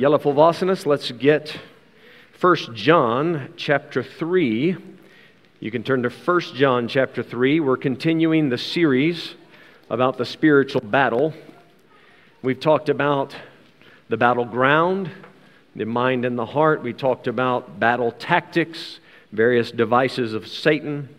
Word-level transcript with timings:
Jelle 0.00 0.18
Volvasinus, 0.18 0.86
let's 0.86 1.10
get 1.10 1.58
1 2.40 2.56
John 2.74 3.52
chapter 3.58 4.02
3. 4.02 4.74
You 5.60 5.70
can 5.70 5.82
turn 5.82 6.02
to 6.04 6.08
1 6.08 6.40
John 6.54 6.88
chapter 6.88 7.22
3. 7.22 7.60
We're 7.60 7.76
continuing 7.76 8.48
the 8.48 8.56
series 8.56 9.34
about 9.90 10.16
the 10.16 10.24
spiritual 10.24 10.80
battle. 10.80 11.34
We've 12.40 12.58
talked 12.58 12.88
about 12.88 13.36
the 14.08 14.16
battleground, 14.16 15.10
the 15.76 15.84
mind 15.84 16.24
and 16.24 16.38
the 16.38 16.46
heart. 16.46 16.82
We 16.82 16.94
talked 16.94 17.26
about 17.26 17.78
battle 17.78 18.10
tactics, 18.10 19.00
various 19.32 19.70
devices 19.70 20.32
of 20.32 20.48
Satan. 20.48 21.10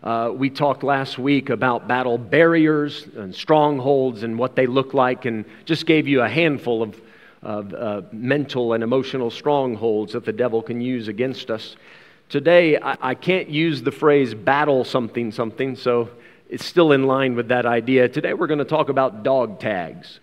Uh, 0.00 0.30
we 0.32 0.48
talked 0.48 0.84
last 0.84 1.18
week 1.18 1.50
about 1.50 1.88
battle 1.88 2.18
barriers 2.18 3.04
and 3.16 3.34
strongholds 3.34 4.22
and 4.22 4.38
what 4.38 4.54
they 4.54 4.68
look 4.68 4.94
like, 4.94 5.24
and 5.24 5.44
just 5.64 5.86
gave 5.86 6.06
you 6.06 6.22
a 6.22 6.28
handful 6.28 6.80
of 6.80 7.00
of 7.44 7.74
uh, 7.74 8.02
mental 8.10 8.72
and 8.72 8.82
emotional 8.82 9.30
strongholds 9.30 10.14
that 10.14 10.24
the 10.24 10.32
devil 10.32 10.62
can 10.62 10.80
use 10.80 11.08
against 11.08 11.50
us. 11.50 11.76
Today, 12.28 12.78
I, 12.78 12.96
I 13.10 13.14
can't 13.14 13.48
use 13.48 13.82
the 13.82 13.92
phrase 13.92 14.34
battle 14.34 14.84
something 14.84 15.30
something, 15.30 15.76
so 15.76 16.08
it's 16.48 16.64
still 16.64 16.92
in 16.92 17.06
line 17.06 17.36
with 17.36 17.48
that 17.48 17.66
idea. 17.66 18.08
Today, 18.08 18.32
we're 18.32 18.46
going 18.46 18.58
to 18.58 18.64
talk 18.64 18.88
about 18.88 19.22
dog 19.22 19.60
tags. 19.60 20.20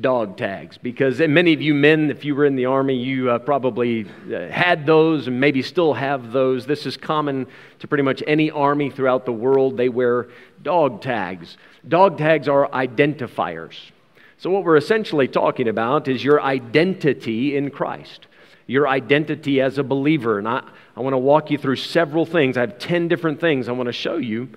Dog 0.00 0.36
tags, 0.36 0.76
because 0.76 1.18
many 1.18 1.54
of 1.54 1.62
you 1.62 1.72
men, 1.72 2.10
if 2.10 2.22
you 2.22 2.34
were 2.34 2.44
in 2.44 2.56
the 2.56 2.66
army, 2.66 2.94
you 2.94 3.30
uh, 3.30 3.38
probably 3.38 4.04
uh, 4.04 4.48
had 4.48 4.84
those 4.84 5.28
and 5.28 5.40
maybe 5.40 5.62
still 5.62 5.94
have 5.94 6.30
those. 6.30 6.66
This 6.66 6.84
is 6.84 6.98
common 6.98 7.46
to 7.78 7.88
pretty 7.88 8.02
much 8.04 8.22
any 8.26 8.50
army 8.50 8.90
throughout 8.90 9.24
the 9.24 9.32
world. 9.32 9.78
They 9.78 9.88
wear 9.88 10.28
dog 10.62 11.00
tags. 11.00 11.56
Dog 11.86 12.18
tags 12.18 12.48
are 12.48 12.68
identifiers. 12.68 13.76
So, 14.40 14.50
what 14.50 14.62
we're 14.62 14.76
essentially 14.76 15.26
talking 15.26 15.66
about 15.66 16.06
is 16.06 16.22
your 16.22 16.40
identity 16.40 17.56
in 17.56 17.70
Christ, 17.70 18.28
your 18.68 18.86
identity 18.86 19.60
as 19.60 19.78
a 19.78 19.82
believer. 19.82 20.38
And 20.38 20.46
I, 20.46 20.62
I 20.96 21.00
want 21.00 21.14
to 21.14 21.18
walk 21.18 21.50
you 21.50 21.58
through 21.58 21.74
several 21.74 22.24
things. 22.24 22.56
I 22.56 22.60
have 22.60 22.78
10 22.78 23.08
different 23.08 23.40
things 23.40 23.68
I 23.68 23.72
want 23.72 23.88
to 23.88 23.92
show 23.92 24.16
you. 24.16 24.48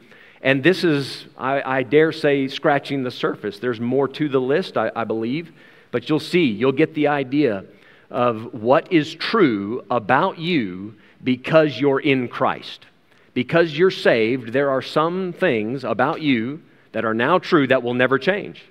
And 0.43 0.63
this 0.63 0.83
is, 0.83 1.25
I, 1.35 1.79
I 1.79 1.83
dare 1.83 2.11
say, 2.11 2.47
scratching 2.47 3.01
the 3.01 3.09
surface. 3.09 3.57
There's 3.57 3.79
more 3.79 4.07
to 4.09 4.29
the 4.29 4.39
list, 4.39 4.77
I, 4.77 4.91
I 4.95 5.03
believe. 5.03 5.51
But 5.89 6.09
you'll 6.09 6.19
see, 6.19 6.45
you'll 6.45 6.71
get 6.73 6.93
the 6.93 7.07
idea 7.07 7.65
of 8.11 8.53
what 8.53 8.93
is 8.93 9.15
true 9.15 9.83
about 9.89 10.37
you 10.37 10.93
because 11.23 11.79
you're 11.79 11.99
in 11.99 12.27
Christ. 12.27 12.85
Because 13.33 13.75
you're 13.75 13.89
saved, 13.89 14.53
there 14.53 14.69
are 14.69 14.83
some 14.83 15.33
things 15.33 15.83
about 15.83 16.21
you 16.21 16.61
that 16.91 17.03
are 17.03 17.15
now 17.15 17.39
true 17.39 17.65
that 17.65 17.81
will 17.81 17.95
never 17.95 18.19
change. 18.19 18.63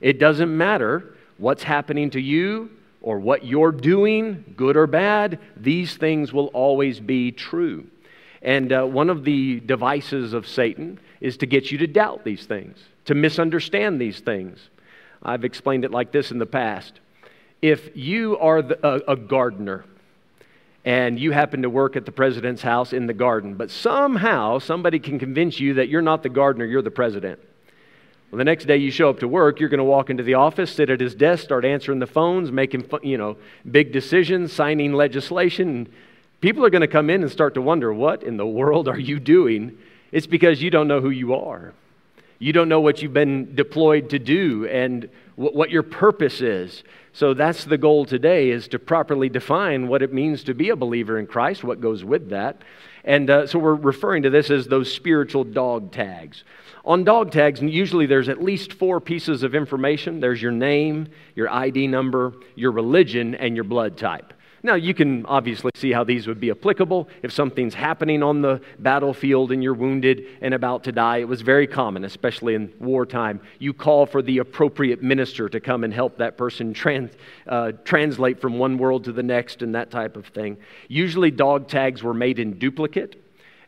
It 0.00 0.18
doesn't 0.18 0.56
matter 0.56 1.14
what's 1.38 1.62
happening 1.62 2.10
to 2.10 2.20
you 2.20 2.70
or 3.00 3.18
what 3.18 3.44
you're 3.44 3.72
doing, 3.72 4.54
good 4.56 4.76
or 4.76 4.86
bad, 4.86 5.38
these 5.56 5.96
things 5.96 6.32
will 6.32 6.48
always 6.48 7.00
be 7.00 7.32
true. 7.32 7.86
And 8.42 8.72
uh, 8.72 8.84
one 8.84 9.10
of 9.10 9.24
the 9.24 9.60
devices 9.60 10.32
of 10.32 10.46
Satan 10.46 10.98
is 11.20 11.36
to 11.38 11.46
get 11.46 11.70
you 11.72 11.78
to 11.78 11.86
doubt 11.86 12.24
these 12.24 12.46
things, 12.46 12.78
to 13.06 13.14
misunderstand 13.14 14.00
these 14.00 14.20
things. 14.20 14.68
I've 15.22 15.44
explained 15.44 15.84
it 15.84 15.90
like 15.90 16.12
this 16.12 16.30
in 16.30 16.38
the 16.38 16.46
past. 16.46 17.00
If 17.60 17.96
you 17.96 18.38
are 18.38 18.62
the, 18.62 18.86
a, 18.86 19.12
a 19.12 19.16
gardener 19.16 19.84
and 20.84 21.18
you 21.18 21.32
happen 21.32 21.62
to 21.62 21.70
work 21.70 21.96
at 21.96 22.06
the 22.06 22.12
president's 22.12 22.62
house 22.62 22.92
in 22.92 23.06
the 23.06 23.14
garden, 23.14 23.54
but 23.54 23.70
somehow 23.70 24.58
somebody 24.58 24.98
can 25.00 25.18
convince 25.18 25.58
you 25.58 25.74
that 25.74 25.88
you're 25.88 26.02
not 26.02 26.22
the 26.22 26.28
gardener, 26.28 26.64
you're 26.64 26.82
the 26.82 26.90
president. 26.90 27.40
Well, 28.30 28.38
the 28.38 28.44
next 28.44 28.66
day 28.66 28.76
you 28.76 28.90
show 28.90 29.08
up 29.08 29.20
to 29.20 29.28
work, 29.28 29.58
you're 29.58 29.70
going 29.70 29.78
to 29.78 29.84
walk 29.84 30.10
into 30.10 30.22
the 30.22 30.34
office, 30.34 30.72
sit 30.72 30.90
at 30.90 31.00
his 31.00 31.14
desk, 31.14 31.44
start 31.44 31.64
answering 31.64 31.98
the 31.98 32.06
phones, 32.06 32.52
making 32.52 32.86
you 33.02 33.16
know 33.16 33.38
big 33.70 33.90
decisions, 33.92 34.52
signing 34.52 34.92
legislation. 34.92 35.88
People 36.40 36.64
are 36.64 36.70
going 36.70 36.82
to 36.82 36.88
come 36.88 37.08
in 37.08 37.22
and 37.22 37.32
start 37.32 37.54
to 37.54 37.62
wonder, 37.62 37.92
what 37.92 38.22
in 38.22 38.36
the 38.36 38.46
world 38.46 38.86
are 38.86 38.98
you 38.98 39.18
doing? 39.18 39.78
It's 40.12 40.26
because 40.26 40.62
you 40.62 40.70
don't 40.70 40.88
know 40.88 41.00
who 41.00 41.10
you 41.10 41.34
are. 41.34 41.72
You 42.38 42.52
don't 42.52 42.68
know 42.68 42.80
what 42.80 43.02
you've 43.02 43.14
been 43.14 43.54
deployed 43.54 44.10
to 44.10 44.18
do 44.18 44.66
and 44.66 45.08
what 45.34 45.70
your 45.70 45.82
purpose 45.82 46.40
is. 46.40 46.84
So 47.12 47.34
that's 47.34 47.64
the 47.64 47.78
goal 47.78 48.04
today 48.04 48.50
is 48.50 48.68
to 48.68 48.78
properly 48.78 49.28
define 49.28 49.88
what 49.88 50.02
it 50.02 50.12
means 50.12 50.44
to 50.44 50.54
be 50.54 50.68
a 50.68 50.76
believer 50.76 51.18
in 51.18 51.26
Christ, 51.26 51.64
what 51.64 51.80
goes 51.80 52.04
with 52.04 52.28
that. 52.30 52.62
And 53.08 53.30
uh, 53.30 53.46
so 53.46 53.58
we're 53.58 53.74
referring 53.74 54.24
to 54.24 54.30
this 54.30 54.50
as 54.50 54.66
those 54.66 54.92
spiritual 54.92 55.42
dog 55.42 55.92
tags. 55.92 56.44
On 56.84 57.04
dog 57.04 57.32
tags, 57.32 57.62
usually 57.62 58.04
there's 58.04 58.28
at 58.28 58.42
least 58.42 58.74
four 58.74 59.00
pieces 59.00 59.42
of 59.42 59.54
information 59.54 60.20
there's 60.20 60.42
your 60.42 60.52
name, 60.52 61.08
your 61.34 61.50
ID 61.50 61.86
number, 61.86 62.34
your 62.54 62.70
religion, 62.70 63.34
and 63.34 63.56
your 63.56 63.64
blood 63.64 63.96
type. 63.96 64.34
Now, 64.68 64.74
you 64.74 64.92
can 64.92 65.24
obviously 65.24 65.70
see 65.76 65.92
how 65.92 66.04
these 66.04 66.26
would 66.26 66.40
be 66.40 66.50
applicable 66.50 67.08
if 67.22 67.32
something's 67.32 67.72
happening 67.72 68.22
on 68.22 68.42
the 68.42 68.60
battlefield 68.78 69.50
and 69.50 69.62
you're 69.62 69.72
wounded 69.72 70.26
and 70.42 70.52
about 70.52 70.84
to 70.84 70.92
die. 70.92 71.16
It 71.16 71.26
was 71.26 71.40
very 71.40 71.66
common, 71.66 72.04
especially 72.04 72.54
in 72.54 72.74
wartime. 72.78 73.40
You 73.58 73.72
call 73.72 74.04
for 74.04 74.20
the 74.20 74.36
appropriate 74.36 75.02
minister 75.02 75.48
to 75.48 75.58
come 75.58 75.84
and 75.84 75.94
help 75.94 76.18
that 76.18 76.36
person 76.36 76.74
trans, 76.74 77.12
uh, 77.46 77.72
translate 77.84 78.42
from 78.42 78.58
one 78.58 78.76
world 78.76 79.04
to 79.04 79.12
the 79.12 79.22
next 79.22 79.62
and 79.62 79.74
that 79.74 79.90
type 79.90 80.18
of 80.18 80.26
thing. 80.26 80.58
Usually, 80.86 81.30
dog 81.30 81.68
tags 81.68 82.02
were 82.02 82.12
made 82.12 82.38
in 82.38 82.58
duplicate. 82.58 83.16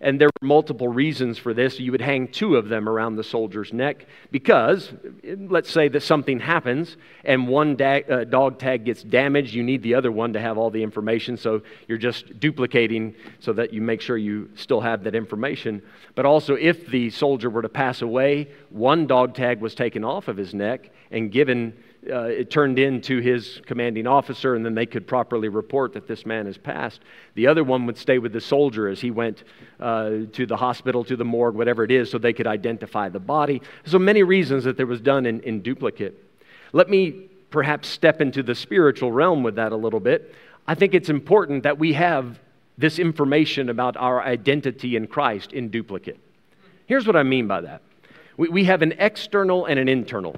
And 0.03 0.19
there 0.19 0.29
were 0.29 0.47
multiple 0.47 0.89
reasons 0.89 1.37
for 1.37 1.53
this. 1.53 1.79
You 1.79 1.93
would 1.93 2.01
hang 2.01 2.29
two 2.29 2.57
of 2.57 2.69
them 2.69 2.89
around 2.89 3.17
the 3.17 3.25
soldier's 3.25 3.73
neck 3.73 4.07
because, 4.31 4.93
let's 5.25 5.71
say 5.71 5.89
that 5.89 6.03
something 6.03 6.41
happens 6.41 6.97
and 7.25 7.47
one 7.47 7.81
uh, 7.81 8.25
dog 8.25 8.59
tag 8.59 8.87
gets 8.87 9.03
damaged, 9.03 9.53
you 9.53 9.63
need 9.63 9.83
the 9.83 9.95
other 9.95 10.11
one 10.11 10.33
to 10.33 10.41
have 10.41 10.57
all 10.57 10.71
the 10.71 10.83
information. 10.83 11.37
So 11.37 11.61
you're 11.87 11.99
just 11.99 12.41
duplicating 12.41 13.15
so 13.41 13.53
that 13.53 13.75
you 13.75 13.83
make 13.83 14.01
sure 14.01 14.17
you 14.17 14.49
still 14.55 14.81
have 14.81 15.05
that 15.05 15.15
information. 15.15 15.83
But 16.15 16.25
also, 16.25 16.55
if 16.55 16.87
the 16.87 17.11
soldier 17.11 17.51
were 17.51 17.63
to 17.63 17.69
pass 17.69 18.01
away, 18.01 18.49
one 18.71 19.07
dog 19.07 19.35
tag 19.35 19.61
was 19.61 19.75
taken 19.75 20.03
off 20.03 20.29
of 20.29 20.37
his 20.39 20.55
neck 20.55 20.91
and 21.11 21.31
given 21.31 21.75
uh, 22.09 22.23
it 22.23 22.51
turned 22.51 22.79
in 22.79 23.01
to 23.03 23.19
his 23.19 23.61
commanding 23.67 24.07
officer, 24.07 24.55
and 24.55 24.65
then 24.65 24.75
they 24.75 24.87
could 24.87 25.07
properly 25.07 25.49
report 25.49 25.93
that 25.93 26.07
this 26.07 26.25
man 26.25 26.47
has 26.47 26.57
passed. 26.57 27.01
The 27.35 27.47
other 27.47 27.63
one 27.63 27.85
would 27.87 27.99
stay 27.99 28.19
with 28.19 28.33
the 28.33 28.41
soldier 28.41 28.89
as 28.89 29.01
he 29.01 29.11
went 29.11 29.45
uh, 29.79 30.11
to 30.33 30.47
the 30.47 30.57
hospital, 30.57 31.05
to 31.05 31.17
the 31.17 31.25
morgue, 31.25 31.55
whatever 31.55 31.85
it 31.85 31.91
is, 31.91 32.11
so 32.11 32.17
they 32.17 32.33
could 32.33 32.47
identify 32.47 33.09
the 33.09 33.21
body. 33.21 33.61
So 33.85 33.99
many 33.99 34.23
reasons 34.23 34.65
that 34.65 34.77
there 34.77 34.87
was 34.87 35.01
done 35.01 35.27
in, 35.27 35.41
in 35.41 35.61
duplicate. 35.61 36.25
Let 36.73 36.89
me 36.89 37.29
perhaps 37.51 37.89
step 37.89 38.21
into 38.21 38.43
the 38.43 38.55
spiritual 38.55 39.13
realm 39.13 39.43
with 39.43 39.57
that 39.57 39.73
a 39.73 39.77
little 39.77 40.01
bit. 40.01 40.35
I 40.67 40.75
think 40.75 40.95
it's 40.95 41.11
important 41.11 41.65
that 41.65 41.79
we 41.79 41.93
have 41.95 42.41
this 42.79 42.99
information 42.99 43.69
about 43.69 43.97
our 43.97 44.23
identity 44.23 44.97
in 44.97 45.07
Christ 45.07 45.53
in 45.53 45.69
duplicate. 45.69 46.19
Here's 46.87 47.07
what 47.07 47.17
I 47.17 47.25
mean 47.25 47.47
by 47.47 47.61
that 47.61 47.83
we, 48.37 48.49
we 48.49 48.65
have 48.65 48.81
an 48.81 48.95
external 48.99 49.67
and 49.67 49.79
an 49.79 49.89
internal, 49.89 50.37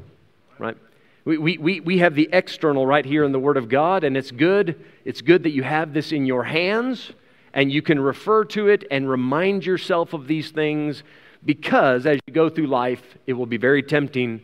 right? 0.59 0.77
We, 1.25 1.57
we, 1.57 1.81
we 1.81 1.99
have 1.99 2.15
the 2.15 2.29
external 2.33 2.85
right 2.85 3.05
here 3.05 3.25
in 3.25 3.33
the 3.33 3.39
Word 3.39 3.57
of 3.57 3.69
God, 3.69 4.03
and 4.03 4.17
it's 4.17 4.33
good. 4.33 4.85
It's 5.05 5.21
good 5.21 5.45
that 5.45 5.51
you 5.51 5.63
have 5.63 5.93
this 5.93 6.11
in 6.11 6.27
your 6.27 6.43
hands 6.45 7.13
and 7.55 7.71
you 7.71 7.83
can 7.83 8.01
refer 8.01 8.45
to 8.47 8.69
it 8.69 8.85
and 8.91 9.09
remind 9.09 9.65
yourself 9.65 10.13
of 10.13 10.27
these 10.27 10.51
things 10.51 11.03
because 11.45 12.07
as 12.07 12.19
you 12.27 12.33
go 12.33 12.49
through 12.49 12.67
life, 12.67 13.03
it 13.27 13.35
will 13.35 13.47
be 13.47 13.57
very 13.57 13.83
tempting 13.83 14.41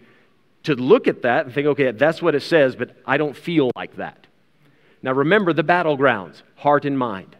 to 0.64 0.74
look 0.74 1.08
at 1.08 1.22
that 1.22 1.46
and 1.46 1.54
think, 1.54 1.66
okay, 1.68 1.90
that's 1.92 2.20
what 2.20 2.34
it 2.34 2.42
says, 2.42 2.76
but 2.76 2.94
I 3.06 3.16
don't 3.16 3.36
feel 3.36 3.70
like 3.76 3.96
that. 3.96 4.26
Now 5.02 5.12
remember 5.12 5.52
the 5.52 5.64
battlegrounds 5.64 6.42
heart 6.56 6.84
and 6.84 6.98
mind. 6.98 7.36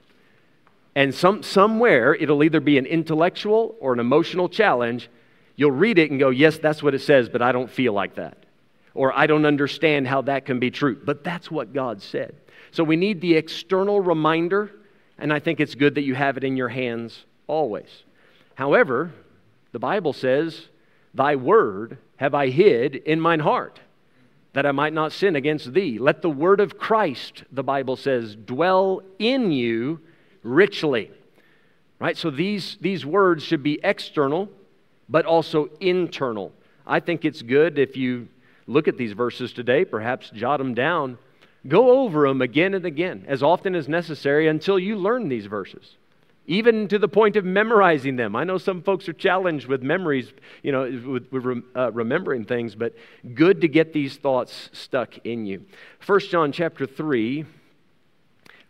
And 0.95 1.15
some, 1.15 1.43
somewhere 1.43 2.15
it'll 2.15 2.43
either 2.43 2.61
be 2.61 2.79
an 2.79 2.87
intellectual 2.87 3.77
or 3.81 3.93
an 3.93 4.01
emotional 4.01 4.49
challenge. 4.49 5.11
You'll 5.55 5.73
read 5.73 5.99
it 5.99 6.11
and 6.11 6.19
go, 6.19 6.31
yes, 6.31 6.59
that's 6.59 6.83
what 6.83 6.95
it 6.95 7.01
says, 7.01 7.29
but 7.29 7.43
I 7.43 7.53
don't 7.53 7.71
feel 7.71 7.93
like 7.93 8.15
that 8.15 8.39
or 8.95 9.17
I 9.17 9.27
don't 9.27 9.47
understand 9.47 10.09
how 10.09 10.23
that 10.23 10.47
can 10.47 10.59
be 10.59 10.71
true. 10.71 11.01
But 11.03 11.25
that's 11.25 11.51
what 11.51 11.73
God 11.73 12.03
said. 12.03 12.35
So 12.71 12.85
we 12.85 12.97
need 12.97 13.21
the 13.21 13.35
external 13.35 14.01
reminder, 14.01 14.71
and 15.19 15.33
I 15.33 15.39
think 15.39 15.61
it's 15.61 15.75
good 15.75 15.95
that 15.95 16.03
you 16.03 16.15
have 16.15 16.37
it 16.37 16.45
in 16.45 16.57
your 16.57 16.69
hands 16.69 17.25
always. 17.47 18.05
However, 18.55 19.13
the 19.73 19.79
Bible 19.79 20.13
says, 20.13 20.69
Thy 21.15 21.37
word 21.37 21.99
have 22.17 22.35
I 22.35 22.49
hid 22.49 22.97
in 22.97 23.21
mine 23.21 23.41
heart, 23.41 23.81
that 24.53 24.67
I 24.67 24.73
might 24.73 24.93
not 24.93 25.13
sin 25.13 25.37
against 25.37 25.73
thee. 25.73 25.99
Let 25.99 26.23
the 26.23 26.31
word 26.31 26.61
of 26.61 26.79
Christ, 26.79 27.45
the 27.53 27.63
Bible 27.63 27.97
says, 27.97 28.35
dwell 28.35 29.03
in 29.19 29.53
you 29.53 30.01
richly. 30.43 31.11
Right? 31.99 32.17
So 32.17 32.31
these, 32.31 32.77
these 32.81 33.05
words 33.05 33.43
should 33.43 33.63
be 33.63 33.81
external, 33.83 34.49
but 35.09 35.27
also 35.27 35.71
internal. 35.81 36.53
I 36.87 37.01
think 37.01 37.25
it's 37.25 37.43
good 37.43 37.79
if 37.79 37.97
you 37.97 38.29
look 38.69 38.87
at 38.87 38.97
these 38.97 39.13
verses 39.13 39.53
today, 39.53 39.85
perhaps 39.85 40.31
jot 40.31 40.59
them 40.59 40.75
down. 40.75 41.19
Go 41.67 42.03
over 42.03 42.29
them 42.29 42.41
again 42.41 42.75
and 42.75 42.85
again, 42.85 43.25
as 43.27 43.43
often 43.43 43.75
as 43.75 43.89
necessary, 43.89 44.47
until 44.47 44.79
you 44.79 44.95
learn 44.97 45.29
these 45.29 45.47
verses. 45.47 45.97
even 46.49 46.89
to 46.89 46.99
the 46.99 47.09
point 47.09 47.37
of 47.37 47.45
memorizing 47.45 48.17
them. 48.17 48.35
I 48.35 48.43
know 48.43 48.57
some 48.57 48.83
folks 48.83 49.07
are 49.07 49.13
challenged 49.13 49.67
with 49.67 49.83
memories, 49.83 50.33
you 50.63 50.73
know, 50.73 50.83
with, 51.07 51.31
with 51.31 51.63
uh, 51.77 51.93
remembering 51.93 52.47
things, 52.47 52.75
but 52.75 52.95
good 53.35 53.61
to 53.61 53.69
get 53.69 53.93
these 53.93 54.17
thoughts 54.17 54.71
stuck 54.73 55.19
in 55.25 55.45
you. 55.45 55.67
1 56.07 56.21
John 56.31 56.51
chapter 56.51 56.87
3. 56.87 57.45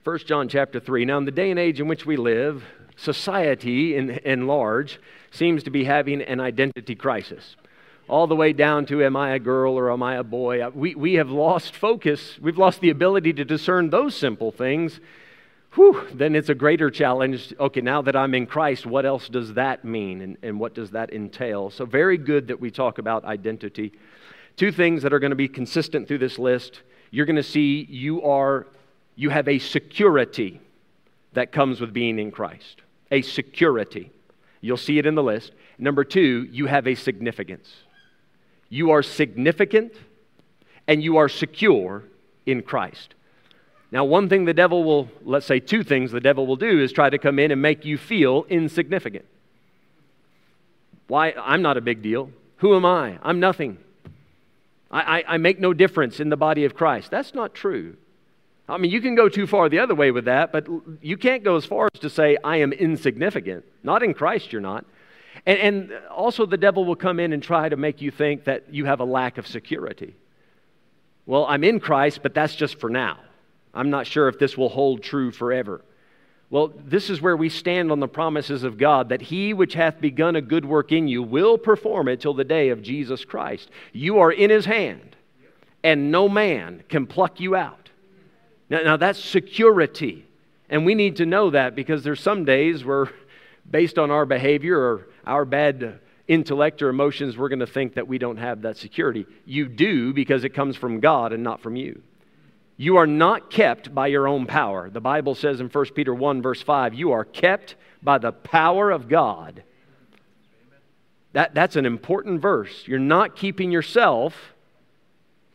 1 0.03 0.19
John 0.27 0.49
chapter 0.49 0.81
3. 0.81 1.05
Now, 1.05 1.19
in 1.19 1.25
the 1.25 1.31
day 1.31 1.51
and 1.51 1.59
age 1.59 1.81
in 1.81 1.87
which 1.87 2.05
we 2.05 2.17
live, 2.17 2.65
society 2.97 3.95
in, 3.95 4.11
in 4.11 4.49
large 4.49 4.99
seems 5.31 5.63
to 5.63 5.71
be 5.71 5.85
having 5.85 6.21
an 6.21 6.41
identity 6.41 6.97
crisis. 6.97 7.55
All 8.09 8.27
the 8.27 8.37
way 8.37 8.53
down 8.53 8.87
to, 8.87 9.05
am 9.05 9.17
I 9.17 9.31
a 9.31 9.39
girl 9.39 9.79
or 9.79 9.93
am 9.93 10.03
I 10.03 10.17
a 10.17 10.25
boy? 10.25 10.63
Uh, 10.63 10.71
we, 10.75 10.95
we 10.95 11.15
have 11.15 11.31
lost 11.31 11.75
focus. 11.75 12.39
We've 12.41 12.59
lost 12.59 12.81
the 12.81 12.91
ability 12.91 13.35
to 13.35 13.45
discern 13.45 13.91
those 13.91 14.17
simple 14.17 14.51
things 14.51 15.01
whew, 15.75 16.07
then 16.13 16.35
it's 16.35 16.49
a 16.49 16.55
greater 16.55 16.91
challenge. 16.91 17.55
Okay, 17.59 17.81
now 17.81 18.03
that 18.03 18.17
I'm 18.17 18.35
in 18.35 18.47
Christ, 18.47 18.87
what 18.87 19.07
else 19.07 19.29
does 19.29 19.55
that 19.55 19.85
mean 19.85 20.21
and, 20.21 20.37
and 20.43 20.59
what 20.59 20.75
does 20.75 20.91
that 20.91 21.13
entail? 21.13 21.71
So, 21.71 21.85
very 21.85 22.19
good 22.19 22.49
that 22.49 22.61
we 22.61 22.71
talk 22.71 22.99
about 22.99 23.25
identity. 23.25 23.93
Two 24.57 24.73
things 24.73 25.03
that 25.03 25.13
are 25.13 25.21
going 25.21 25.31
to 25.31 25.37
be 25.37 25.49
consistent 25.49 26.09
through 26.09 26.19
this 26.19 26.39
list. 26.39 26.83
You're 27.11 27.27
going 27.27 27.37
to 27.37 27.43
see 27.43 27.87
you 27.89 28.23
are 28.23 28.67
you 29.15 29.31
have 29.31 29.49
a 29.49 29.59
security 29.59 30.61
that 31.33 31.53
comes 31.53 31.81
with 31.81 31.93
being 31.93 32.19
in 32.19 32.31
Christ. 32.31 32.83
A 33.11 33.23
security. 33.23 34.11
You'll 34.61 34.77
see 34.77 34.99
it 34.99 35.07
in 35.07 35.15
the 35.15 35.23
list. 35.23 35.53
Number 35.79 36.03
2, 36.03 36.49
you 36.51 36.67
have 36.67 36.87
a 36.87 36.95
significance. 36.95 37.73
You 38.69 38.91
are 38.91 39.03
significant 39.03 39.93
and 40.87 41.03
you 41.03 41.17
are 41.19 41.29
secure 41.29 42.05
in 42.47 42.63
Christ. 42.63 43.15
Now, 43.91 44.05
one 44.05 44.29
thing 44.29 44.45
the 44.45 44.55
devil 44.55 44.85
will, 44.85 45.09
let's 45.23 45.47
say 45.47 45.61
two 45.61 45.83
things 45.83 46.11
the 46.11 46.21
devil 46.21 46.47
will 46.47 46.57
do 46.57 46.81
is 46.83 46.93
try 46.93 47.09
to 47.09 47.19
come 47.19 47.39
in 47.39 47.51
and 47.51 47.63
make 47.63 47.85
you 47.85 47.97
feel 47.97 48.45
insignificant. 48.49 49.25
Why? 51.07 51.33
I'm 51.33 51.63
not 51.63 51.79
a 51.79 51.81
big 51.81 52.03
deal. 52.03 52.31
Who 52.59 52.77
am 52.77 52.85
I? 52.85 53.19
I'm 53.23 53.41
nothing. 53.41 53.79
I, 54.91 55.21
I, 55.21 55.25
I, 55.35 55.37
make 55.39 55.59
no 55.59 55.73
difference 55.73 56.21
in 56.21 56.29
the 56.29 56.37
body 56.37 56.65
of 56.65 56.75
Christ. 56.75 57.11
That's 57.11 57.35
not 57.35 57.55
true. 57.55 57.97
I 58.69 58.77
mean, 58.77 58.91
you 58.91 59.01
can 59.01 59.15
go 59.15 59.29
too 59.29 59.47
far 59.47 59.69
the 59.69 59.79
other 59.79 59.95
way 59.95 60.11
with 60.11 60.27
that, 60.27 60.53
but 60.53 60.67
you 61.01 61.17
can't 61.17 61.43
go 61.43 61.57
as 61.57 61.65
far 61.65 61.89
as 61.93 62.01
to 62.01 62.11
say, 62.11 62.37
I 62.45 62.59
am 62.59 62.73
insignificant. 62.73 63.65
Not 63.83 64.03
in 64.03 64.13
Christ, 64.13 64.53
you're 64.53 64.61
not. 64.61 64.85
And, 65.47 65.59
and 65.59 65.93
also, 66.11 66.47
the 66.47 66.57
devil 66.57 66.85
will 66.85 66.97
come 66.97 67.21
in 67.21 67.33
and 67.33 67.43
try 67.43 67.69
to 67.69 67.77
make 67.77 68.01
you 68.01 68.11
think 68.11 68.45
that 68.45 68.73
you 68.73 68.85
have 68.85 69.01
a 69.01 69.05
lack 69.05 69.39
of 69.39 69.47
security. 69.47 70.17
Well, 71.27 71.45
I'm 71.47 71.65
in 71.65 71.81
Christ, 71.81 72.21
but 72.23 72.35
that's 72.35 72.55
just 72.55 72.81
for 72.81 72.91
now. 72.91 73.19
I'm 73.75 73.91
not 73.91 74.07
sure 74.07 74.29
if 74.29 74.39
this 74.39 74.57
will 74.57 74.71
hold 74.71 75.03
true 75.03 75.31
forever. 75.31 75.83
Well, 76.51 76.73
this 76.87 77.11
is 77.11 77.21
where 77.21 77.37
we 77.37 77.51
stand 77.51 77.93
on 77.93 78.01
the 78.01 78.09
promises 78.09 78.63
of 78.65 78.79
God 78.79 79.11
that 79.11 79.21
he 79.21 79.53
which 79.53 79.75
hath 79.75 80.01
begun 80.01 80.37
a 80.37 80.41
good 80.41 80.65
work 80.65 80.93
in 80.93 81.07
you 81.07 81.23
will 81.23 81.59
perform 81.59 82.09
it 82.09 82.21
till 82.21 82.33
the 82.33 82.45
day 82.45 82.71
of 82.71 82.83
Jesus 82.83 83.25
Christ. 83.25 83.71
You 83.93 84.21
are 84.21 84.33
in 84.33 84.49
his 84.49 84.65
hand, 84.65 85.17
and 85.83 86.11
no 86.11 86.29
man 86.29 86.83
can 86.89 87.07
pluck 87.07 87.39
you 87.39 87.55
out. 87.55 87.91
Now, 88.71 88.83
now 88.83 88.97
that's 88.97 89.23
security. 89.23 90.25
And 90.71 90.87
we 90.87 90.95
need 90.95 91.17
to 91.17 91.27
know 91.27 91.51
that 91.51 91.75
because 91.75 92.03
there's 92.03 92.21
some 92.21 92.45
days 92.45 92.85
where, 92.85 93.11
based 93.71 93.99
on 93.99 94.11
our 94.11 94.25
behavior 94.25 94.79
or 94.79 95.09
our 95.29 95.45
bad 95.45 96.01
intellect 96.27 96.83
or 96.83 96.89
emotions, 96.89 97.37
we're 97.37 97.49
going 97.49 97.59
to 97.61 97.67
think 97.67 97.95
that 97.95 98.07
we 98.07 98.19
don't 98.19 98.37
have 98.37 98.63
that 98.63 98.77
security. 98.77 99.27
You 99.45 99.69
do 99.69 100.13
because 100.13 100.45
it 100.45 100.51
comes 100.51 100.77
from 100.77 101.01
God 101.01 101.33
and 101.33 101.43
not 101.43 101.61
from 101.61 101.77
you. 101.77 102.03
You 102.77 102.97
are 102.99 103.07
not 103.07 103.51
kept 103.51 103.95
by 103.95 104.07
your 104.07 104.29
own 104.29 104.47
power. 104.47 104.89
The 104.89 105.01
Bible 105.01 105.35
says 105.35 105.61
in 105.61 105.69
1 105.69 105.85
Peter 105.95 106.15
1, 106.15 106.43
verse 106.43 106.63
5, 106.63 106.95
you 106.95 107.13
are 107.13 107.25
kept 107.25 107.75
by 108.03 108.19
the 108.19 108.31
power 108.31 108.91
of 108.91 109.09
God. 109.09 109.65
That, 111.33 111.55
that's 111.55 111.77
an 111.77 111.87
important 111.87 112.41
verse. 112.41 112.87
You're 112.87 112.99
not 112.99 113.35
keeping 113.35 113.73
yourself 113.73 114.55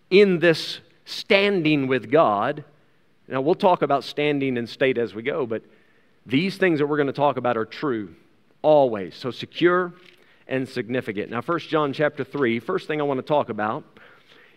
in 0.10 0.40
this 0.40 0.80
standing 1.06 1.88
with 1.88 2.12
God. 2.12 2.66
Now, 3.28 3.42
we'll 3.42 3.56
talk 3.56 3.82
about 3.82 4.04
standing 4.04 4.58
and 4.58 4.70
state 4.70 4.98
as 4.98 5.16
we 5.16 5.24
go, 5.24 5.46
but 5.46 5.64
these 6.26 6.58
things 6.58 6.80
that 6.80 6.88
we're 6.88 6.98
going 6.98 7.08
to 7.08 7.14
talk 7.14 7.38
about 7.38 7.58
are 7.58 7.66
true 7.66 8.16
always. 8.64 9.16
So 9.16 9.30
secure 9.30 9.94
and 10.48 10.68
significant. 10.68 11.30
Now, 11.30 11.42
1 11.42 11.60
John 11.60 11.94
chapter 11.94 12.24
3, 12.24 12.60
first 12.60 12.88
thing 12.88 13.00
I 13.00 13.04
want 13.04 13.20
to 13.20 13.26
talk 13.26 13.50
about 13.50 13.84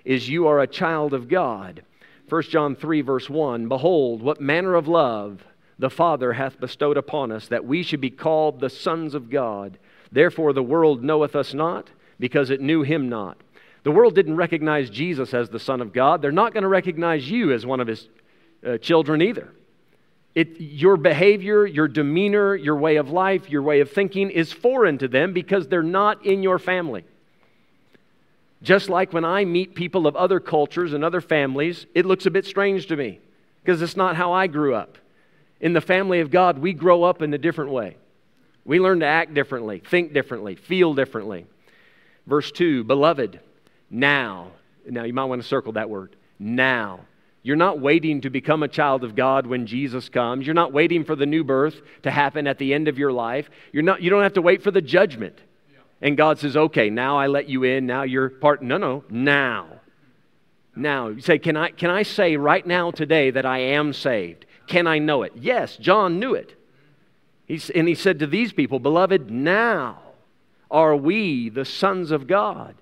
is 0.05 0.29
you 0.29 0.47
are 0.47 0.61
a 0.61 0.67
child 0.67 1.13
of 1.13 1.29
God. 1.29 1.83
1 2.29 2.43
John 2.45 2.75
3, 2.75 3.03
verse 3.03 3.29
1 3.29 3.69
Behold, 3.69 4.23
what 4.23 4.41
manner 4.41 4.75
of 4.75 4.89
love 4.89 5.45
the 5.79 5.91
Father 5.91 6.33
hath 6.33 6.59
bestowed 6.59 6.97
upon 6.97 7.31
us, 7.31 7.49
that 7.49 7.67
we 7.67 7.83
should 7.83 8.01
be 8.01 8.11
called 8.11 8.61
the 8.61 8.71
sons 8.71 9.15
of 9.15 9.29
God. 9.29 9.79
Therefore, 10.11 10.53
the 10.53 10.63
world 10.63 11.05
knoweth 11.05 11.37
us 11.37 11.53
not, 11.53 11.91
because 12.19 12.49
it 12.51 12.61
knew 12.61 12.83
him 12.83 13.09
not. 13.09 13.37
The 13.83 13.91
world 13.91 14.15
didn't 14.15 14.37
recognize 14.37 14.89
Jesus 14.91 15.35
as 15.35 15.51
the 15.51 15.61
Son 15.61 15.81
of 15.81 15.93
God. 15.93 16.23
They're 16.23 16.33
not 16.33 16.53
going 16.53 16.63
to 16.63 16.69
recognize 16.69 17.31
you 17.31 17.53
as 17.53 17.67
one 17.67 17.81
of 17.81 17.87
his 17.87 18.09
uh, 18.67 18.79
children 18.79 19.23
either. 19.23 19.53
It, 20.37 20.61
your 20.61 20.99
behavior, 20.99 21.65
your 21.65 21.89
demeanor, 21.89 22.55
your 22.55 22.77
way 22.77 22.97
of 22.97 23.09
life, 23.11 23.49
your 23.49 23.63
way 23.63 23.81
of 23.81 23.91
thinking 23.91 24.29
is 24.29 24.53
foreign 24.53 24.99
to 24.99 25.09
them 25.09 25.33
because 25.33 25.67
they're 25.67 25.83
not 25.83 26.27
in 26.27 26.43
your 26.43 26.59
family. 26.59 27.05
Just 28.63 28.91
like 28.91 29.15
when 29.15 29.25
I 29.25 29.47
meet 29.47 29.75
people 29.75 30.07
of 30.07 30.15
other 30.15 30.39
cultures 30.39 30.93
and 30.93 31.03
other 31.03 31.23
families, 31.23 31.87
it 31.95 32.05
looks 32.05 32.27
a 32.27 32.31
bit 32.31 32.45
strange 32.45 32.87
to 32.89 32.97
me 32.97 33.19
because 33.63 33.81
it's 33.81 33.97
not 33.97 34.15
how 34.15 34.35
I 34.35 34.47
grew 34.47 34.75
up. 34.75 34.99
In 35.59 35.73
the 35.73 35.81
family 35.81 36.21
of 36.21 36.31
God, 36.31 36.59
we 36.59 36.75
grow 36.75 37.03
up 37.03 37.23
in 37.23 37.33
a 37.33 37.39
different 37.39 37.71
way. 37.71 37.97
We 38.67 38.79
learn 38.79 39.01
to 39.01 39.07
act 39.07 39.33
differently, 39.33 39.79
think 39.79 40.13
differently, 40.13 40.55
feel 40.55 40.93
differently. 40.93 41.47
Verse 42.27 42.53
2 42.53 42.85
Beloved, 42.85 43.41
now. 43.89 44.51
Now, 44.87 45.05
you 45.05 45.15
might 45.15 45.25
want 45.25 45.41
to 45.41 45.49
circle 45.49 45.73
that 45.73 45.89
word. 45.89 46.15
Now. 46.39 47.01
You're 47.47 47.55
not 47.55 47.79
waiting 47.79 48.23
to 48.23 48.29
become 48.29 48.65
a 48.65 48.69
child 48.69 49.05
of 49.05 49.15
God 49.15 49.47
when 49.47 49.69
Jesus 49.69 50.09
comes. 50.09 50.45
You're 50.45 50.55
not 50.55 50.73
waiting 50.73 51.05
for 51.05 51.15
the 51.15 51.27
new 51.27 51.45
birth 51.45 51.81
to 52.03 52.11
happen 52.11 52.49
at 52.49 52.59
the 52.59 52.75
end 52.75 52.89
of 52.89 52.99
your 52.99 53.13
life. 53.13 53.49
You're 53.71 53.85
not, 53.85 54.03
you 54.03 54.11
don't 54.11 54.25
have 54.25 54.33
to 54.33 54.43
wait 54.43 54.65
for 54.65 54.73
the 54.73 54.83
judgment. 54.83 55.39
And 56.03 56.17
God 56.17 56.41
says, 56.41 56.57
okay, 56.57 56.91
now 56.91 57.17
I 57.17 57.29
let 57.29 57.49
you 57.49 57.63
in. 57.63 57.87
Now 57.87 58.03
you're 58.03 58.31
part. 58.31 58.63
No, 58.63 58.79
no, 58.79 59.05
now. 59.09 59.69
Now. 60.75 61.07
You 61.07 61.21
say, 61.21 61.39
can 61.39 61.57
I, 61.57 61.71
can 61.71 61.89
I 61.89 62.03
say 62.03 62.37
right 62.37 62.67
now 62.67 62.91
today 62.91 63.31
that 63.31 63.47
I 63.47 63.59
am 63.59 63.93
saved? 63.93 64.45
Can 64.67 64.89
I 64.89 64.99
know 64.99 65.23
it? 65.23 65.33
Yes, 65.37 65.77
John 65.77 66.19
knew 66.19 66.35
it. 66.35 66.61
He's, 67.47 67.71
and 67.71 67.87
he 67.87 67.95
said 67.95 68.19
to 68.19 68.27
these 68.27 68.53
people, 68.53 68.81
Beloved, 68.81 69.31
now 69.31 70.01
are 70.69 70.97
we 70.97 71.49
the 71.49 71.65
sons 71.65 72.11
of 72.11 72.27
God. 72.27 72.75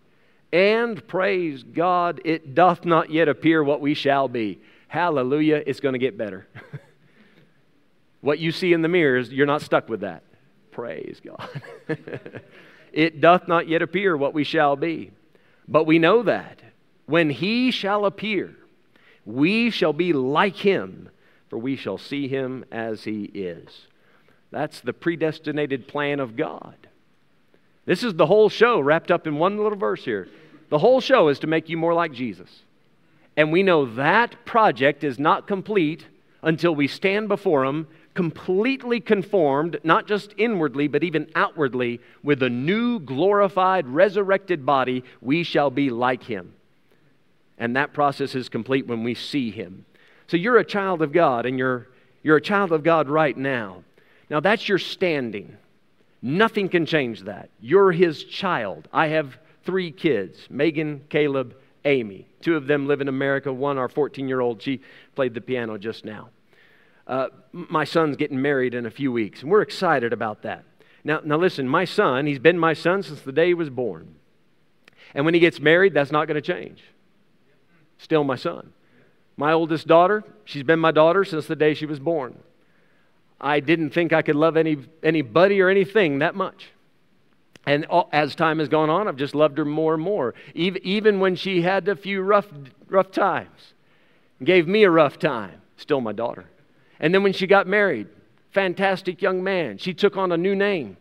And 0.54 1.06
praise 1.06 1.62
God, 1.62 2.22
it 2.24 2.54
doth 2.54 2.86
not 2.86 3.10
yet 3.10 3.28
appear 3.28 3.62
what 3.62 3.82
we 3.82 3.92
shall 3.92 4.28
be. 4.28 4.60
Hallelujah, 4.88 5.62
it's 5.66 5.80
going 5.80 5.94
to 5.94 5.98
get 5.98 6.16
better. 6.16 6.46
what 8.22 8.38
you 8.38 8.52
see 8.52 8.72
in 8.72 8.80
the 8.80 8.88
mirrors, 8.88 9.30
you're 9.30 9.46
not 9.46 9.60
stuck 9.60 9.88
with 9.88 10.00
that. 10.00 10.22
Praise 10.70 11.20
God. 11.22 11.62
It 12.94 13.20
doth 13.20 13.48
not 13.48 13.66
yet 13.66 13.82
appear 13.82 14.16
what 14.16 14.34
we 14.34 14.44
shall 14.44 14.76
be. 14.76 15.10
But 15.66 15.84
we 15.84 15.98
know 15.98 16.22
that 16.22 16.60
when 17.06 17.28
he 17.28 17.72
shall 17.72 18.06
appear, 18.06 18.54
we 19.26 19.70
shall 19.70 19.92
be 19.92 20.12
like 20.12 20.54
him, 20.54 21.10
for 21.50 21.58
we 21.58 21.74
shall 21.74 21.98
see 21.98 22.28
him 22.28 22.64
as 22.70 23.02
he 23.02 23.24
is. 23.24 23.88
That's 24.52 24.80
the 24.80 24.92
predestinated 24.92 25.88
plan 25.88 26.20
of 26.20 26.36
God. 26.36 26.76
This 27.84 28.04
is 28.04 28.14
the 28.14 28.26
whole 28.26 28.48
show 28.48 28.78
wrapped 28.78 29.10
up 29.10 29.26
in 29.26 29.38
one 29.38 29.58
little 29.58 29.76
verse 29.76 30.04
here. 30.04 30.28
The 30.68 30.78
whole 30.78 31.00
show 31.00 31.28
is 31.28 31.38
to 31.40 31.46
make 31.46 31.68
you 31.68 31.76
more 31.76 31.94
like 31.94 32.12
Jesus. 32.12 32.62
And 33.36 33.52
we 33.52 33.62
know 33.62 33.86
that 33.94 34.44
project 34.44 35.04
is 35.04 35.18
not 35.18 35.46
complete 35.46 36.06
until 36.42 36.74
we 36.74 36.86
stand 36.86 37.28
before 37.28 37.64
him 37.64 37.88
completely 38.14 39.00
conformed, 39.00 39.78
not 39.82 40.06
just 40.06 40.34
inwardly, 40.36 40.88
but 40.88 41.02
even 41.02 41.28
outwardly, 41.34 42.00
with 42.22 42.42
a 42.42 42.48
new, 42.48 43.00
glorified, 43.00 43.86
resurrected 43.88 44.64
body, 44.64 45.04
we 45.20 45.42
shall 45.42 45.70
be 45.70 45.90
like 45.90 46.22
him. 46.22 46.54
And 47.58 47.76
that 47.76 47.92
process 47.92 48.34
is 48.34 48.48
complete 48.48 48.86
when 48.86 49.02
we 49.02 49.14
see 49.14 49.50
him. 49.50 49.84
So 50.28 50.36
you're 50.36 50.58
a 50.58 50.64
child 50.64 51.02
of 51.02 51.12
God, 51.12 51.44
and 51.44 51.58
you're, 51.58 51.88
you're 52.22 52.36
a 52.36 52.42
child 52.42 52.72
of 52.72 52.82
God 52.82 53.08
right 53.08 53.36
now. 53.36 53.82
Now 54.30 54.40
that's 54.40 54.68
your 54.68 54.78
standing. 54.78 55.56
Nothing 56.22 56.68
can 56.68 56.86
change 56.86 57.22
that. 57.22 57.50
You're 57.60 57.92
his 57.92 58.24
child. 58.24 58.88
I 58.92 59.08
have 59.08 59.36
three 59.64 59.90
kids 59.90 60.38
Megan, 60.50 61.02
Caleb, 61.08 61.56
Amy. 61.84 62.26
Two 62.40 62.56
of 62.56 62.66
them 62.66 62.86
live 62.86 63.00
in 63.00 63.08
America. 63.08 63.52
One, 63.52 63.78
our 63.78 63.88
14 63.88 64.28
year 64.28 64.40
old, 64.40 64.62
she 64.62 64.80
played 65.14 65.34
the 65.34 65.40
piano 65.40 65.78
just 65.78 66.04
now. 66.04 66.30
Uh, 67.06 67.28
my 67.52 67.84
son's 67.84 68.16
getting 68.16 68.40
married 68.40 68.74
in 68.74 68.86
a 68.86 68.90
few 68.90 69.12
weeks, 69.12 69.42
and 69.42 69.50
we're 69.50 69.60
excited 69.62 70.12
about 70.12 70.42
that. 70.42 70.64
Now, 71.04 71.20
now, 71.22 71.36
listen, 71.36 71.68
my 71.68 71.84
son, 71.84 72.26
he's 72.26 72.38
been 72.38 72.58
my 72.58 72.72
son 72.72 73.02
since 73.02 73.20
the 73.20 73.32
day 73.32 73.48
he 73.48 73.54
was 73.54 73.68
born. 73.68 74.14
And 75.14 75.26
when 75.26 75.34
he 75.34 75.40
gets 75.40 75.60
married, 75.60 75.92
that's 75.92 76.10
not 76.10 76.26
going 76.26 76.40
to 76.40 76.40
change. 76.40 76.82
Still 77.98 78.24
my 78.24 78.36
son. 78.36 78.72
My 79.36 79.52
oldest 79.52 79.86
daughter, 79.86 80.24
she's 80.44 80.62
been 80.62 80.78
my 80.78 80.92
daughter 80.92 81.24
since 81.24 81.46
the 81.46 81.56
day 81.56 81.74
she 81.74 81.86
was 81.86 82.00
born. 82.00 82.38
I 83.40 83.60
didn't 83.60 83.90
think 83.90 84.12
I 84.12 84.22
could 84.22 84.36
love 84.36 84.56
any, 84.56 84.78
anybody 85.02 85.60
or 85.60 85.68
anything 85.68 86.20
that 86.20 86.34
much. 86.34 86.70
And 87.66 87.86
as 88.12 88.34
time 88.34 88.58
has 88.58 88.68
gone 88.68 88.90
on, 88.90 89.08
I've 89.08 89.16
just 89.16 89.34
loved 89.34 89.56
her 89.58 89.64
more 89.64 89.94
and 89.94 90.02
more. 90.02 90.34
Even 90.54 91.20
when 91.20 91.34
she 91.34 91.62
had 91.62 91.88
a 91.88 91.96
few 91.96 92.20
rough, 92.20 92.46
rough 92.88 93.10
times, 93.10 93.74
gave 94.42 94.68
me 94.68 94.84
a 94.84 94.90
rough 94.90 95.18
time, 95.18 95.62
still 95.76 96.00
my 96.00 96.12
daughter. 96.12 96.44
And 97.00 97.14
then 97.14 97.22
when 97.22 97.32
she 97.32 97.46
got 97.46 97.66
married, 97.66 98.08
fantastic 98.50 99.22
young 99.22 99.42
man, 99.42 99.78
she 99.78 99.94
took 99.94 100.16
on 100.16 100.32
a 100.32 100.36
new 100.36 100.54
name, 100.54 100.96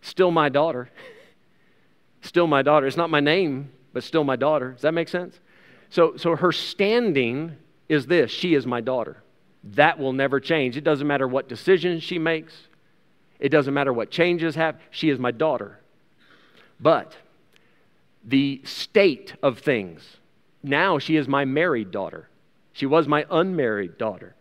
still 0.00 0.30
my 0.30 0.48
daughter. 0.48 0.90
still 2.22 2.46
my 2.46 2.62
daughter. 2.62 2.86
It's 2.86 2.96
not 2.96 3.10
my 3.10 3.20
name, 3.20 3.70
but 3.92 4.02
still 4.02 4.24
my 4.24 4.36
daughter. 4.36 4.72
Does 4.72 4.82
that 4.82 4.94
make 4.94 5.08
sense? 5.08 5.38
So, 5.90 6.16
so 6.16 6.36
her 6.36 6.52
standing 6.52 7.56
is 7.88 8.06
this 8.06 8.30
she 8.30 8.54
is 8.54 8.66
my 8.66 8.80
daughter. 8.80 9.22
That 9.64 9.98
will 9.98 10.12
never 10.12 10.40
change. 10.40 10.76
It 10.76 10.84
doesn't 10.84 11.06
matter 11.06 11.26
what 11.26 11.48
decisions 11.48 12.02
she 12.02 12.18
makes, 12.18 12.54
it 13.38 13.50
doesn't 13.50 13.74
matter 13.74 13.92
what 13.92 14.10
changes 14.10 14.54
happen. 14.54 14.80
She 14.90 15.10
is 15.10 15.18
my 15.18 15.30
daughter. 15.30 15.78
But 16.80 17.16
the 18.24 18.60
state 18.64 19.34
of 19.42 19.58
things, 19.58 20.18
now 20.62 20.98
she 20.98 21.16
is 21.16 21.28
my 21.28 21.44
married 21.44 21.90
daughter. 21.90 22.28
She 22.72 22.86
was 22.86 23.08
my 23.08 23.26
unmarried 23.30 23.98
daughter. 23.98 24.34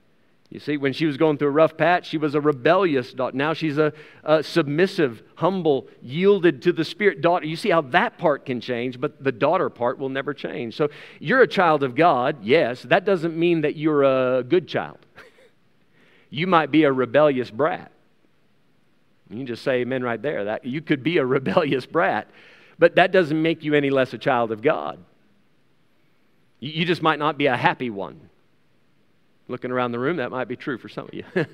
You 0.50 0.62
see, 0.62 0.78
when 0.78 0.94
she 0.94 1.06
was 1.06 1.18
going 1.18 1.38
through 1.38 1.50
a 1.50 1.52
rough 1.52 1.76
patch, 1.76 2.08
she 2.08 2.18
was 2.18 2.34
a 2.34 2.40
rebellious 2.40 3.12
daughter. 3.12 3.36
Now 3.36 3.54
she's 3.54 3.78
a, 3.78 3.92
a, 4.24 4.42
submissive, 4.42 5.22
humble, 5.36 5.90
yielded 6.02 6.62
to 6.62 6.72
the 6.72 6.86
Spirit 6.86 7.20
daughter. 7.22 7.46
You 7.46 7.58
see 7.58 7.70
how 7.70 7.82
that 7.82 8.18
part 8.18 8.46
can 8.46 8.62
change, 8.62 9.00
but 9.00 9.22
the 9.22 9.34
daughter 9.34 9.70
part 9.70 10.00
will 10.00 10.08
never 10.08 10.34
change. 10.34 10.78
So 10.78 10.90
you're 11.20 11.42
a 11.42 11.48
child 11.48 11.84
of 11.84 11.96
God, 11.96 12.46
yes. 12.46 12.84
That 12.84 13.04
doesn't 13.04 13.38
mean 13.38 13.62
that 13.62 13.76
you're 13.76 14.04
a 14.04 14.44
good 14.44 14.70
child. 14.70 15.00
you 16.30 16.48
might 16.48 16.72
be 16.72 16.84
a 16.84 16.94
rebellious 16.94 17.52
brat. 17.52 17.92
You 19.30 19.38
can 19.38 19.48
just 19.48 19.64
say 19.64 19.82
amen 19.82 20.04
right 20.04 20.22
there. 20.22 20.46
That 20.46 20.66
you 20.66 20.82
could 20.82 21.04
be 21.04 21.18
a 21.18 21.26
rebellious 21.38 21.86
brat, 21.86 22.30
but 22.80 22.96
that 22.96 23.12
doesn't 23.12 23.42
make 23.42 23.64
you 23.64 23.74
any 23.74 23.90
less 23.90 24.14
a 24.14 24.18
child 24.18 24.52
of 24.52 24.62
God. 24.62 25.00
You, 26.60 26.72
you 26.72 26.86
just 26.86 27.02
might 27.02 27.20
not 27.20 27.38
be 27.38 27.48
a 27.48 27.58
happy 27.58 27.90
one. 27.90 28.30
Looking 29.50 29.72
around 29.72 29.94
the 29.94 30.00
room, 30.00 30.18
that 30.18 30.30
might 30.30 30.50
be 30.50 30.58
true 30.58 30.78
for 30.78 30.90
some 30.90 31.08
of 31.08 31.14
you. 31.14 31.24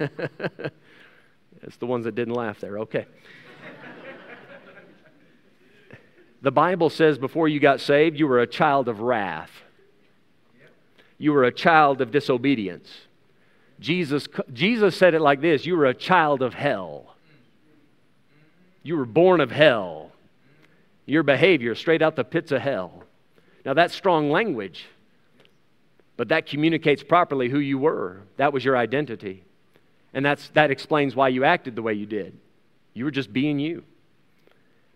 It's 1.63 1.77
the 1.77 1.85
ones 1.85 2.05
that 2.05 2.15
didn't 2.15 2.33
laugh 2.33 2.59
there. 2.59 2.79
Okay. 2.79 3.05
the 6.41 6.51
Bible 6.51 6.89
says 6.89 7.17
before 7.17 7.47
you 7.47 7.59
got 7.59 7.79
saved, 7.79 8.19
you 8.19 8.27
were 8.27 8.41
a 8.41 8.47
child 8.47 8.87
of 8.87 8.99
wrath. 8.99 9.51
You 11.17 11.31
were 11.31 11.45
a 11.45 11.53
child 11.53 12.01
of 12.01 12.11
disobedience. 12.11 12.89
Jesus, 13.79 14.27
Jesus 14.51 14.95
said 14.95 15.13
it 15.13 15.21
like 15.21 15.41
this 15.41 15.65
You 15.65 15.77
were 15.77 15.85
a 15.85 15.93
child 15.93 16.41
of 16.41 16.53
hell. 16.53 17.12
You 18.83 18.97
were 18.97 19.05
born 19.05 19.41
of 19.41 19.51
hell. 19.51 20.11
Your 21.05 21.23
behavior 21.23 21.73
straight 21.75 22.01
out 22.01 22.15
the 22.15 22.23
pits 22.23 22.51
of 22.51 22.61
hell. 22.61 23.03
Now, 23.65 23.73
that's 23.73 23.95
strong 23.95 24.29
language, 24.29 24.85
but 26.17 26.29
that 26.29 26.45
communicates 26.45 27.01
properly 27.01 27.49
who 27.49 27.59
you 27.59 27.77
were. 27.77 28.21
That 28.37 28.53
was 28.53 28.63
your 28.63 28.77
identity. 28.77 29.43
And 30.13 30.25
that's, 30.25 30.49
that 30.49 30.69
explains 30.69 31.15
why 31.15 31.29
you 31.29 31.43
acted 31.43 31.75
the 31.75 31.81
way 31.81 31.93
you 31.93 32.05
did. 32.05 32.37
You 32.93 33.05
were 33.05 33.11
just 33.11 33.33
being 33.33 33.59
you. 33.59 33.83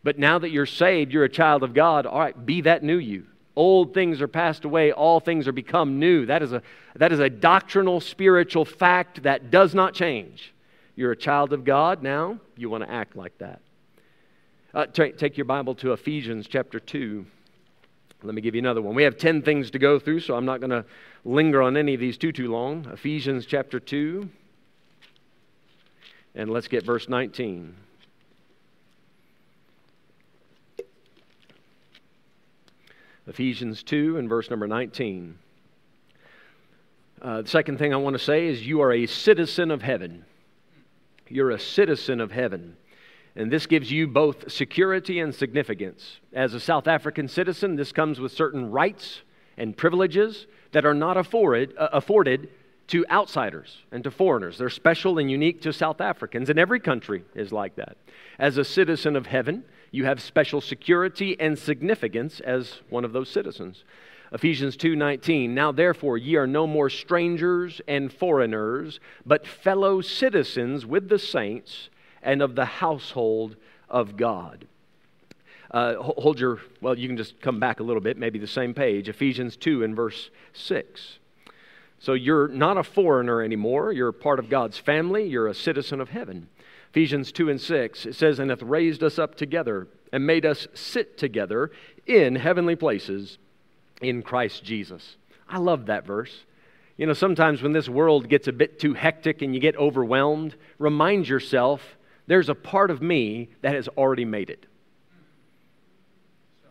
But 0.04 0.20
now 0.20 0.38
that 0.40 0.52
you're 0.52 0.66
saved, 0.66 1.12
you're 1.12 1.24
a 1.24 1.30
child 1.30 1.64
of 1.64 1.74
God, 1.74 2.06
all 2.06 2.20
right, 2.20 2.46
be 2.46 2.62
that 2.62 2.84
new 2.84 2.98
you. 2.98 3.26
Old 3.56 3.94
things 3.94 4.22
are 4.22 4.28
passed 4.28 4.66
away, 4.66 4.92
all 4.92 5.20
things 5.20 5.48
are 5.48 5.52
become 5.52 5.98
new. 5.98 6.28
That 6.28 6.44
is 6.44 6.54
a, 6.54 6.62
that 6.96 7.12
is 7.12 7.20
a 7.20 7.30
doctrinal, 7.30 8.00
spiritual 8.00 8.66
fact 8.66 9.24
that 9.24 9.50
does 9.50 9.74
not 9.74 9.96
change. 9.96 10.54
You're 10.96 11.12
a 11.12 11.18
child 11.18 11.54
of 11.54 11.64
God 11.64 12.04
now, 12.04 12.40
you 12.56 12.70
want 12.70 12.84
to 12.84 12.92
act 12.92 13.16
like 13.16 13.38
that. 13.40 13.62
Uh, 14.74 14.86
t- 14.86 15.12
take 15.12 15.38
your 15.38 15.46
Bible 15.46 15.76
to 15.76 15.94
Ephesians 15.94 16.48
chapter 16.48 16.80
2. 16.80 17.26
Let 18.24 18.36
me 18.36 18.42
give 18.42 18.56
you 18.56 18.60
another 18.60 18.82
one. 18.82 18.96
We 18.96 19.04
have 19.04 19.18
10 19.18 19.42
things 19.42 19.72
to 19.72 19.80
go 19.80 20.00
through, 20.00 20.20
so 20.22 20.36
I'm 20.36 20.46
not 20.46 20.60
going 20.60 20.72
to 20.72 20.86
linger 21.24 21.62
on 21.62 21.78
any 21.78 21.94
of 21.94 22.00
these 22.00 22.18
too, 22.18 22.32
too 22.32 22.52
long. 22.52 22.86
Ephesians 22.92 23.46
chapter 23.46 23.80
2. 23.80 24.28
And 26.36 26.50
let's 26.50 26.68
get 26.68 26.84
verse 26.86 27.08
19. 27.08 27.76
Ephesians 33.28 33.84
2 33.84 34.18
and 34.18 34.30
verse 34.30 34.50
number 34.50 34.68
19. 34.68 35.38
Uh, 37.22 37.42
the 37.42 37.48
second 37.48 37.78
thing 37.78 37.94
I 37.94 37.98
want 37.98 38.16
to 38.16 38.24
say 38.24 38.48
is 38.48 38.66
you 38.66 38.82
are 38.82 38.94
a 38.94 39.06
citizen 39.06 39.72
of 39.72 39.82
heaven. 39.82 40.26
You're 41.30 41.52
a 41.52 41.60
citizen 41.60 42.22
of 42.22 42.32
heaven. 42.32 42.78
And 43.38 43.52
this 43.52 43.68
gives 43.68 43.92
you 43.92 44.08
both 44.08 44.52
security 44.52 45.20
and 45.20 45.34
significance. 45.34 46.20
As 46.34 46.56
a 46.56 46.60
South 46.60 46.88
African 46.88 47.28
citizen, 47.28 47.76
this 47.76 47.92
comes 47.92 48.20
with 48.20 48.32
certain 48.32 48.72
rights 48.72 49.22
and 49.58 49.78
privileges 49.78 50.48
that 50.72 50.88
are 50.88 50.96
not 50.96 51.18
afforded, 51.18 51.76
uh, 51.78 51.90
afforded 51.94 52.50
to 52.88 53.06
outsiders 53.12 53.84
and 53.92 54.04
to 54.04 54.10
foreigners. 54.10 54.58
They're 54.58 54.72
special 54.72 55.20
and 55.20 55.30
unique 55.30 55.62
to 55.62 55.72
South 55.72 56.02
Africans, 56.02 56.50
and 56.50 56.58
every 56.58 56.80
country 56.80 57.26
is 57.36 57.52
like 57.52 57.76
that. 57.76 57.98
As 58.40 58.58
a 58.58 58.64
citizen 58.64 59.16
of 59.16 59.28
heaven, 59.28 59.64
you 59.92 60.06
have 60.06 60.20
special 60.20 60.60
security 60.60 61.40
and 61.40 61.60
significance 61.60 62.40
as 62.40 62.82
one 62.90 63.06
of 63.06 63.14
those 63.14 63.30
citizens. 63.30 63.84
Ephesians 64.32 64.76
2:19 64.76 65.54
Now 65.54 65.72
therefore 65.72 66.18
ye 66.18 66.38
are 66.38 66.48
no 66.48 66.66
more 66.66 66.90
strangers 66.90 67.82
and 67.88 68.12
foreigners 68.12 69.00
but 69.28 69.46
fellow 69.46 70.02
citizens 70.02 70.88
with 70.88 71.08
the 71.08 71.20
saints 71.20 71.90
and 72.22 72.42
of 72.42 72.56
the 72.56 72.66
household 72.66 73.56
of 73.90 74.18
God. 74.18 74.68
Uh, 75.70 75.96
hold 75.96 76.40
your, 76.40 76.60
well, 76.82 76.98
you 76.98 77.08
can 77.08 77.18
just 77.18 77.42
come 77.42 77.60
back 77.60 77.80
a 77.80 77.84
little 77.84 78.02
bit, 78.02 78.18
maybe 78.18 78.40
the 78.40 78.48
same 78.48 78.74
page, 78.74 79.10
Ephesians 79.10 79.58
2 79.58 79.84
and 79.84 79.96
verse 79.96 80.30
6. 80.54 81.20
So 82.00 82.14
you're 82.14 82.48
not 82.48 82.78
a 82.78 82.84
foreigner 82.84 83.42
anymore. 83.42 83.92
You're 83.92 84.12
part 84.12 84.40
of 84.40 84.50
God's 84.50 84.78
family. 84.78 85.28
You're 85.28 85.48
a 85.48 85.54
citizen 85.54 86.00
of 86.00 86.10
heaven. 86.10 86.48
Ephesians 86.92 87.32
2 87.32 87.50
and 87.50 87.60
6, 87.60 88.06
it 88.06 88.16
says, 88.16 88.40
And 88.40 88.50
hath 88.50 88.62
raised 88.62 89.04
us 89.04 89.20
up 89.20 89.36
together 89.36 89.88
and 90.14 90.26
made 90.26 90.46
us 90.46 90.68
sit 90.74 91.18
together 91.18 91.72
in 92.06 92.36
heavenly 92.36 92.76
places 92.76 93.38
in 94.02 94.22
Christ 94.22 94.64
Jesus. 94.64 95.18
I 95.50 95.58
love 95.58 95.88
that 95.88 96.06
verse. 96.06 96.46
You 96.98 97.06
know, 97.06 97.14
sometimes 97.14 97.62
when 97.62 97.74
this 97.74 97.90
world 97.90 98.30
gets 98.30 98.48
a 98.48 98.54
bit 98.54 98.80
too 98.80 98.94
hectic 98.94 99.42
and 99.42 99.54
you 99.54 99.60
get 99.60 99.76
overwhelmed, 99.76 100.56
remind 100.80 101.28
yourself 101.28 101.98
there's 102.28 102.50
a 102.50 102.56
part 102.56 102.92
of 102.92 103.02
me 103.02 103.50
that 103.62 103.74
has 103.74 103.88
already 103.90 104.26
made 104.26 104.50
it. 104.50 104.66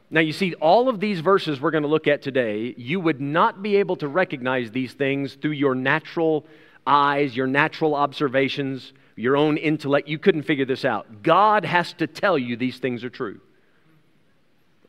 Now, 0.09 0.21
you 0.21 0.33
see, 0.33 0.55
all 0.55 0.89
of 0.89 1.01
these 1.01 1.21
verses 1.21 1.61
we're 1.61 1.73
going 1.73 1.83
to 1.83 1.89
look 1.89 2.07
at 2.07 2.23
today, 2.23 2.75
you 2.77 3.01
would 3.01 3.21
not 3.21 3.63
be 3.63 3.77
able 3.77 3.97
to 3.97 4.07
recognize 4.07 4.71
these 4.71 4.93
things 4.93 5.35
through 5.35 5.53
your 5.53 5.75
natural 5.75 6.47
eyes, 6.87 7.37
your 7.37 7.49
natural 7.49 7.95
observations, 7.95 8.93
your 9.17 9.37
own 9.37 9.57
intellect. 9.57 10.07
You 10.07 10.19
couldn't 10.19 10.43
figure 10.43 10.65
this 10.65 10.85
out. 10.85 11.23
God 11.23 11.65
has 11.65 11.93
to 11.95 12.07
tell 12.07 12.39
you 12.39 12.57
these 12.57 12.79
things 12.79 13.03
are 13.03 13.11
true. 13.11 13.41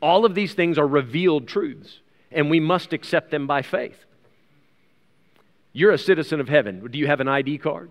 All 0.00 0.24
of 0.24 0.36
these 0.36 0.54
things 0.54 0.78
are 0.78 0.86
revealed 0.86 1.48
truths, 1.48 2.00
and 2.30 2.48
we 2.48 2.60
must 2.60 2.92
accept 2.92 3.32
them 3.32 3.48
by 3.48 3.62
faith. 3.62 4.04
You're 5.72 5.92
a 5.92 5.98
citizen 5.98 6.40
of 6.40 6.48
heaven. 6.48 6.86
Do 6.88 6.98
you 6.98 7.08
have 7.08 7.20
an 7.20 7.26
ID 7.26 7.58
card? 7.58 7.90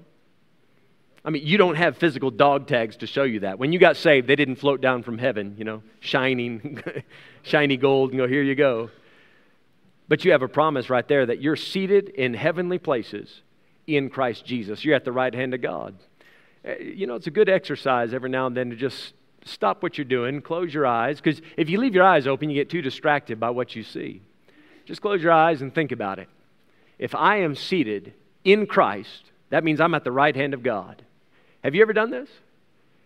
I 1.26 1.30
mean, 1.30 1.46
you 1.46 1.58
don't 1.58 1.76
have 1.76 1.98
physical 1.98 2.32
dog 2.32 2.68
tags 2.68 2.98
to 2.98 3.08
show 3.08 3.24
you 3.24 3.42
that. 3.42 3.60
When 3.60 3.74
you 3.74 3.80
got 3.80 3.98
saved, 3.98 4.28
they 4.28 4.36
didn't 4.36 4.56
float 4.56 4.82
down 4.82 5.04
from 5.04 5.18
heaven, 5.18 5.56
you 5.58 5.66
know, 5.66 5.84
shining, 6.00 6.82
shiny 7.44 7.78
gold, 7.78 8.12
and 8.12 8.20
go, 8.20 8.28
here 8.28 8.44
you 8.44 8.56
go. 8.56 8.90
But 10.08 10.24
you 10.24 10.32
have 10.32 10.42
a 10.42 10.48
promise 10.48 10.90
right 10.90 11.08
there 11.08 11.26
that 11.26 11.42
you're 11.42 11.58
seated 11.58 12.10
in 12.10 12.34
heavenly 12.34 12.80
places 12.80 13.42
in 13.88 14.10
Christ 14.10 14.46
Jesus. 14.46 14.86
You're 14.86 14.96
at 14.96 15.06
the 15.06 15.12
right 15.12 15.34
hand 15.34 15.54
of 15.54 15.62
God. 15.62 15.96
Eh, 16.64 16.76
you 16.80 17.08
know, 17.08 17.16
it's 17.16 17.28
a 17.28 17.32
good 17.32 17.50
exercise 17.50 18.14
every 18.14 18.30
now 18.30 18.48
and 18.48 18.56
then 18.56 18.70
to 18.70 18.76
just 18.76 19.14
stop 19.44 19.84
what 19.84 19.98
you're 19.98 20.06
doing, 20.06 20.42
close 20.42 20.74
your 20.74 20.86
eyes, 20.86 21.20
because 21.22 21.42
if 21.56 21.70
you 21.70 21.80
leave 21.80 21.96
your 21.96 22.04
eyes 22.04 22.28
open, 22.28 22.50
you 22.50 22.56
get 22.56 22.70
too 22.70 22.82
distracted 22.82 23.40
by 23.40 23.50
what 23.50 23.76
you 23.76 23.84
see. 23.84 24.22
Just 24.86 25.02
close 25.02 25.22
your 25.22 25.32
eyes 25.32 25.62
and 25.62 25.74
think 25.74 25.92
about 25.92 26.20
it. 26.20 26.30
If 27.00 27.14
I 27.16 27.38
am 27.38 27.56
seated 27.56 28.14
in 28.44 28.66
Christ, 28.66 29.32
that 29.50 29.64
means 29.64 29.80
I'm 29.80 29.94
at 29.94 30.04
the 30.04 30.12
right 30.12 30.36
hand 30.36 30.54
of 30.54 30.64
God. 30.64 31.04
Have 31.64 31.76
you 31.76 31.82
ever 31.82 31.94
done 31.94 32.12
this? 32.12 32.30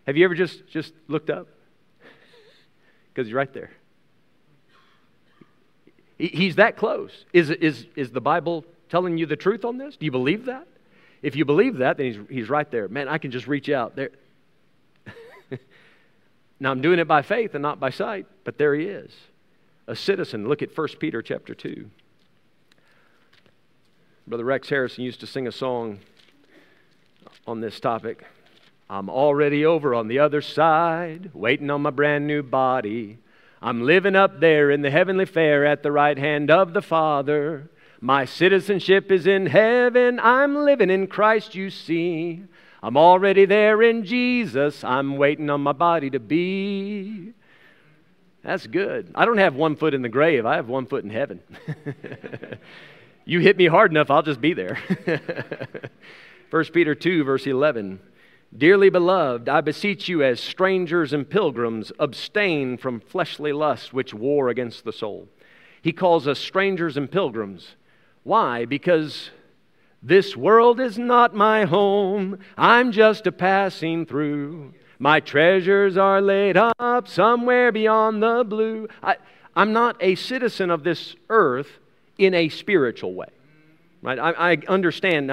Have 0.05 0.17
you 0.17 0.25
ever 0.25 0.35
just, 0.35 0.67
just 0.67 0.93
looked 1.07 1.29
up? 1.29 1.47
Because 3.13 3.27
he's 3.27 3.33
right 3.33 3.53
there. 3.53 3.71
He's 6.17 6.55
that 6.55 6.77
close. 6.77 7.25
Is, 7.33 7.49
is, 7.49 7.87
is 7.97 8.11
the 8.11 8.21
Bible 8.21 8.63
telling 8.89 9.17
you 9.17 9.25
the 9.25 9.35
truth 9.35 9.65
on 9.65 9.77
this? 9.77 9.97
Do 9.97 10.05
you 10.05 10.11
believe 10.11 10.45
that? 10.45 10.67
If 11.21 11.35
you 11.35 11.45
believe 11.45 11.77
that, 11.77 11.97
then 11.97 12.05
he's, 12.05 12.17
he's 12.29 12.49
right 12.49 12.69
there. 12.69 12.87
Man, 12.87 13.07
I 13.07 13.17
can 13.17 13.31
just 13.31 13.47
reach 13.47 13.69
out 13.69 13.95
there. 13.95 14.11
now 16.59 16.71
I'm 16.71 16.81
doing 16.81 16.99
it 16.99 17.07
by 17.07 17.21
faith 17.21 17.53
and 17.53 17.61
not 17.61 17.79
by 17.79 17.89
sight, 17.89 18.27
but 18.43 18.57
there 18.57 18.75
he 18.75 18.85
is. 18.85 19.11
A 19.87 19.95
citizen. 19.95 20.47
Look 20.47 20.61
at 20.61 20.75
1 20.77 20.87
Peter 20.99 21.21
chapter 21.21 21.53
2. 21.53 21.89
Brother 24.27 24.45
Rex 24.45 24.69
Harrison 24.69 25.03
used 25.03 25.19
to 25.19 25.27
sing 25.27 25.47
a 25.47 25.51
song 25.51 25.99
on 27.45 27.61
this 27.61 27.79
topic. 27.79 28.23
I'm 28.91 29.09
already 29.09 29.65
over 29.65 29.95
on 29.95 30.09
the 30.09 30.19
other 30.19 30.41
side, 30.41 31.31
waiting 31.33 31.69
on 31.69 31.81
my 31.81 31.91
brand 31.91 32.27
new 32.27 32.43
body. 32.43 33.19
I'm 33.61 33.83
living 33.83 34.17
up 34.17 34.41
there 34.41 34.69
in 34.69 34.81
the 34.81 34.91
heavenly 34.91 35.23
fair 35.23 35.65
at 35.65 35.81
the 35.81 35.93
right 35.93 36.17
hand 36.17 36.51
of 36.51 36.73
the 36.73 36.81
Father. 36.81 37.71
My 38.01 38.25
citizenship 38.25 39.09
is 39.09 39.27
in 39.27 39.45
heaven. 39.45 40.19
I'm 40.21 40.57
living 40.65 40.89
in 40.89 41.07
Christ, 41.07 41.55
you 41.55 41.69
see. 41.69 42.43
I'm 42.83 42.97
already 42.97 43.45
there 43.45 43.81
in 43.81 44.03
Jesus. 44.03 44.83
I'm 44.83 45.15
waiting 45.15 45.49
on 45.49 45.61
my 45.61 45.71
body 45.71 46.09
to 46.09 46.19
be. 46.19 47.31
That's 48.43 48.67
good. 48.67 49.09
I 49.15 49.23
don't 49.23 49.37
have 49.37 49.55
one 49.55 49.77
foot 49.77 49.93
in 49.93 50.01
the 50.01 50.09
grave, 50.09 50.45
I 50.45 50.57
have 50.57 50.67
one 50.67 50.85
foot 50.85 51.05
in 51.05 51.11
heaven. 51.11 51.39
you 53.25 53.39
hit 53.39 53.55
me 53.55 53.67
hard 53.67 53.91
enough, 53.91 54.11
I'll 54.11 54.21
just 54.21 54.41
be 54.41 54.53
there. 54.53 54.77
1 56.49 56.65
Peter 56.73 56.93
2, 56.93 57.23
verse 57.23 57.47
11. 57.47 58.01
Dearly 58.55 58.89
beloved, 58.89 59.47
I 59.47 59.61
beseech 59.61 60.09
you 60.09 60.23
as 60.23 60.39
strangers 60.39 61.13
and 61.13 61.29
pilgrims, 61.29 61.91
abstain 61.99 62.77
from 62.77 62.99
fleshly 62.99 63.53
lusts 63.53 63.93
which 63.93 64.13
war 64.13 64.49
against 64.49 64.83
the 64.83 64.91
soul. 64.91 65.29
He 65.81 65.93
calls 65.93 66.27
us 66.27 66.37
strangers 66.37 66.97
and 66.97 67.09
pilgrims. 67.09 67.75
Why? 68.23 68.65
Because 68.65 69.31
this 70.03 70.35
world 70.35 70.79
is 70.79 70.97
not 70.97 71.33
my 71.33 71.65
home. 71.65 72.39
I'm 72.57 72.91
just 72.91 73.25
a 73.25 73.31
passing 73.31 74.05
through. 74.05 74.73
My 74.99 75.19
treasures 75.19 75.97
are 75.97 76.21
laid 76.21 76.57
up 76.57 77.07
somewhere 77.07 77.71
beyond 77.71 78.21
the 78.21 78.43
blue. 78.47 78.87
I, 79.01 79.15
am 79.55 79.73
not 79.73 79.95
a 79.99 80.15
citizen 80.15 80.69
of 80.69 80.83
this 80.83 81.15
earth 81.29 81.79
in 82.17 82.33
a 82.33 82.49
spiritual 82.49 83.13
way. 83.13 83.29
Right? 84.03 84.19
I, 84.19 84.51
I 84.51 84.57
understand 84.67 85.29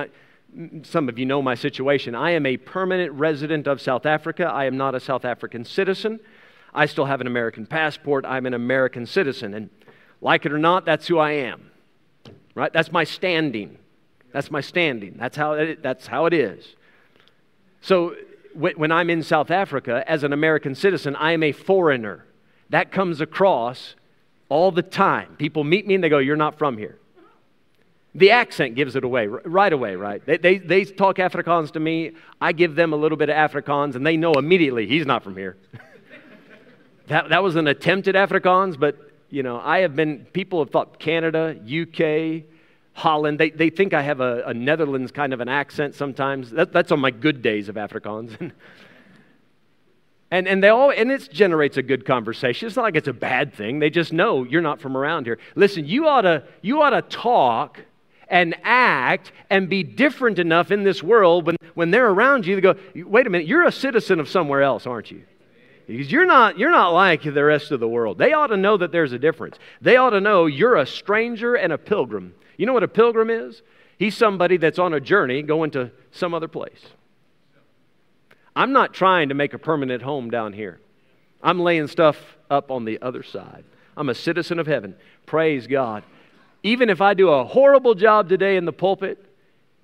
some 0.83 1.09
of 1.09 1.19
you 1.19 1.27
know 1.27 1.43
my 1.43 1.55
situation. 1.55 2.15
I 2.15 2.33
am 2.33 2.47
a 2.47 2.57
permanent 2.57 3.13
resident 3.13 3.67
of 3.67 3.81
South 3.81 4.07
Africa. 4.07 4.45
I 4.45 4.65
am 4.65 4.77
not 4.77 4.95
a 4.95 5.01
South 5.01 5.25
African 5.25 5.65
citizen. 5.65 6.21
I 6.75 6.87
still 6.87 7.05
have 7.05 7.21
an 7.21 7.27
American 7.27 7.67
passport. 7.67 8.25
I'm 8.27 8.47
an 8.47 8.55
American 8.55 9.07
citizen. 9.07 9.55
And 9.55 9.71
like 10.21 10.47
it 10.47 10.53
or 10.53 10.59
not, 10.59 10.85
that's 10.85 11.07
who 11.07 11.19
I 11.19 11.33
am. 11.33 11.71
Right? 12.55 12.73
That's 12.73 12.91
my 12.91 13.05
standing. 13.05 13.79
That's 14.33 14.51
my 14.51 14.61
standing. 14.61 15.17
That's 15.17 15.37
how 15.37 15.53
it, 15.53 15.83
that's 15.83 16.07
how 16.07 16.27
it 16.27 16.33
is. 16.33 16.77
So 17.81 18.17
when 18.55 18.91
I'm 18.91 19.09
in 19.09 19.23
South 19.23 19.51
Africa 19.51 20.03
as 20.07 20.25
an 20.25 20.33
American 20.33 20.75
citizen, 20.75 21.15
I 21.17 21.33
am 21.33 21.43
a 21.43 21.53
foreigner. 21.53 22.25
That 22.71 22.91
comes 22.91 23.21
across 23.21 23.95
all 24.49 24.73
the 24.73 24.83
time. 24.83 25.37
People 25.37 25.65
meet 25.65 25.87
me 25.87 25.95
and 25.95 26.05
they 26.05 26.09
go, 26.09 26.19
You're 26.19 26.37
not 26.37 26.59
from 26.59 26.77
here. 26.77 26.99
The 28.19 28.33
accent 28.33 28.75
gives 28.75 28.97
it 28.97 29.05
away 29.05 29.29
right 29.29 29.73
away, 29.73 29.95
right? 29.95 30.25
They, 30.27 30.39
they, 30.39 30.59
they 30.59 30.85
talk 30.85 31.17
Afrikaans 31.17 31.71
to 31.73 31.81
me. 31.81 32.13
I 32.41 32.51
give 32.51 32.75
them 32.75 32.93
a 32.93 32.97
little 32.97 33.17
bit 33.17 33.29
of 33.29 33.37
Afrikaans, 33.37 33.95
and 33.95 34.05
they 34.05 34.17
know 34.17 34.33
immediately 34.33 34.89
he's 34.89 35.07
not 35.07 35.23
from 35.23 35.37
here. 35.37 35.57
that, 37.07 37.29
that 37.29 37.43
was 37.45 37.55
an 37.55 37.69
attempt 37.69 38.09
at 38.09 38.17
Afrikaans, 38.17 38.79
but, 38.79 39.13
you 39.31 39.45
know, 39.45 39.61
I 39.61 39.81
have 39.81 39.95
been, 39.95 40.27
people 40.33 40.59
have 40.59 40.71
thought 40.71 40.99
Canada, 40.99 41.55
UK, 41.65 42.45
Holland, 42.95 43.39
they, 43.39 43.51
they 43.51 43.71
think 43.71 43.95
I 43.95 44.03
have 44.03 44.21
a, 44.21 44.43
a 44.47 44.55
Netherlands 44.55 45.13
kind 45.13 45.33
of 45.33 45.41
an 45.41 45.49
accent 45.49 45.95
sometimes. 45.95 46.51
That, 46.51 46.73
that's 46.73 46.91
on 46.91 46.99
my 46.99 47.13
good 47.13 47.41
days 47.41 47.69
of 47.69 47.77
Afrikaans. 47.77 48.51
and, 50.33 50.49
and 50.49 50.65
they 50.65 50.69
all 50.69 50.91
and 50.91 51.13
it 51.13 51.31
generates 51.31 51.77
a 51.77 51.83
good 51.83 52.05
conversation. 52.05 52.67
It's 52.67 52.75
not 52.75 52.83
like 52.83 52.97
it's 52.97 53.07
a 53.07 53.13
bad 53.13 53.55
thing. 53.55 53.79
They 53.79 53.91
just 53.91 54.13
know 54.13 54.43
you're 54.43 54.63
not 54.63 54.81
from 54.81 54.97
around 54.97 55.27
here. 55.27 55.39
Listen, 55.55 55.87
you 55.87 56.09
ought 56.09 56.23
to 56.23 56.43
you 56.61 56.83
ought 56.83 56.91
to 56.91 57.03
talk 57.03 57.79
and 58.29 58.55
act 58.63 59.33
and 59.51 59.69
be 59.69 59.83
different 59.83 60.39
enough 60.39 60.71
in 60.71 60.85
this 60.85 61.03
world 61.03 61.47
when, 61.47 61.57
when 61.75 61.91
they're 61.91 62.09
around 62.09 62.47
you, 62.47 62.55
they 62.55 62.61
go, 62.61 62.75
wait 62.95 63.27
a 63.27 63.31
minute, 63.31 63.47
you're 63.47 63.67
a 63.67 63.73
citizen 63.73 64.21
of 64.21 64.29
somewhere 64.29 64.63
else, 64.63 64.87
aren't 64.87 65.11
you? 65.11 65.23
Because 65.87 66.13
you're 66.13 66.27
not, 66.27 66.59
you're 66.59 66.71
not 66.71 66.91
like 66.91 67.23
the 67.23 67.45
rest 67.45 67.71
of 67.71 67.81
the 67.81 67.89
world. 67.89 68.19
They 68.19 68.35
ought 68.35 68.49
to 68.49 68.59
know 68.59 68.77
that 68.77 68.93
there's 68.93 69.13
a 69.13 69.19
difference. 69.19 69.59
They 69.81 69.97
ought 69.97 70.11
to 70.11 70.21
know 70.21 70.45
you're 70.45 70.77
a 70.77 70.87
stranger 70.87 71.55
and 71.55 71.73
a 71.73 71.79
pilgrim. 71.79 72.35
You 72.59 72.67
know 72.67 72.75
what 72.75 72.83
a 72.83 72.89
pilgrim 72.89 73.31
is? 73.31 73.63
He's 73.99 74.17
somebody 74.17 74.59
that's 74.59 74.79
on 74.79 74.93
a 74.93 75.01
journey 75.01 75.43
going 75.43 75.71
to 75.73 75.91
some 76.11 76.35
other 76.35 76.49
place. 76.49 76.81
I'm 78.55 78.73
not 78.73 78.93
trying 78.93 79.31
to 79.31 79.35
make 79.35 79.55
a 79.55 79.59
permanent 79.59 80.03
home 80.03 80.31
down 80.31 80.53
here. 80.53 80.79
I'm 81.43 81.61
laying 81.61 81.87
stuff 81.87 82.37
up 82.51 82.71
on 82.71 82.85
the 82.85 83.01
other 83.01 83.23
side. 83.23 83.65
I'm 83.97 84.09
a 84.09 84.15
citizen 84.15 84.59
of 84.59 84.67
heaven. 84.67 84.95
Praise 85.25 85.67
God 85.67 86.05
even 86.63 86.91
if 86.91 87.01
I 87.01 87.15
do 87.15 87.31
a 87.31 87.45
horrible 87.45 87.95
job 87.95 88.29
today 88.29 88.57
in 88.57 88.65
the 88.65 88.73
pulpit, 88.73 89.25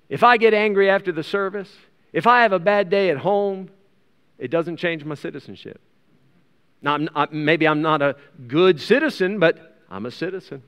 if 0.09 0.23
I 0.23 0.37
get 0.37 0.53
angry 0.53 0.89
after 0.89 1.11
the 1.11 1.23
service, 1.23 1.71
if 2.13 2.27
I 2.27 2.41
have 2.41 2.53
a 2.53 2.59
bad 2.59 2.89
day 2.89 3.09
at 3.09 3.17
home, 3.17 3.69
it 4.37 4.51
doesn't 4.51 4.77
change 4.77 5.03
my 5.03 5.15
citizenship. 5.15 5.79
Now, 6.81 6.99
I'm, 7.15 7.29
maybe 7.31 7.67
I'm 7.67 7.81
not 7.81 8.01
a 8.01 8.15
good 8.47 8.79
citizen, 8.79 9.39
but 9.39 9.77
I'm 9.89 10.05
a 10.05 10.11
citizen. 10.11 10.61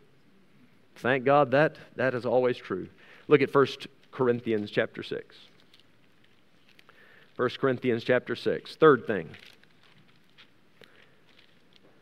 Thank 0.96 1.26
God 1.26 1.52
that 1.52 1.76
that 1.96 2.14
is 2.16 2.26
always 2.26 2.58
true. 2.58 2.90
Look 3.28 3.42
at 3.42 3.54
1 3.54 3.68
Corinthians 4.12 4.72
chapter 4.72 5.04
6. 5.04 5.36
1 7.36 7.50
Corinthians 7.60 8.04
chapter 8.04 8.36
6. 8.36 8.76
Third 8.78 9.06
thing. 9.06 9.30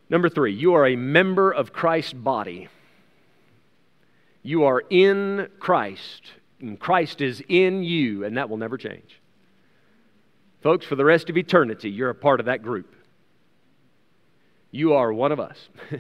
Number 0.10 0.30
three, 0.30 0.54
you 0.54 0.76
are 0.76 0.86
a 0.86 0.96
member 0.96 1.52
of 1.52 1.74
Christ's 1.74 2.14
body. 2.14 2.70
You 4.46 4.66
are 4.66 4.84
in 4.92 5.50
Christ, 5.58 6.22
and 6.60 6.80
Christ 6.80 7.20
is 7.20 7.42
in 7.50 7.84
you, 7.84 8.24
and 8.24 8.38
that 8.38 8.48
will 8.48 8.58
never 8.58 8.78
change. 8.78 9.20
Folks, 10.62 10.86
for 10.86 10.96
the 10.96 11.04
rest 11.04 11.32
of 11.32 11.38
eternity, 11.38 11.90
you're 11.90 12.12
a 12.12 12.16
part 12.16 12.40
of 12.40 12.46
that 12.46 12.62
group. 12.62 12.94
You 14.70 14.94
are 14.94 15.12
one 15.12 15.32
of 15.32 15.40
us. 15.40 15.70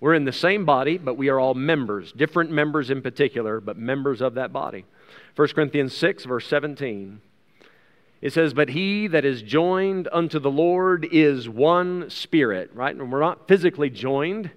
We're 0.00 0.14
in 0.14 0.24
the 0.24 0.32
same 0.32 0.64
body, 0.64 0.98
but 0.98 1.16
we 1.16 1.28
are 1.28 1.38
all 1.38 1.54
members, 1.54 2.10
different 2.10 2.50
members 2.50 2.90
in 2.90 3.02
particular, 3.02 3.60
but 3.60 3.78
members 3.78 4.20
of 4.20 4.34
that 4.34 4.52
body. 4.52 4.84
1 5.36 5.48
Corinthians 5.54 5.96
6, 5.96 6.24
verse 6.24 6.48
17. 6.48 7.20
It 8.20 8.32
says, 8.32 8.52
But 8.52 8.70
he 8.70 9.06
that 9.06 9.24
is 9.24 9.42
joined 9.42 10.08
unto 10.10 10.40
the 10.40 10.50
Lord 10.50 11.06
is 11.12 11.48
one 11.48 12.10
spirit, 12.10 12.72
right? 12.74 12.96
And 12.96 13.12
we're 13.12 13.20
not 13.20 13.46
physically 13.46 13.90
joined, 13.90 14.50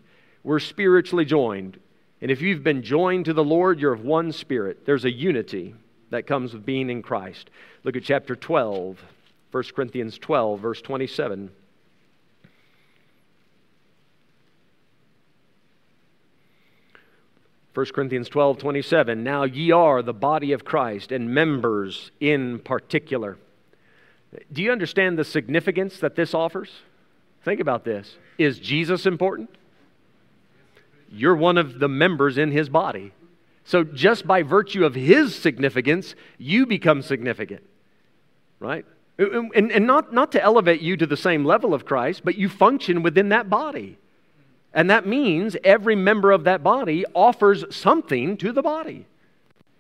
we're 0.44 0.58
spiritually 0.58 1.26
joined. 1.26 1.80
And 2.21 2.32
if 2.32 2.41
you've 2.41 2.63
been 2.63 2.84
joined 2.84 3.25
to 3.25 3.34
the 3.34 3.43
Lord, 3.43 3.79
you're 3.79 3.93
of 3.93 4.03
one 4.03 4.32
spirit. 4.32 4.86
There's 4.86 5.05
a 5.05 5.12
unity 5.12 5.75
that 6.10 6.27
comes 6.27 6.53
with 6.53 6.65
being 6.65 6.89
in 6.89 7.01
Christ. 7.01 7.49
Look 7.84 7.95
at 7.95 8.03
chapter 8.03 8.36
12, 8.36 9.01
1 9.51 9.63
Corinthians 9.75 10.17
12, 10.17 10.60
verse 10.60 10.82
27. 10.82 11.51
First 17.73 17.93
Corinthians 17.93 18.27
12, 18.27 18.58
27. 18.58 19.23
Now 19.23 19.43
ye 19.43 19.71
are 19.71 20.01
the 20.01 20.13
body 20.13 20.51
of 20.51 20.65
Christ 20.65 21.12
and 21.12 21.34
members 21.34 22.12
in 22.19 22.60
particular. 22.60 23.38
Do 24.51 24.62
you 24.62 24.71
understand 24.71 25.17
the 25.17 25.23
significance 25.23 25.99
that 25.99 26.15
this 26.15 26.34
offers? 26.34 26.69
Think 27.45 27.62
about 27.62 27.86
this. 27.86 28.17
Is 28.38 28.60
Jesus 28.60 29.05
important? 29.05 29.49
You're 31.12 31.36
one 31.36 31.58
of 31.58 31.80
the 31.80 31.88
members 31.88 32.38
in 32.38 32.52
his 32.52 32.69
body. 32.69 33.12
So, 33.63 33.84
just 33.84 34.26
by 34.26 34.41
virtue 34.41 34.86
of 34.86 34.95
his 34.95 35.36
significance, 35.36 36.15
you 36.38 36.65
become 36.65 37.02
significant, 37.02 37.62
right? 38.60 38.86
And, 39.17 39.72
and 39.72 39.86
not, 39.86 40.13
not 40.13 40.32
to 40.32 40.41
elevate 40.41 40.82
you 40.82 40.95
to 40.98 41.06
the 41.06 41.17
same 41.17 41.43
level 41.43 41.74
of 41.74 41.86
Christ, 41.86 42.22
but 42.24 42.36
you 42.36 42.48
function 42.50 43.04
within 43.04 43.30
that 43.30 43.50
body. 43.50 43.98
And 44.74 44.89
that 44.89 45.06
means 45.06 45.58
every 45.63 45.95
member 45.95 46.32
of 46.32 46.45
that 46.45 46.63
body 46.63 47.06
offers 47.13 47.65
something 47.76 48.38
to 48.38 48.52
the 48.52 48.62
body. 48.62 49.08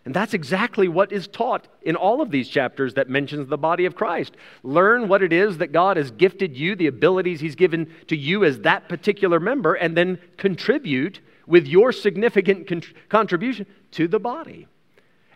And 0.09 0.15
that's 0.15 0.33
exactly 0.33 0.87
what 0.87 1.11
is 1.11 1.27
taught 1.27 1.67
in 1.83 1.95
all 1.95 2.19
of 2.19 2.31
these 2.31 2.49
chapters 2.49 2.95
that 2.95 3.09
mentions 3.09 3.47
the 3.47 3.59
body 3.59 3.85
of 3.85 3.93
Christ. 3.93 4.35
Learn 4.63 5.07
what 5.07 5.21
it 5.21 5.31
is 5.31 5.59
that 5.59 5.71
God 5.71 5.97
has 5.97 6.09
gifted 6.09 6.57
you, 6.57 6.75
the 6.75 6.87
abilities 6.87 7.39
He's 7.39 7.53
given 7.53 7.93
to 8.07 8.17
you 8.17 8.43
as 8.43 8.61
that 8.61 8.89
particular 8.89 9.39
member, 9.39 9.75
and 9.75 9.95
then 9.95 10.17
contribute 10.35 11.19
with 11.45 11.67
your 11.67 11.91
significant 11.91 12.67
con- 12.67 12.81
contribution 13.07 13.67
to 13.91 14.07
the 14.07 14.17
body. 14.17 14.67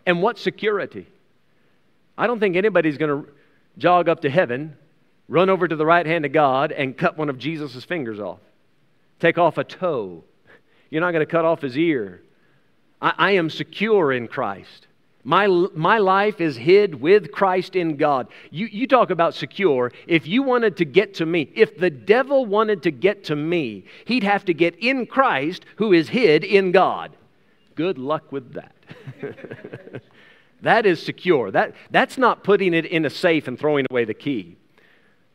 And 0.06 0.20
what 0.20 0.40
security? 0.40 1.06
I 2.18 2.26
don't 2.26 2.40
think 2.40 2.56
anybody's 2.56 2.98
going 2.98 3.22
to 3.22 3.30
jog 3.78 4.08
up 4.08 4.22
to 4.22 4.28
heaven, 4.28 4.76
run 5.28 5.50
over 5.50 5.68
to 5.68 5.76
the 5.76 5.86
right 5.86 6.04
hand 6.04 6.24
of 6.24 6.32
God, 6.32 6.72
and 6.72 6.98
cut 6.98 7.16
one 7.16 7.28
of 7.28 7.38
Jesus' 7.38 7.84
fingers 7.84 8.18
off. 8.18 8.40
Take 9.20 9.38
off 9.38 9.56
a 9.56 9.62
toe. 9.62 10.24
You're 10.90 11.00
not 11.00 11.12
going 11.12 11.24
to 11.24 11.30
cut 11.30 11.44
off 11.44 11.62
his 11.62 11.78
ear 11.78 12.23
I, 13.04 13.14
I 13.16 13.30
am 13.32 13.50
secure 13.50 14.12
in 14.12 14.26
Christ. 14.26 14.88
My, 15.26 15.46
my 15.46 15.98
life 15.98 16.40
is 16.40 16.56
hid 16.56 16.96
with 16.96 17.32
Christ 17.32 17.76
in 17.76 17.96
God. 17.96 18.26
You, 18.50 18.66
you 18.66 18.86
talk 18.86 19.10
about 19.10 19.34
secure. 19.34 19.92
If 20.06 20.26
you 20.26 20.42
wanted 20.42 20.76
to 20.78 20.84
get 20.84 21.14
to 21.14 21.26
me, 21.26 21.50
if 21.54 21.78
the 21.78 21.88
devil 21.88 22.44
wanted 22.44 22.82
to 22.82 22.90
get 22.90 23.24
to 23.24 23.36
me, 23.36 23.84
he'd 24.04 24.24
have 24.24 24.44
to 24.46 24.54
get 24.54 24.76
in 24.80 25.06
Christ 25.06 25.64
who 25.76 25.92
is 25.92 26.08
hid 26.08 26.44
in 26.44 26.72
God. 26.72 27.16
Good 27.74 27.96
luck 27.98 28.32
with 28.32 28.54
that. 28.54 28.74
That 30.64 30.86
is 30.86 31.00
secure. 31.00 31.50
That, 31.50 31.74
that's 31.90 32.16
not 32.16 32.42
putting 32.42 32.72
it 32.72 32.86
in 32.86 33.04
a 33.04 33.10
safe 33.10 33.48
and 33.48 33.58
throwing 33.58 33.86
away 33.90 34.06
the 34.06 34.14
key. 34.14 34.56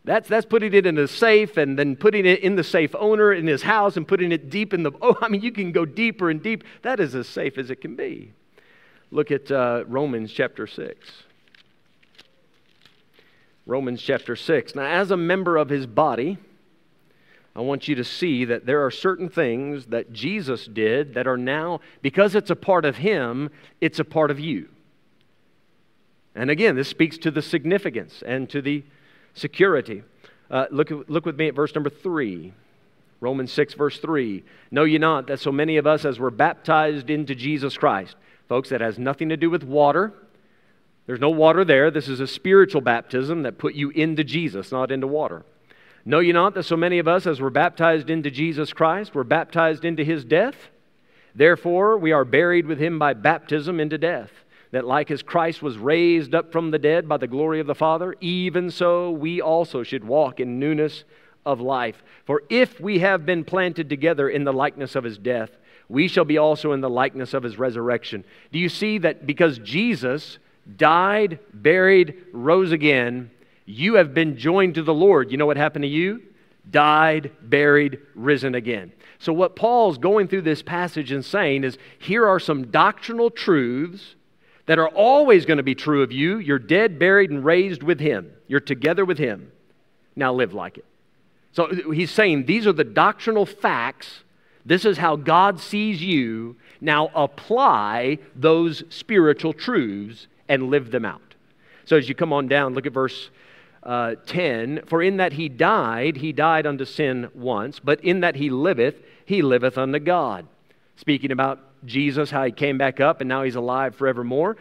That's, 0.10 0.28
that's 0.28 0.48
putting 0.48 0.74
it 0.74 0.88
in 0.88 0.98
a 0.98 1.08
safe 1.08 1.56
and 1.56 1.78
then 1.78 1.95
putting 1.95 2.26
it 2.26 2.39
in 2.39 2.56
the 2.56 2.63
safe 2.63 2.95
owner 2.98 3.32
in 3.32 3.45
his 3.45 3.62
house 3.62 3.95
and 3.95 4.08
putting 4.08 4.32
it 4.32 4.50
deep 4.50 4.74
in 4.74 4.82
the. 4.82 4.91
Oh, 5.04 5.15
I 5.22 5.30
mean, 5.30 5.41
you 5.41 5.52
can 5.52 5.72
go 5.72 5.86
deeper 5.86 6.32
and 6.32 6.41
deep. 6.41 6.63
That 6.82 7.00
is 7.00 7.13
as 7.13 7.28
safe 7.28 7.60
as 7.60 7.69
it 7.69 7.76
can 7.76 7.95
be. 7.95 8.34
Look 9.12 9.30
at 9.30 9.52
uh, 9.52 9.84
Romans 9.88 10.34
chapter 10.34 10.65
6. 10.65 11.12
Romans 13.67 14.02
chapter 14.02 14.36
6. 14.36 14.74
Now, 14.74 14.88
as 14.88 15.12
a 15.12 15.17
member 15.17 15.58
of 15.58 15.69
his 15.69 15.86
body, 15.86 16.39
I 17.56 17.62
want 17.62 17.88
you 17.88 17.93
to 17.93 18.04
see 18.04 18.45
that 18.45 18.65
there 18.65 18.84
are 18.84 18.89
certain 18.89 19.30
things 19.30 19.86
that 19.86 20.12
Jesus 20.12 20.65
did 20.65 21.13
that 21.13 21.28
are 21.28 21.38
now, 21.38 21.82
because 22.02 22.34
it's 22.34 22.50
a 22.50 22.56
part 22.56 22.84
of 22.84 22.98
him, 22.98 23.52
it's 23.80 24.00
a 24.00 24.06
part 24.06 24.32
of 24.32 24.39
you. 24.39 24.69
And 26.34 26.50
again, 26.50 26.76
this 26.76 26.88
speaks 26.88 27.19
to 27.19 27.30
the 27.30 27.43
significance 27.43 28.24
and 28.26 28.50
to 28.50 28.60
the 28.60 28.84
security. 29.34 30.04
Uh, 30.50 30.65
look, 30.72 30.89
look 31.08 31.26
with 31.26 31.38
me 31.38 31.48
at 31.48 31.56
verse 31.56 31.74
number 31.76 31.89
3. 31.89 32.54
Romans 33.22 33.52
6, 33.52 33.74
verse 33.74 34.00
3. 34.00 34.44
Know 34.72 34.84
ye 34.84 34.98
not 34.98 35.28
that 35.28 35.39
so 35.39 35.52
many 35.52 35.78
of 35.78 35.86
us 35.86 36.06
as 36.06 36.20
were 36.20 36.32
baptized 36.32 37.10
into 37.10 37.36
Jesus 37.36 37.78
Christ? 37.78 38.15
Folks, 38.48 38.70
that 38.70 38.82
has 38.82 38.98
nothing 38.98 39.30
to 39.30 39.38
do 39.38 39.50
with 39.50 39.63
water. 39.63 40.13
There's 41.06 41.20
no 41.20 41.30
water 41.30 41.65
there. 41.65 41.92
This 41.92 42.08
is 42.08 42.20
a 42.20 42.28
spiritual 42.28 42.82
baptism 42.82 43.44
that 43.44 43.58
put 43.58 43.76
you 43.76 43.89
into 43.89 44.24
Jesus, 44.24 44.72
not 44.72 44.92
into 44.92 45.08
water. 45.08 45.44
Know 46.06 46.20
ye 46.20 46.32
not 46.32 46.54
that 46.54 46.63
so 46.63 46.78
many 46.78 46.98
of 47.00 47.08
us 47.08 47.28
as 47.28 47.42
were 47.42 47.50
baptized 47.50 48.10
into 48.10 48.32
Jesus 48.32 48.72
Christ 48.74 49.13
were 49.13 49.24
baptized 49.24 49.84
into 49.84 50.04
his 50.04 50.24
death? 50.24 50.56
Therefore, 51.36 51.98
we 51.98 52.12
are 52.12 52.26
buried 52.26 52.65
with 52.65 52.80
him 52.80 52.98
by 52.98 53.13
baptism 53.13 53.80
into 53.80 53.98
death 53.98 54.32
that 54.71 54.86
like 54.86 55.10
as 55.10 55.23
Christ 55.23 55.62
was 55.62 55.77
raised 55.77 56.36
up 56.36 56.51
from 56.51 56.71
the 56.71 56.79
dead 56.79 57.08
by 57.10 57.17
the 57.17 57.27
glory 57.27 57.60
of 57.60 57.67
the 57.67 57.75
Father, 57.75 58.15
even 58.21 58.69
so 58.69 59.12
we 59.12 59.41
also 59.41 59.84
should 59.84 60.03
walk 60.03 60.39
in 60.39 60.60
newness 60.60 61.03
of 61.45 61.60
life. 61.60 62.03
For 62.25 62.43
if 62.49 62.79
we 62.79 62.99
have 62.99 63.25
been 63.25 63.43
planted 63.43 63.89
together 63.89 64.29
in 64.29 64.43
the 64.43 64.53
likeness 64.53 64.95
of 64.95 65.03
his 65.03 65.17
death, 65.17 65.49
we 65.88 66.08
shall 66.08 66.25
be 66.25 66.38
also 66.38 66.71
in 66.71 66.82
the 66.82 66.89
likeness 66.89 67.34
of 67.34 67.41
his 67.41 67.58
resurrection. 67.58 68.23
Do 68.51 68.60
you 68.60 68.69
see 68.69 68.99
that 68.99 69.25
because 69.25 69.58
Jesus 69.60 70.38
died, 70.77 71.39
buried, 71.51 72.15
rose 72.32 72.71
again, 72.71 73.32
you 73.65 73.95
have 73.95 74.13
been 74.13 74.38
joined 74.38 74.75
to 74.75 74.84
the 74.84 74.93
Lord? 74.93 75.32
You 75.32 75.38
know 75.38 75.47
what 75.47 75.58
happened 75.58 75.84
to 75.84 75.89
you? 75.89 76.21
Died, 76.69 77.32
buried, 77.41 77.99
risen 78.13 78.53
again. 78.53 78.91
So, 79.17 79.34
what 79.34 79.55
Paul's 79.55 79.97
going 79.97 80.27
through 80.27 80.43
this 80.43 80.62
passage 80.62 81.12
and 81.12 81.25
saying 81.25 81.63
is 81.63 81.77
here 81.97 82.27
are 82.27 82.39
some 82.39 82.67
doctrinal 82.67 83.32
truths 83.32 84.15
that 84.69 84.77
are 84.77 84.89
always 84.89 85.47
going 85.47 85.58
to 85.58 85.63
be 85.63 85.73
true 85.73 86.03
of 86.03 86.12
you. 86.12 86.38
You're 86.38 86.60
dead, 86.60 86.99
buried, 86.99 87.32
and 87.32 87.43
raised 87.43 87.82
with 87.82 87.99
Him. 87.99 88.32
You're 88.47 88.60
together 88.60 89.03
with 89.03 89.17
Him. 89.17 89.51
Now 90.15 90.32
live 90.32 90.53
like 90.53 90.77
it. 90.77 90.86
So 91.53 91.91
he's 91.91 92.12
saying 92.12 92.45
these 92.45 92.67
are 92.67 92.71
the 92.71 92.84
doctrinal 92.84 93.47
facts. 93.47 94.23
This 94.63 94.86
is 94.86 94.99
how 94.99 95.15
God 95.15 95.60
sees 95.60 96.03
you. 96.03 96.55
Now 96.82 97.10
apply 97.15 98.19
those 98.36 98.84
spiritual 98.89 99.53
truths 99.53 100.27
and 100.47 100.69
live 100.69 100.91
them 100.91 101.03
out. 101.03 101.34
So 101.86 101.97
as 101.97 102.08
you 102.08 102.13
come 102.13 102.32
on 102.32 102.47
down, 102.47 102.75
look 102.75 102.86
at 102.86 102.93
verse 102.93 103.32
uh, 103.82 104.17
10. 104.27 104.84
For 104.86 105.01
in 105.01 105.17
that 105.17 105.34
he 105.34 105.49
died, 105.49 106.17
he 106.17 106.32
died 106.32 106.67
unto 106.67 106.86
sin 106.86 107.32
once, 107.34 107.79
but 107.79 108.03
in 108.03 108.19
that 108.19 108.36
he 108.36 108.51
liveth, 108.51 108.97
he 109.25 109.41
liveth 109.41 109.79
unto 109.79 109.97
God. 109.97 110.45
Speaking 110.95 111.32
about 111.32 111.60
Jesus, 111.86 112.32
how 112.32 112.46
he 112.46 112.52
came 112.52 112.78
back 112.78 113.00
up 113.00 113.22
and 113.22 113.28
now 113.28 113.44
he's 113.44 113.56
alive 113.56 113.96
forevermore. 113.96 114.58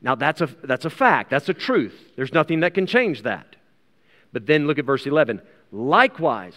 Now, 0.00 0.14
that's 0.16 0.40
a, 0.40 0.48
that's 0.64 0.84
a 0.84 0.90
fact. 0.90 1.30
That's 1.30 1.48
a 1.48 1.54
truth. 1.54 1.94
There's 2.16 2.32
nothing 2.32 2.60
that 2.60 2.74
can 2.74 2.86
change 2.86 3.22
that. 3.22 3.56
But 4.32 4.46
then 4.46 4.66
look 4.66 4.78
at 4.78 4.84
verse 4.84 5.06
11. 5.06 5.40
Likewise, 5.70 6.54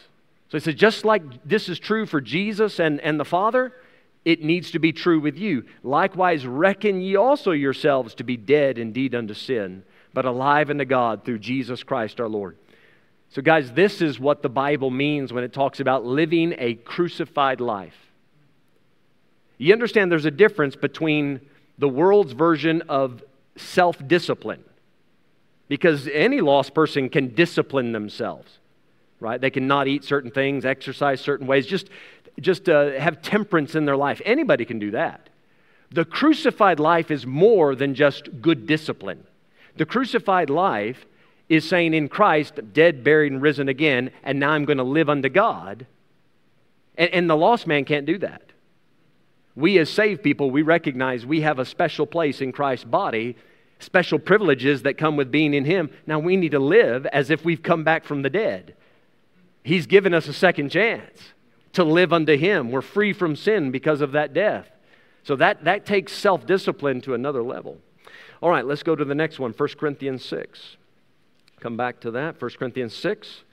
so 0.49 0.57
he 0.57 0.63
says, 0.63 0.75
just 0.75 1.05
like 1.05 1.21
this 1.43 1.69
is 1.69 1.79
true 1.79 2.05
for 2.05 2.21
Jesus 2.21 2.79
and, 2.79 2.99
and 3.01 3.19
the 3.19 3.25
Father, 3.25 3.73
it 4.23 4.43
needs 4.43 4.71
to 4.71 4.79
be 4.79 4.91
true 4.91 5.19
with 5.19 5.37
you. 5.37 5.65
Likewise, 5.83 6.47
reckon 6.47 7.01
ye 7.01 7.15
also 7.15 7.51
yourselves 7.51 8.15
to 8.15 8.23
be 8.23 8.37
dead 8.37 8.77
indeed 8.77 9.13
unto 9.13 9.35
sin, 9.35 9.83
but 10.13 10.25
alive 10.25 10.69
unto 10.69 10.85
God 10.85 11.23
through 11.23 11.39
Jesus 11.39 11.83
Christ 11.83 12.19
our 12.19 12.27
Lord. 12.27 12.57
So, 13.29 13.41
guys, 13.41 13.71
this 13.73 14.01
is 14.01 14.19
what 14.19 14.41
the 14.41 14.49
Bible 14.49 14.89
means 14.89 15.33
when 15.33 15.43
it 15.43 15.53
talks 15.53 15.79
about 15.79 16.05
living 16.05 16.55
a 16.57 16.75
crucified 16.75 17.59
life. 17.59 17.95
You 19.57 19.73
understand 19.73 20.11
there's 20.11 20.25
a 20.25 20.31
difference 20.31 20.75
between 20.75 21.41
the 21.77 21.89
world's 21.89 22.33
version 22.33 22.81
of 22.83 23.23
self 23.57 24.05
discipline, 24.07 24.63
because 25.67 26.07
any 26.07 26.41
lost 26.41 26.73
person 26.73 27.09
can 27.09 27.33
discipline 27.33 27.91
themselves, 27.91 28.59
right? 29.19 29.39
They 29.39 29.49
can 29.49 29.67
not 29.67 29.87
eat 29.87 30.03
certain 30.03 30.31
things, 30.31 30.65
exercise 30.65 31.21
certain 31.21 31.47
ways, 31.47 31.65
just, 31.65 31.89
just 32.39 32.69
uh, 32.69 32.91
have 32.91 33.21
temperance 33.21 33.75
in 33.75 33.85
their 33.85 33.97
life. 33.97 34.21
Anybody 34.25 34.65
can 34.65 34.79
do 34.79 34.91
that. 34.91 35.29
The 35.91 36.05
crucified 36.05 36.79
life 36.79 37.11
is 37.11 37.25
more 37.25 37.75
than 37.75 37.95
just 37.95 38.41
good 38.41 38.67
discipline. 38.67 39.25
The 39.77 39.85
crucified 39.85 40.49
life 40.49 41.05
is 41.47 41.67
saying 41.67 41.93
in 41.93 42.09
Christ, 42.09 42.59
dead, 42.73 43.03
buried, 43.03 43.31
and 43.31 43.41
risen 43.41 43.69
again, 43.69 44.11
and 44.23 44.39
now 44.39 44.51
I'm 44.51 44.65
going 44.65 44.77
to 44.77 44.83
live 44.83 45.09
unto 45.09 45.29
God. 45.29 45.85
And, 46.97 47.09
and 47.11 47.29
the 47.29 47.35
lost 47.35 47.67
man 47.67 47.85
can't 47.85 48.05
do 48.05 48.17
that. 48.19 48.41
We, 49.55 49.77
as 49.79 49.89
saved 49.89 50.21
people, 50.21 50.51
we 50.51 50.61
recognize 50.61 51.25
we 51.25 51.41
have 51.41 51.59
a 51.59 51.65
special 51.65 52.05
place 52.05 52.41
in 52.41 52.51
Christ's 52.51 52.85
body, 52.85 53.37
special 53.79 54.19
privileges 54.19 54.83
that 54.83 54.97
come 54.97 55.15
with 55.15 55.31
being 55.31 55.53
in 55.53 55.65
Him. 55.65 55.89
Now 56.05 56.19
we 56.19 56.35
need 56.35 56.51
to 56.51 56.59
live 56.59 57.05
as 57.07 57.29
if 57.29 57.45
we've 57.45 57.63
come 57.63 57.83
back 57.83 58.03
from 58.03 58.21
the 58.21 58.29
dead. 58.29 58.75
He's 59.63 59.87
given 59.87 60.13
us 60.13 60.27
a 60.27 60.33
second 60.33 60.69
chance 60.69 61.33
to 61.73 61.83
live 61.83 62.11
unto 62.11 62.37
Him. 62.37 62.71
We're 62.71 62.81
free 62.81 63.13
from 63.13 63.35
sin 63.35 63.71
because 63.71 64.01
of 64.01 64.11
that 64.11 64.33
death. 64.33 64.69
So 65.23 65.35
that, 65.37 65.63
that 65.63 65.85
takes 65.85 66.11
self 66.13 66.45
discipline 66.45 67.01
to 67.01 67.13
another 67.13 67.41
level. 67.41 67.77
All 68.41 68.49
right, 68.49 68.65
let's 68.65 68.83
go 68.83 68.95
to 68.95 69.05
the 69.05 69.15
next 69.15 69.39
one 69.39 69.53
1 69.53 69.69
Corinthians 69.79 70.23
6. 70.25 70.77
Come 71.59 71.77
back 71.77 71.99
to 72.01 72.11
that. 72.11 72.39
1 72.39 72.51
Corinthians 72.59 72.93
6. 72.93 73.43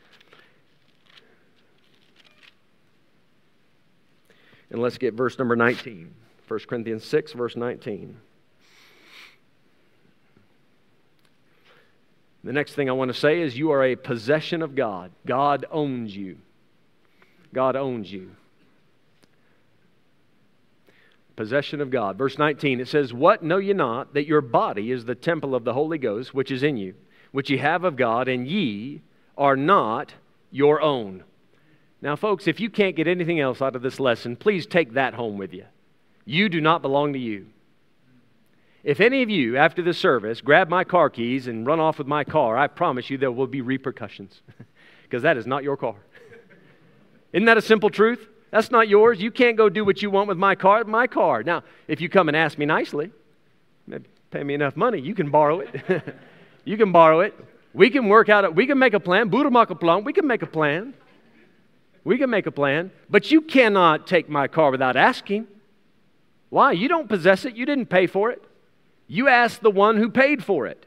And 4.73 4.81
let's 4.81 4.97
get 4.97 5.13
verse 5.15 5.39
number 5.39 5.55
19. 5.55 6.13
1 6.49 6.61
Corinthians 6.67 7.05
6, 7.05 7.33
verse 7.35 7.57
19. 7.57 8.17
The 12.43 12.53
next 12.53 12.73
thing 12.73 12.89
I 12.89 12.93
want 12.93 13.13
to 13.13 13.19
say 13.19 13.43
is 13.43 13.57
you 13.57 13.71
are 13.71 13.85
a 13.85 13.97
possession 13.97 14.63
of 14.63 14.75
God. 14.75 15.13
God 15.27 15.67
owns 15.71 16.17
you. 16.17 16.39
God 17.55 17.77
owns 17.77 18.11
you. 18.11 18.33
Possession 21.37 21.81
of 21.83 21.91
God. 21.91 22.17
Verse 22.17 22.39
19, 22.39 22.81
it 22.81 22.89
says, 22.89 23.13
What 23.13 23.43
know 23.43 23.59
ye 23.59 23.75
not, 23.75 24.15
that 24.15 24.27
your 24.27 24.41
body 24.41 24.91
is 24.91 25.05
the 25.05 25.15
temple 25.15 25.55
of 25.55 25.65
the 25.65 25.75
Holy 25.75 25.99
Ghost, 25.99 26.33
which 26.33 26.51
is 26.51 26.63
in 26.63 26.79
you, 26.79 26.95
which 27.31 27.51
ye 27.51 27.59
have 27.59 27.85
of 27.85 27.97
God, 27.97 28.27
and 28.27 28.49
ye 28.49 29.03
are 29.37 29.57
not 29.57 30.15
your 30.51 30.81
own. 30.81 31.25
Now, 32.03 32.17
folks, 32.17 32.49
if 32.49 32.59
you 32.59 32.69
can't 32.69 32.97
get 32.97 33.07
anything 33.07 33.39
else 33.39 33.63
out 33.63 33.77
of 33.77 33.83
this 33.83 34.01
lesson, 34.01 34.35
please 34.35 34.67
take 34.67 34.95
that 34.95 35.15
home 35.15 35.39
with 35.39 35.55
you. 35.55 35.65
You 36.25 36.49
do 36.49 36.61
not 36.61 36.83
belong 36.83 37.13
to 37.13 37.19
you. 37.19 37.47
If 38.83 39.01
any 39.01 39.23
of 39.23 39.31
you, 39.31 39.57
after 39.57 39.81
the 39.81 39.95
service, 39.95 40.41
grab 40.41 40.69
my 40.69 40.83
car 40.83 41.09
keys 41.09 41.47
and 41.47 41.65
run 41.65 41.79
off 41.79 41.99
with 41.99 42.09
my 42.09 42.25
car, 42.25 42.59
I 42.59 42.67
promise 42.67 43.09
you 43.09 43.17
there 43.17 43.31
will 43.31 43.47
be 43.47 43.61
repercussions 43.61 44.43
because 45.05 45.23
that 45.23 45.37
is 45.37 45.47
not 45.47 45.63
your 45.63 45.77
car. 45.77 45.95
Isn't 47.33 47.47
that 47.47 47.57
a 47.57 47.63
simple 47.63 47.89
truth? 47.89 48.29
That's 48.51 48.73
not 48.73 48.89
yours. 48.89 49.21
You 49.21 49.31
can't 49.31 49.57
go 49.57 49.69
do 49.69 49.85
what 49.85 50.03
you 50.03 50.11
want 50.11 50.29
with 50.29 50.37
my 50.37 50.57
car. 50.57 50.83
My 50.85 51.07
car. 51.07 51.45
Now, 51.45 51.63
if 51.87 52.01
you 52.01 52.09
come 52.09 52.29
and 52.29 52.37
ask 52.37 52.59
me 52.59 52.67
nicely, 52.67 53.13
eh, 53.93 53.99
pay 54.31 54.43
me 54.43 54.55
enough 54.55 54.77
money, 54.77 55.01
you 55.01 55.15
can 55.15 55.31
borrow 55.31 55.61
it. 55.61 56.15
you 56.65 56.77
can 56.77 56.91
borrow 56.91 57.21
it. 57.21 57.35
We 57.73 57.89
can 57.89 58.09
work 58.09 58.29
out. 58.29 58.45
A, 58.45 58.51
we 58.51 58.67
can 58.67 58.79
make 58.79 58.93
a 58.93 59.01
plan. 59.01 59.29
Buddha 59.29 59.75
plan. 59.77 60.05
We 60.05 60.13
can 60.13 60.27
make 60.27 60.43
a 60.43 60.47
plan. 60.47 60.93
We 62.05 62.19
can 62.19 62.31
make 62.31 62.47
a 62.47 62.53
plan, 62.53 62.91
but 63.09 63.31
you 63.31 63.41
cannot 63.41 64.07
take 64.07 64.29
my 64.29 64.49
car 64.49 64.71
without 64.71 64.97
asking. 64.97 65.47
Why? 66.51 66.73
You 66.73 66.89
don't 66.89 67.09
possess 67.09 67.45
it, 67.45 67.55
you 67.55 67.65
didn't 67.65 67.87
pay 67.87 68.07
for 68.07 68.31
it. 68.31 68.43
You 69.07 69.29
ask 69.29 69.61
the 69.61 69.71
one 69.71 69.97
who 69.97 70.11
paid 70.11 70.45
for 70.45 70.67
it 70.67 70.87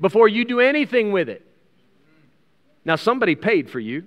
before 0.00 0.28
you 0.28 0.44
do 0.44 0.60
anything 0.60 1.12
with 1.12 1.28
it. 1.28 1.44
Now, 2.84 2.96
somebody 2.96 3.34
paid 3.34 3.68
for 3.68 3.80
you, 3.80 4.04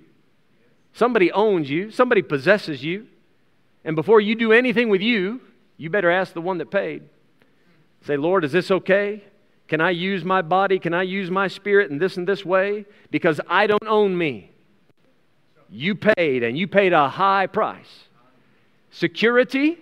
somebody 0.92 1.30
owns 1.30 1.68
you, 1.68 1.90
somebody 1.90 2.22
possesses 2.22 2.82
you, 2.82 3.06
and 3.84 3.94
before 3.96 4.20
you 4.20 4.34
do 4.34 4.52
anything 4.52 4.88
with 4.88 5.02
you, 5.02 5.40
you 5.76 5.90
better 5.90 6.10
ask 6.10 6.32
the 6.32 6.40
one 6.40 6.58
that 6.58 6.70
paid. 6.70 7.02
Say, 8.06 8.16
Lord, 8.16 8.44
is 8.44 8.52
this 8.52 8.70
okay? 8.70 9.22
Can 9.68 9.80
I 9.80 9.90
use 9.90 10.24
my 10.24 10.42
body? 10.42 10.78
Can 10.78 10.94
I 10.94 11.02
use 11.02 11.30
my 11.30 11.48
spirit 11.48 11.90
in 11.90 11.98
this 11.98 12.16
and 12.16 12.26
this 12.26 12.44
way? 12.44 12.86
Because 13.10 13.40
I 13.48 13.66
don't 13.66 13.86
own 13.86 14.16
me. 14.16 14.50
You 15.70 15.94
paid, 15.94 16.42
and 16.42 16.58
you 16.58 16.66
paid 16.66 16.92
a 16.92 17.08
high 17.08 17.46
price. 17.46 18.04
Security, 18.90 19.78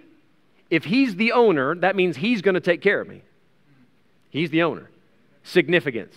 if 0.70 0.84
he's 0.84 1.16
the 1.16 1.32
owner, 1.32 1.74
that 1.76 1.96
means 1.96 2.16
he's 2.16 2.42
going 2.42 2.54
to 2.54 2.60
take 2.60 2.82
care 2.82 3.00
of 3.00 3.08
me. 3.08 3.22
He's 4.30 4.50
the 4.50 4.62
owner. 4.62 4.90
Significance. 5.42 6.14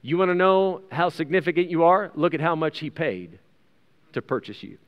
You 0.00 0.18
want 0.18 0.30
to 0.30 0.34
know 0.34 0.82
how 0.90 1.10
significant 1.10 1.70
you 1.70 1.84
are? 1.84 2.10
Look 2.14 2.34
at 2.34 2.40
how 2.40 2.56
much 2.56 2.80
He 2.80 2.90
paid 2.90 3.38
to 4.12 4.20
purchase 4.20 4.62
you. 4.62 4.78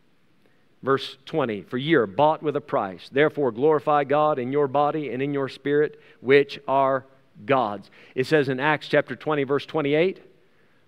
Verse 0.83 1.17
20 1.27 1.63
For 1.63 1.79
ye 1.79 1.95
are 1.95 2.07
bought 2.07 2.43
with 2.43 2.57
a 2.57 2.61
price. 2.61 3.09
Therefore, 3.11 3.53
glorify 3.53 4.05
God 4.05 4.39
in 4.39 4.53
your 4.53 4.67
body 4.67 5.11
and 5.11 5.23
in 5.23 5.33
your 5.33 5.49
spirit, 5.49 6.01
which 6.21 6.59
are 6.67 7.07
God's. 7.47 7.91
It 8.15 8.27
says 8.27 8.49
in 8.49 8.59
Acts 8.59 8.89
chapter 8.89 9.15
20, 9.15 9.45
verse 9.45 9.67
28, 9.67 10.21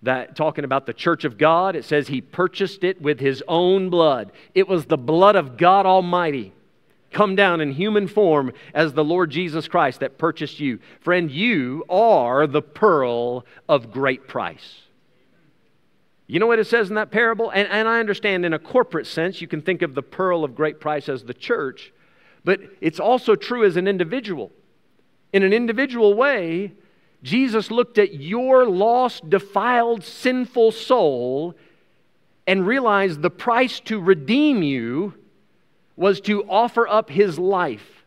that 0.03 0.37
talking 0.37 0.65
about 0.65 0.87
the 0.87 0.93
church 0.93 1.25
of 1.25 1.39
God, 1.39 1.75
it 1.75 1.85
says 1.85 2.09
he 2.09 2.21
purchased 2.21 2.85
it 2.85 3.01
with 3.01 3.19
his 3.21 3.43
own 3.49 3.91
blood. 3.91 4.33
It 4.55 4.69
was 4.69 4.87
the 4.87 4.99
blood 4.99 5.37
of 5.37 5.57
God 5.57 5.87
Almighty 5.87 6.53
come 7.11 7.35
down 7.35 7.61
in 7.61 7.73
human 7.73 8.07
form 8.07 8.53
as 8.75 8.93
the 8.93 9.05
Lord 9.05 9.31
Jesus 9.31 9.69
Christ 9.69 10.01
that 10.01 10.19
purchased 10.19 10.61
you. 10.61 10.79
Friend, 11.01 11.31
you 11.31 11.85
are 11.89 12.47
the 12.47 12.63
pearl 12.63 13.47
of 13.69 13.91
great 13.91 14.29
price. 14.29 14.83
You 16.27 16.41
know 16.41 16.47
what 16.47 16.59
it 16.59 16.67
says 16.67 16.89
in 16.89 16.97
that 16.97 17.11
parable? 17.11 17.51
And, 17.51 17.69
and 17.69 17.89
I 17.89 18.01
understand 18.01 18.45
in 18.45 18.53
a 18.53 18.59
corporate 18.59 19.07
sense, 19.07 19.41
you 19.41 19.47
can 19.47 19.63
think 19.63 19.83
of 19.83 19.95
the 19.95 20.03
pearl 20.03 20.45
of 20.45 20.55
great 20.55 20.81
price 20.81 21.09
as 21.09 21.25
the 21.25 21.35
church, 21.35 21.93
but 22.45 22.61
it's 22.81 23.01
also 23.01 23.35
true 23.35 23.65
as 23.65 23.77
an 23.77 23.87
individual. 23.89 24.51
In 25.33 25.43
an 25.43 25.53
individual 25.53 26.15
way, 26.15 26.73
Jesus 27.23 27.71
looked 27.71 27.99
at 27.99 28.15
your 28.15 28.67
lost, 28.67 29.29
defiled, 29.29 30.05
sinful 30.05 30.73
soul 30.73 31.55
and 32.47 32.67
realized 32.67 33.23
the 33.23 33.31
price 33.31 33.81
to 33.81 34.01
redeem 34.01 34.63
you 34.63 35.15
was 35.97 36.21
to 36.23 36.49
offer 36.49 36.87
up 36.87 37.11
his 37.11 37.39
life. 37.39 38.05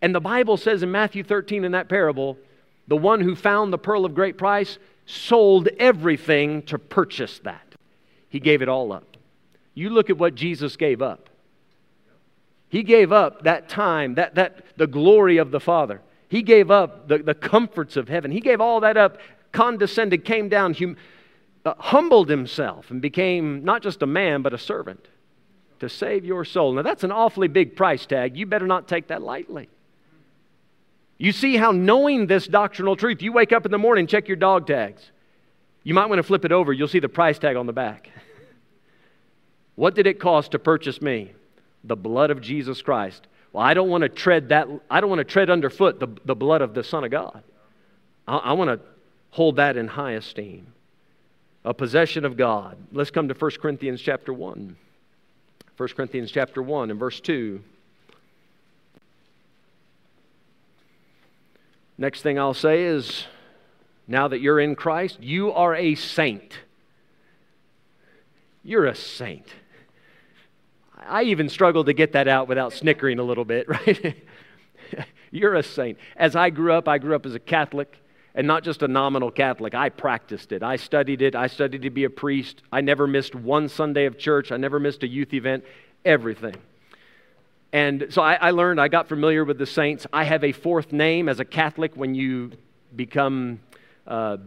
And 0.00 0.14
the 0.14 0.20
Bible 0.20 0.56
says 0.56 0.82
in 0.82 0.90
Matthew 0.90 1.22
13 1.22 1.64
in 1.64 1.72
that 1.72 1.88
parable, 1.88 2.38
the 2.88 2.96
one 2.96 3.20
who 3.20 3.34
found 3.36 3.72
the 3.72 3.78
pearl 3.78 4.04
of 4.04 4.14
great 4.14 4.38
price 4.38 4.78
sold 5.04 5.68
everything 5.78 6.62
to 6.62 6.78
purchase 6.78 7.40
that. 7.40 7.74
He 8.28 8.40
gave 8.40 8.62
it 8.62 8.68
all 8.68 8.92
up. 8.92 9.16
You 9.74 9.90
look 9.90 10.08
at 10.08 10.18
what 10.18 10.34
Jesus 10.34 10.76
gave 10.76 11.02
up. 11.02 11.28
He 12.68 12.82
gave 12.82 13.12
up 13.12 13.42
that 13.42 13.68
time, 13.68 14.14
that, 14.14 14.36
that 14.36 14.64
the 14.76 14.86
glory 14.86 15.38
of 15.38 15.50
the 15.50 15.60
Father. 15.60 16.00
He 16.30 16.42
gave 16.42 16.70
up 16.70 17.08
the, 17.08 17.18
the 17.18 17.34
comforts 17.34 17.96
of 17.96 18.08
heaven. 18.08 18.30
He 18.30 18.40
gave 18.40 18.60
all 18.60 18.80
that 18.80 18.96
up, 18.96 19.18
condescended, 19.50 20.24
came 20.24 20.48
down, 20.48 20.74
hum, 20.74 20.96
uh, 21.64 21.74
humbled 21.76 22.30
himself, 22.30 22.92
and 22.92 23.02
became 23.02 23.64
not 23.64 23.82
just 23.82 24.00
a 24.00 24.06
man, 24.06 24.40
but 24.40 24.54
a 24.54 24.58
servant 24.58 25.08
to 25.80 25.88
save 25.88 26.24
your 26.24 26.44
soul. 26.44 26.74
Now, 26.74 26.82
that's 26.82 27.02
an 27.02 27.10
awfully 27.10 27.48
big 27.48 27.74
price 27.74 28.06
tag. 28.06 28.36
You 28.36 28.46
better 28.46 28.68
not 28.68 28.86
take 28.86 29.08
that 29.08 29.22
lightly. 29.22 29.68
You 31.18 31.32
see 31.32 31.56
how 31.56 31.72
knowing 31.72 32.28
this 32.28 32.46
doctrinal 32.46 32.94
truth, 32.94 33.22
you 33.22 33.32
wake 33.32 33.52
up 33.52 33.66
in 33.66 33.72
the 33.72 33.78
morning, 33.78 34.06
check 34.06 34.28
your 34.28 34.36
dog 34.36 34.68
tags. 34.68 35.10
You 35.82 35.94
might 35.94 36.06
want 36.06 36.20
to 36.20 36.22
flip 36.22 36.44
it 36.44 36.52
over, 36.52 36.72
you'll 36.72 36.86
see 36.86 37.00
the 37.00 37.08
price 37.08 37.40
tag 37.40 37.56
on 37.56 37.66
the 37.66 37.72
back. 37.72 38.08
what 39.74 39.96
did 39.96 40.06
it 40.06 40.20
cost 40.20 40.52
to 40.52 40.60
purchase 40.60 41.02
me? 41.02 41.32
The 41.82 41.96
blood 41.96 42.30
of 42.30 42.40
Jesus 42.40 42.82
Christ. 42.82 43.26
Well, 43.52 43.64
I 43.64 43.74
don't 43.74 43.88
want 43.88 44.02
to 44.02 44.08
tread 44.08 44.50
that, 44.50 44.68
I 44.90 45.00
don't 45.00 45.10
want 45.10 45.20
to 45.20 45.24
tread 45.24 45.50
underfoot 45.50 45.98
the, 45.98 46.08
the 46.24 46.34
blood 46.34 46.62
of 46.62 46.74
the 46.74 46.84
Son 46.84 47.04
of 47.04 47.10
God. 47.10 47.42
I, 48.26 48.36
I 48.36 48.52
want 48.52 48.70
to 48.70 48.86
hold 49.30 49.56
that 49.56 49.76
in 49.76 49.88
high 49.88 50.12
esteem. 50.12 50.72
A 51.64 51.74
possession 51.74 52.24
of 52.24 52.36
God. 52.36 52.76
Let's 52.92 53.10
come 53.10 53.28
to 53.28 53.34
1 53.34 53.50
Corinthians 53.60 54.00
chapter 54.00 54.32
1. 54.32 54.76
1 55.76 55.88
Corinthians 55.90 56.30
chapter 56.30 56.62
1 56.62 56.90
and 56.90 56.98
verse 56.98 57.20
2. 57.20 57.60
Next 61.98 62.22
thing 62.22 62.38
I'll 62.38 62.54
say 62.54 62.84
is 62.84 63.26
now 64.08 64.28
that 64.28 64.40
you're 64.40 64.58
in 64.58 64.74
Christ, 64.74 65.18
you 65.20 65.52
are 65.52 65.74
a 65.74 65.94
saint. 65.94 66.58
You're 68.64 68.86
a 68.86 68.94
saint. 68.94 69.46
I 71.06 71.24
even 71.24 71.48
struggled 71.48 71.86
to 71.86 71.92
get 71.92 72.12
that 72.12 72.28
out 72.28 72.48
without 72.48 72.72
snickering 72.72 73.18
a 73.18 73.22
little 73.22 73.44
bit, 73.44 73.68
right? 73.68 74.16
you're 75.30 75.54
a 75.54 75.62
saint. 75.62 75.98
As 76.16 76.36
I 76.36 76.50
grew 76.50 76.72
up, 76.72 76.88
I 76.88 76.98
grew 76.98 77.14
up 77.14 77.26
as 77.26 77.34
a 77.34 77.38
Catholic 77.38 77.96
and 78.34 78.46
not 78.46 78.62
just 78.62 78.82
a 78.82 78.88
nominal 78.88 79.30
Catholic. 79.30 79.74
I 79.74 79.88
practiced 79.88 80.52
it. 80.52 80.62
I 80.62 80.76
studied 80.76 81.22
it. 81.22 81.34
I 81.34 81.46
studied 81.46 81.82
to 81.82 81.90
be 81.90 82.04
a 82.04 82.10
priest. 82.10 82.62
I 82.72 82.80
never 82.80 83.06
missed 83.06 83.34
one 83.34 83.68
Sunday 83.68 84.06
of 84.06 84.18
church. 84.18 84.52
I 84.52 84.56
never 84.56 84.78
missed 84.78 85.02
a 85.02 85.08
youth 85.08 85.32
event. 85.32 85.64
Everything. 86.04 86.56
And 87.72 88.06
so 88.10 88.22
I, 88.22 88.34
I, 88.34 88.50
learned, 88.50 88.80
I 88.80 88.88
got 88.88 89.08
familiar 89.08 89.44
with 89.44 89.58
the 89.58 89.66
saints. 89.66 90.06
I 90.12 90.24
have 90.24 90.42
a 90.42 90.52
fourth 90.52 90.92
name 90.92 91.28
as 91.28 91.40
a 91.40 91.44
Catholic. 91.44 91.92
When 91.94 92.14
you 92.14 92.52
become 92.94 93.60
uh, 94.06 94.38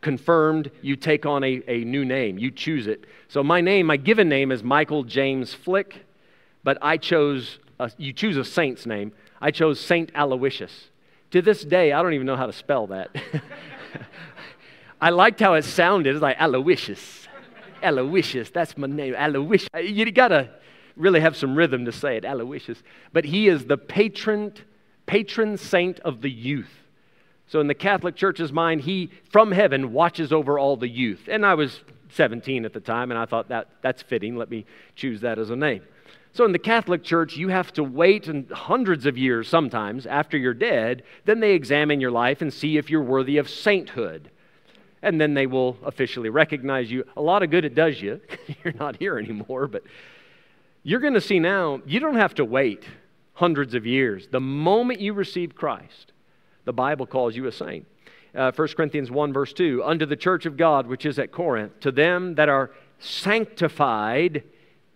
confirmed, 0.00 0.70
you 0.82 0.96
take 0.96 1.26
on 1.26 1.44
a, 1.44 1.62
a 1.68 1.84
new 1.84 2.04
name, 2.04 2.38
you 2.38 2.50
choose 2.50 2.86
it. 2.86 3.04
So 3.28 3.42
my 3.42 3.60
name, 3.60 3.86
my 3.86 3.96
given 3.96 4.28
name 4.28 4.50
is 4.50 4.62
Michael 4.62 5.04
James 5.04 5.52
Flick, 5.54 6.04
but 6.64 6.78
I 6.82 6.96
chose, 6.96 7.58
a, 7.78 7.90
you 7.96 8.12
choose 8.12 8.36
a 8.36 8.44
saint's 8.44 8.86
name. 8.86 9.12
I 9.40 9.50
chose 9.50 9.80
Saint 9.80 10.10
Aloysius. 10.14 10.90
To 11.30 11.40
this 11.42 11.64
day, 11.64 11.92
I 11.92 12.02
don't 12.02 12.12
even 12.14 12.26
know 12.26 12.36
how 12.36 12.46
to 12.46 12.52
spell 12.52 12.88
that. 12.88 13.10
I 15.00 15.10
liked 15.10 15.40
how 15.40 15.54
it 15.54 15.64
sounded. 15.64 16.14
It's 16.14 16.22
like 16.22 16.36
Aloysius. 16.38 17.28
Aloysius, 17.82 18.50
that's 18.50 18.76
my 18.76 18.86
name. 18.86 19.14
Aloysius. 19.14 19.68
You 19.82 20.10
gotta 20.12 20.50
really 20.96 21.20
have 21.20 21.36
some 21.36 21.56
rhythm 21.56 21.84
to 21.86 21.92
say 21.92 22.16
it, 22.16 22.24
Aloysius. 22.24 22.82
But 23.12 23.24
he 23.24 23.48
is 23.48 23.64
the 23.64 23.78
patron, 23.78 24.52
patron 25.06 25.56
saint 25.56 26.00
of 26.00 26.20
the 26.20 26.30
youth. 26.30 26.79
So 27.50 27.58
in 27.58 27.66
the 27.66 27.74
Catholic 27.74 28.14
Church's 28.14 28.52
mind, 28.52 28.82
he 28.82 29.10
from 29.28 29.50
heaven 29.50 29.92
watches 29.92 30.32
over 30.32 30.56
all 30.56 30.76
the 30.76 30.88
youth. 30.88 31.22
And 31.28 31.44
I 31.44 31.54
was 31.54 31.80
17 32.10 32.64
at 32.64 32.72
the 32.72 32.78
time, 32.78 33.10
and 33.10 33.18
I 33.18 33.24
thought 33.24 33.48
that 33.48 33.70
that's 33.82 34.02
fitting. 34.02 34.36
Let 34.36 34.50
me 34.50 34.64
choose 34.94 35.20
that 35.22 35.36
as 35.36 35.50
a 35.50 35.56
name. 35.56 35.82
So 36.32 36.44
in 36.44 36.52
the 36.52 36.60
Catholic 36.60 37.02
Church, 37.02 37.36
you 37.36 37.48
have 37.48 37.72
to 37.72 37.82
wait 37.82 38.30
hundreds 38.52 39.04
of 39.04 39.18
years 39.18 39.48
sometimes 39.48 40.06
after 40.06 40.38
you're 40.38 40.54
dead. 40.54 41.02
Then 41.24 41.40
they 41.40 41.50
examine 41.54 42.00
your 42.00 42.12
life 42.12 42.40
and 42.40 42.54
see 42.54 42.76
if 42.76 42.88
you're 42.88 43.02
worthy 43.02 43.36
of 43.38 43.50
sainthood. 43.50 44.30
And 45.02 45.20
then 45.20 45.34
they 45.34 45.48
will 45.48 45.76
officially 45.84 46.28
recognize 46.28 46.88
you. 46.88 47.04
A 47.16 47.20
lot 47.20 47.42
of 47.42 47.50
good 47.50 47.64
it 47.64 47.74
does 47.74 48.00
you. 48.00 48.20
you're 48.64 48.74
not 48.74 48.96
here 48.96 49.18
anymore, 49.18 49.66
but 49.66 49.82
you're 50.84 51.00
going 51.00 51.14
to 51.14 51.20
see 51.20 51.40
now, 51.40 51.80
you 51.84 51.98
don't 51.98 52.14
have 52.14 52.34
to 52.36 52.44
wait 52.44 52.84
hundreds 53.32 53.74
of 53.74 53.86
years. 53.86 54.28
The 54.30 54.38
moment 54.38 55.00
you 55.00 55.14
receive 55.14 55.56
Christ, 55.56 56.12
the 56.64 56.72
Bible 56.72 57.06
calls 57.06 57.36
you 57.36 57.46
a 57.46 57.52
saint. 57.52 57.86
Uh, 58.34 58.52
1 58.54 58.68
Corinthians 58.68 59.10
1, 59.10 59.32
verse 59.32 59.52
2 59.52 59.82
Unto 59.84 60.06
the 60.06 60.16
church 60.16 60.46
of 60.46 60.56
God 60.56 60.86
which 60.86 61.04
is 61.04 61.18
at 61.18 61.32
Corinth, 61.32 61.80
to 61.80 61.90
them 61.90 62.34
that 62.36 62.48
are 62.48 62.70
sanctified 62.98 64.44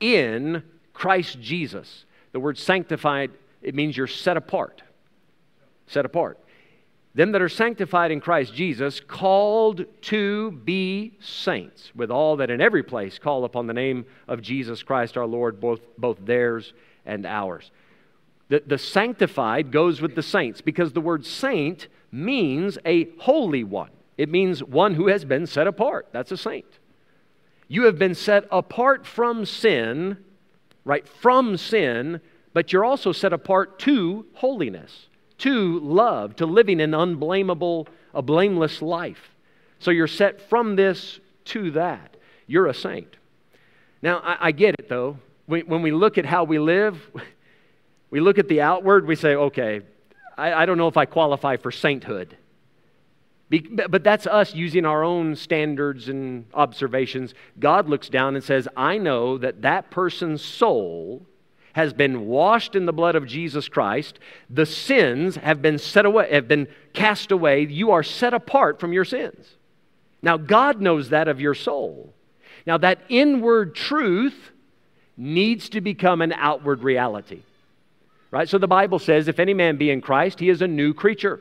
in 0.01 0.63
Christ 0.93 1.41
Jesus. 1.41 2.05
The 2.33 2.41
word 2.41 2.59
sanctified, 2.59 3.31
it 3.63 3.75
means 3.75 3.97
you're 3.97 4.07
set 4.07 4.37
apart. 4.37 4.83
Set 5.87 6.05
apart 6.05 6.39
them 7.15 7.31
that 7.33 7.43
are 7.43 7.49
sanctified 7.49 8.11
in 8.11 8.21
Christ 8.21 8.55
Jesus, 8.55 9.01
called 9.01 9.85
to 10.03 10.51
be 10.51 11.17
saints, 11.21 11.93
with 11.95 12.11
all 12.11 12.37
that 12.37 12.51
in 12.51 12.61
every 12.61 12.83
place 12.83 13.19
call 13.19 13.45
upon 13.45 13.67
the 13.67 13.73
name 13.73 14.05
of 14.27 14.43
Jesus 14.43 14.83
Christ 14.83 15.17
our 15.17 15.27
Lord, 15.27 15.61
both, 15.61 15.81
both 15.97 16.19
theirs 16.21 16.73
and 17.07 17.25
ours. 17.25 17.71
The, 18.55 18.63
the 18.65 18.79
sanctified 18.79 19.73
goes 19.73 20.01
with 20.01 20.15
the 20.15 20.23
saints 20.23 20.61
because 20.61 20.93
the 20.93 21.01
word 21.01 21.27
saint 21.27 21.89
means 22.13 22.79
a 22.87 23.09
holy 23.19 23.65
one. 23.65 23.91
It 24.17 24.29
means 24.29 24.63
one 24.63 24.95
who 24.95 25.09
has 25.09 25.25
been 25.25 25.49
set 25.49 25.67
apart. 25.67 26.07
That's 26.13 26.31
a 26.31 26.37
saint. 26.37 26.79
You 27.67 27.83
have 27.87 27.99
been 27.99 28.15
set 28.15 28.45
apart 28.53 29.09
from 29.09 29.45
sin, 29.45 30.19
right? 30.85 31.05
From 31.09 31.57
sin, 31.57 32.21
but 32.53 32.73
you're 32.73 32.85
also 32.85 33.11
set 33.11 33.33
apart 33.33 33.81
to 33.81 34.25
holiness 34.35 35.09
to 35.39 35.81
love, 35.81 36.37
to 36.37 36.47
living 36.47 36.81
an 36.81 36.95
unblameable, 36.95 37.89
a 38.15 38.23
blameless 38.23 38.81
life. 38.81 39.35
So 39.81 39.91
you're 39.91 40.07
set 40.07 40.49
from 40.49 40.77
this 40.77 41.19
to 41.47 41.73
that. 41.73 42.17
You're 42.47 42.69
a 42.69 42.75
saint. 42.75 43.17
Now, 44.01 44.19
I, 44.19 44.37
I 44.41 44.53
get 44.53 44.77
it 44.79 44.89
though. 44.89 45.19
When, 45.47 45.63
when, 45.63 45.83
we 45.83 45.91
look 45.91 46.19
at 46.19 46.25
how 46.25 46.45
we 46.45 46.61
live, 46.61 47.11
we 48.15 48.21
look 48.21 48.39
at 48.39 48.47
the 48.47 48.61
outward, 48.61 49.09
we 49.09 49.17
say, 49.17 49.35
okay, 49.35 49.81
I, 50.39 50.53
I 50.53 50.67
don't 50.67 50.79
know 50.79 50.87
if 50.87 50.97
I 50.97 51.05
qualify 51.05 51.57
for 51.57 51.73
sainthood. 51.73 52.37
Be, 53.49 53.59
but 53.59 54.05
that's 54.05 54.29
us 54.29 54.55
using 54.55 54.87
our 54.87 55.03
own 55.03 55.35
standards 55.35 56.09
and 56.09 56.45
observations. 56.55 57.35
God 57.59 57.89
looks 57.89 58.09
down 58.09 58.37
and 58.37 58.45
says, 58.45 58.69
I 58.77 58.99
know 58.99 59.37
that 59.39 59.63
that 59.63 59.91
person's 59.91 60.45
soul 60.45 61.27
has 61.73 61.93
been 61.93 62.29
washed 62.29 62.77
in 62.77 62.87
the 62.87 62.93
blood 62.93 63.17
of 63.17 63.27
Jesus 63.27 63.69
Christ. 63.69 64.21
The 64.49 64.65
sins 64.65 65.35
have 65.35 65.61
been 65.61 65.79
set 65.79 66.07
away, 66.07 66.33
have 66.33 66.47
been 66.47 66.69
cast 66.93 67.33
away. 67.33 67.67
You 67.67 67.91
are 67.91 68.05
set 68.05 68.33
apart 68.33 68.79
from 68.79 68.93
your 68.93 69.05
sins. 69.05 69.57
Now, 70.23 70.37
God 70.37 70.81
knows 70.81 71.09
that 71.09 71.27
of 71.27 71.41
your 71.41 71.55
soul. 71.55 72.15
Now, 72.65 72.79
that 72.79 73.01
inward 73.09 73.75
truth 73.75 74.53
needs 75.17 75.69
to 75.71 75.81
become 75.81 76.23
an 76.23 76.33
outward 76.33 76.85
reality. 76.85 77.43
Right? 78.35 78.49
So 78.49 78.59
the 78.59 78.67
Bible 78.67 78.99
says, 78.99 79.29
if 79.29 79.39
any 79.39 79.55
man 79.55 79.77
be 79.77 79.91
in 79.93 80.01
Christ, 80.01 80.41
he 80.41 80.49
is 80.49 80.61
a 80.61 80.67
new 80.67 80.93
creature. 80.93 81.41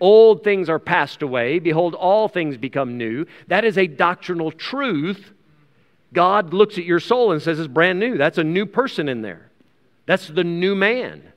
Old 0.00 0.42
things 0.42 0.70
are 0.70 0.78
passed 0.78 1.20
away. 1.20 1.58
Behold, 1.58 1.94
all 1.94 2.28
things 2.28 2.56
become 2.56 2.96
new. 2.96 3.26
That 3.48 3.66
is 3.66 3.76
a 3.76 3.86
doctrinal 3.86 4.50
truth. 4.50 5.34
God 6.14 6.54
looks 6.54 6.78
at 6.78 6.86
your 6.86 6.98
soul 6.98 7.32
and 7.32 7.42
says 7.42 7.58
it's 7.58 7.68
brand 7.68 8.00
new. 8.00 8.16
That's 8.16 8.38
a 8.38 8.42
new 8.42 8.64
person 8.64 9.10
in 9.10 9.20
there. 9.20 9.50
That's 10.06 10.26
the 10.26 10.44
new 10.44 10.74
man. 10.74 11.30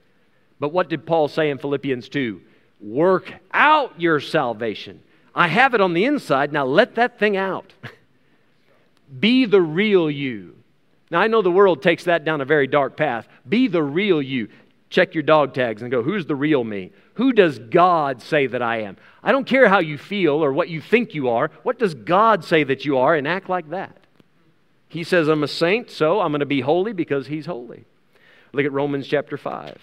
But 0.58 0.72
what 0.72 0.88
did 0.88 1.06
Paul 1.06 1.28
say 1.28 1.50
in 1.50 1.58
Philippians 1.58 2.08
2? 2.08 2.40
Work 2.80 3.34
out 3.52 4.00
your 4.00 4.22
salvation. 4.22 5.02
I 5.36 5.50
have 5.50 5.74
it 5.74 5.82
on 5.82 5.96
the 5.96 6.06
inside. 6.06 6.54
Now 6.54 6.64
let 6.64 6.96
that 6.96 7.20
thing 7.20 7.36
out. 7.36 7.74
Be 9.20 9.44
the 9.44 9.62
real 9.62 10.10
you. 10.10 10.56
Now, 11.10 11.20
I 11.20 11.28
know 11.28 11.42
the 11.42 11.52
world 11.52 11.82
takes 11.82 12.06
that 12.06 12.26
down 12.26 12.42
a 12.42 12.46
very 12.46 12.68
dark 12.68 12.98
path. 12.98 13.28
Be 13.48 13.68
the 13.68 13.84
real 13.84 14.22
you. 14.22 14.50
Check 14.90 15.14
your 15.14 15.24
dog 15.24 15.54
tags 15.54 15.82
and 15.82 15.92
go, 15.92 16.02
who's 16.02 16.26
the 16.26 16.36
real 16.36 16.64
me? 16.64 16.92
Who 17.16 17.34
does 17.34 17.60
God 17.60 18.22
say 18.22 18.48
that 18.48 18.62
I 18.62 18.82
am? 18.82 18.98
I 19.22 19.32
don't 19.32 19.48
care 19.48 19.68
how 19.68 19.80
you 19.80 19.98
feel 19.98 20.44
or 20.44 20.54
what 20.54 20.70
you 20.70 20.80
think 20.80 21.14
you 21.14 21.30
are. 21.30 21.52
What 21.64 21.78
does 21.78 21.94
God 21.94 22.46
say 22.46 22.64
that 22.64 22.86
you 22.86 22.98
are? 22.98 23.16
And 23.16 23.28
act 23.28 23.50
like 23.50 23.70
that. 23.72 23.98
He 24.88 25.04
says, 25.04 25.28
I'm 25.28 25.44
a 25.44 25.48
saint, 25.48 25.92
so 25.92 26.22
I'm 26.22 26.32
going 26.32 26.40
to 26.40 26.46
be 26.46 26.62
holy 26.62 26.94
because 26.94 27.28
he's 27.28 27.46
holy. 27.46 27.86
Look 28.54 28.66
at 28.66 28.72
Romans 28.72 29.08
chapter 29.08 29.38
5. 29.38 29.78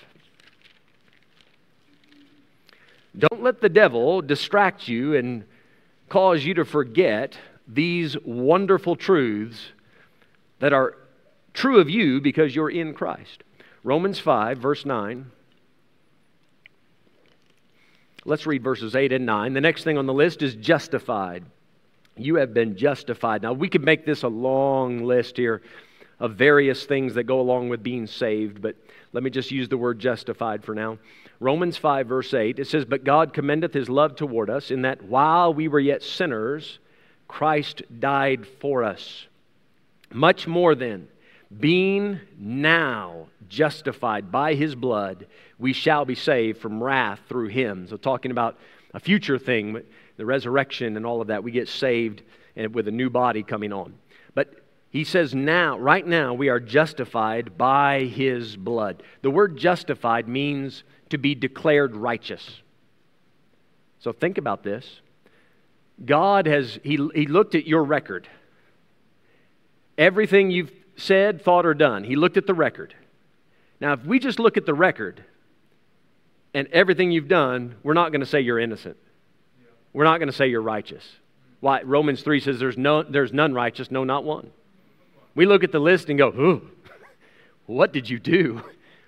Don't 3.16 3.42
let 3.42 3.60
the 3.60 3.68
devil 3.68 4.22
distract 4.22 4.88
you 4.88 5.14
and 5.14 5.44
cause 6.08 6.44
you 6.44 6.54
to 6.54 6.64
forget 6.64 7.38
these 7.68 8.16
wonderful 8.24 8.96
truths 8.96 9.68
that 10.58 10.72
are 10.72 10.96
true 11.52 11.78
of 11.78 11.90
you 11.90 12.20
because 12.20 12.54
you're 12.54 12.70
in 12.70 12.94
Christ. 12.94 13.44
Romans 13.85 14.18
5, 14.18 14.59
verse 14.59 14.87
9. 14.87 15.31
Let's 18.25 18.47
read 18.47 18.64
verses 18.64 18.97
8 18.97 19.12
and 19.12 19.27
9. 19.27 19.53
The 19.53 19.61
next 19.61 19.85
thing 19.85 19.99
on 19.99 20.07
the 20.07 20.14
list 20.14 20.42
is 20.42 20.55
justified. 20.55 21.44
You 22.16 22.37
have 22.37 22.55
been 22.55 22.77
justified. 22.79 23.42
Now, 23.42 23.53
we 23.53 23.68
could 23.68 23.85
make 23.85 24.07
this 24.07 24.23
a 24.23 24.29
long 24.29 25.05
list 25.05 25.37
here 25.37 25.61
of 26.18 26.35
various 26.35 26.87
things 26.87 27.14
that 27.14 27.25
go 27.25 27.40
along 27.40 27.68
with 27.68 27.83
being 27.83 28.07
saved, 28.07 28.62
but 28.62 28.77
let 29.12 29.23
me 29.23 29.29
just 29.29 29.51
use 29.51 29.68
the 29.68 29.77
word 29.77 29.99
justified 29.99 30.64
for 30.64 30.75
now. 30.75 30.97
Romans 31.38 31.77
5, 31.77 32.07
verse 32.07 32.33
8, 32.33 32.59
it 32.59 32.66
says, 32.66 32.87
But 32.87 33.05
God 33.05 33.35
commendeth 33.35 33.75
his 33.75 33.90
love 33.90 34.16
toward 34.16 34.49
us, 34.49 34.70
in 34.70 34.83
that 34.83 35.03
while 35.03 35.53
we 35.53 35.68
were 35.68 35.81
yet 35.81 36.03
sinners, 36.03 36.79
Christ 37.29 37.83
died 37.99 38.47
for 38.47 38.83
us. 38.83 39.27
Much 40.11 40.47
more 40.47 40.75
then, 40.75 41.09
being 41.60 42.20
now 42.38 43.26
justified 43.48 44.32
by 44.32 44.54
his 44.54 44.74
blood, 44.74 45.26
we 45.58 45.72
shall 45.72 46.04
be 46.04 46.14
saved 46.14 46.60
from 46.60 46.82
wrath 46.82 47.20
through 47.28 47.48
him. 47.48 47.86
So, 47.88 47.96
talking 47.96 48.30
about 48.30 48.58
a 48.92 49.00
future 49.00 49.38
thing, 49.38 49.82
the 50.16 50.26
resurrection 50.26 50.96
and 50.96 51.04
all 51.04 51.20
of 51.20 51.28
that, 51.28 51.44
we 51.44 51.50
get 51.50 51.68
saved 51.68 52.22
with 52.72 52.88
a 52.88 52.92
new 52.92 53.10
body 53.10 53.42
coming 53.42 53.72
on. 53.72 53.94
But 54.34 54.54
he 54.90 55.04
says 55.04 55.34
now, 55.34 55.78
right 55.78 56.06
now, 56.06 56.34
we 56.34 56.48
are 56.48 56.60
justified 56.60 57.58
by 57.58 58.04
his 58.04 58.56
blood. 58.56 59.02
The 59.22 59.30
word 59.30 59.56
justified 59.56 60.28
means 60.28 60.84
to 61.10 61.18
be 61.18 61.34
declared 61.34 61.96
righteous. 61.96 62.62
So 63.98 64.12
think 64.12 64.38
about 64.38 64.62
this. 64.62 65.00
God 66.04 66.46
has, 66.46 66.78
he, 66.82 66.96
he 67.14 67.26
looked 67.26 67.54
at 67.54 67.66
your 67.66 67.84
record. 67.84 68.28
Everything 69.96 70.50
you've 70.50 70.72
said, 70.96 71.42
thought, 71.42 71.66
or 71.66 71.74
done, 71.74 72.04
he 72.04 72.16
looked 72.16 72.37
at 72.37 72.46
the 72.46 72.54
record. 72.54 72.94
Now, 73.80 73.92
if 73.92 74.04
we 74.04 74.18
just 74.18 74.38
look 74.38 74.57
at 74.57 74.66
the 74.66 74.74
record 74.74 75.24
and 76.52 76.68
everything 76.68 77.11
you've 77.11 77.28
done, 77.28 77.74
we're 77.83 77.94
not 77.94 78.12
going 78.12 78.20
to 78.20 78.26
say 78.26 78.40
you're 78.40 78.59
innocent. 78.59 78.96
We're 79.92 80.04
not 80.04 80.18
going 80.18 80.28
to 80.28 80.35
say 80.35 80.48
you're 80.48 80.62
righteous. 80.62 81.04
Why? 81.61 81.83
Romans 81.83 82.22
3 82.22 82.40
says 82.40 82.59
there's, 82.59 82.78
no, 82.78 83.02
there's 83.02 83.33
none 83.33 83.54
righteous, 83.54 83.90
no, 83.90 84.04
not 84.04 84.24
one. 84.24 84.50
We 85.35 85.46
look 85.46 85.64
at 85.64 85.72
the 85.72 85.78
list 85.78 86.09
and 86.09 86.18
go, 86.18 86.28
ooh, 86.28 86.70
what 87.66 87.92
did 87.92 88.09
you 88.09 88.18
do? 88.18 88.62